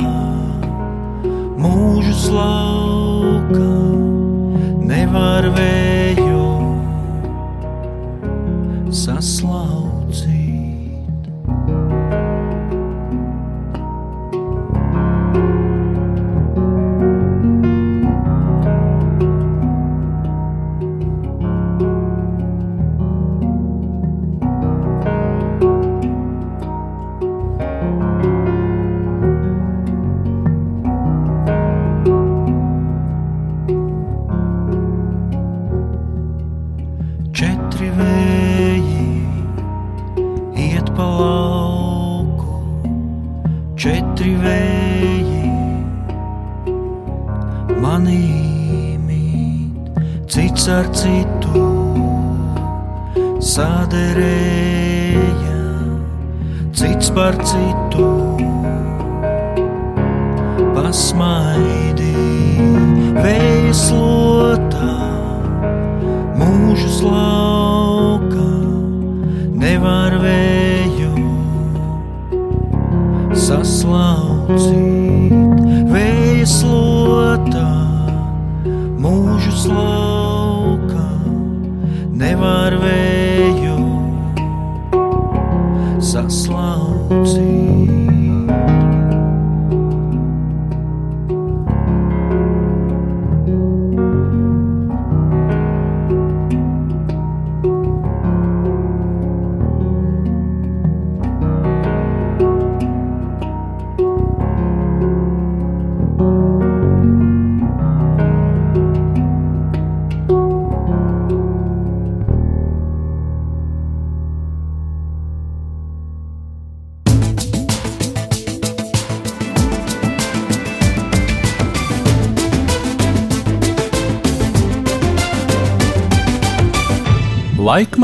mūžu 1.60 2.16
slauka 2.24 4.05
nevar 4.90 5.50
vēju 5.56 6.44
saslaucīt. 9.04 9.85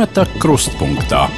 Laikmeta 0.01 0.25
krustpunktā. 0.41 1.29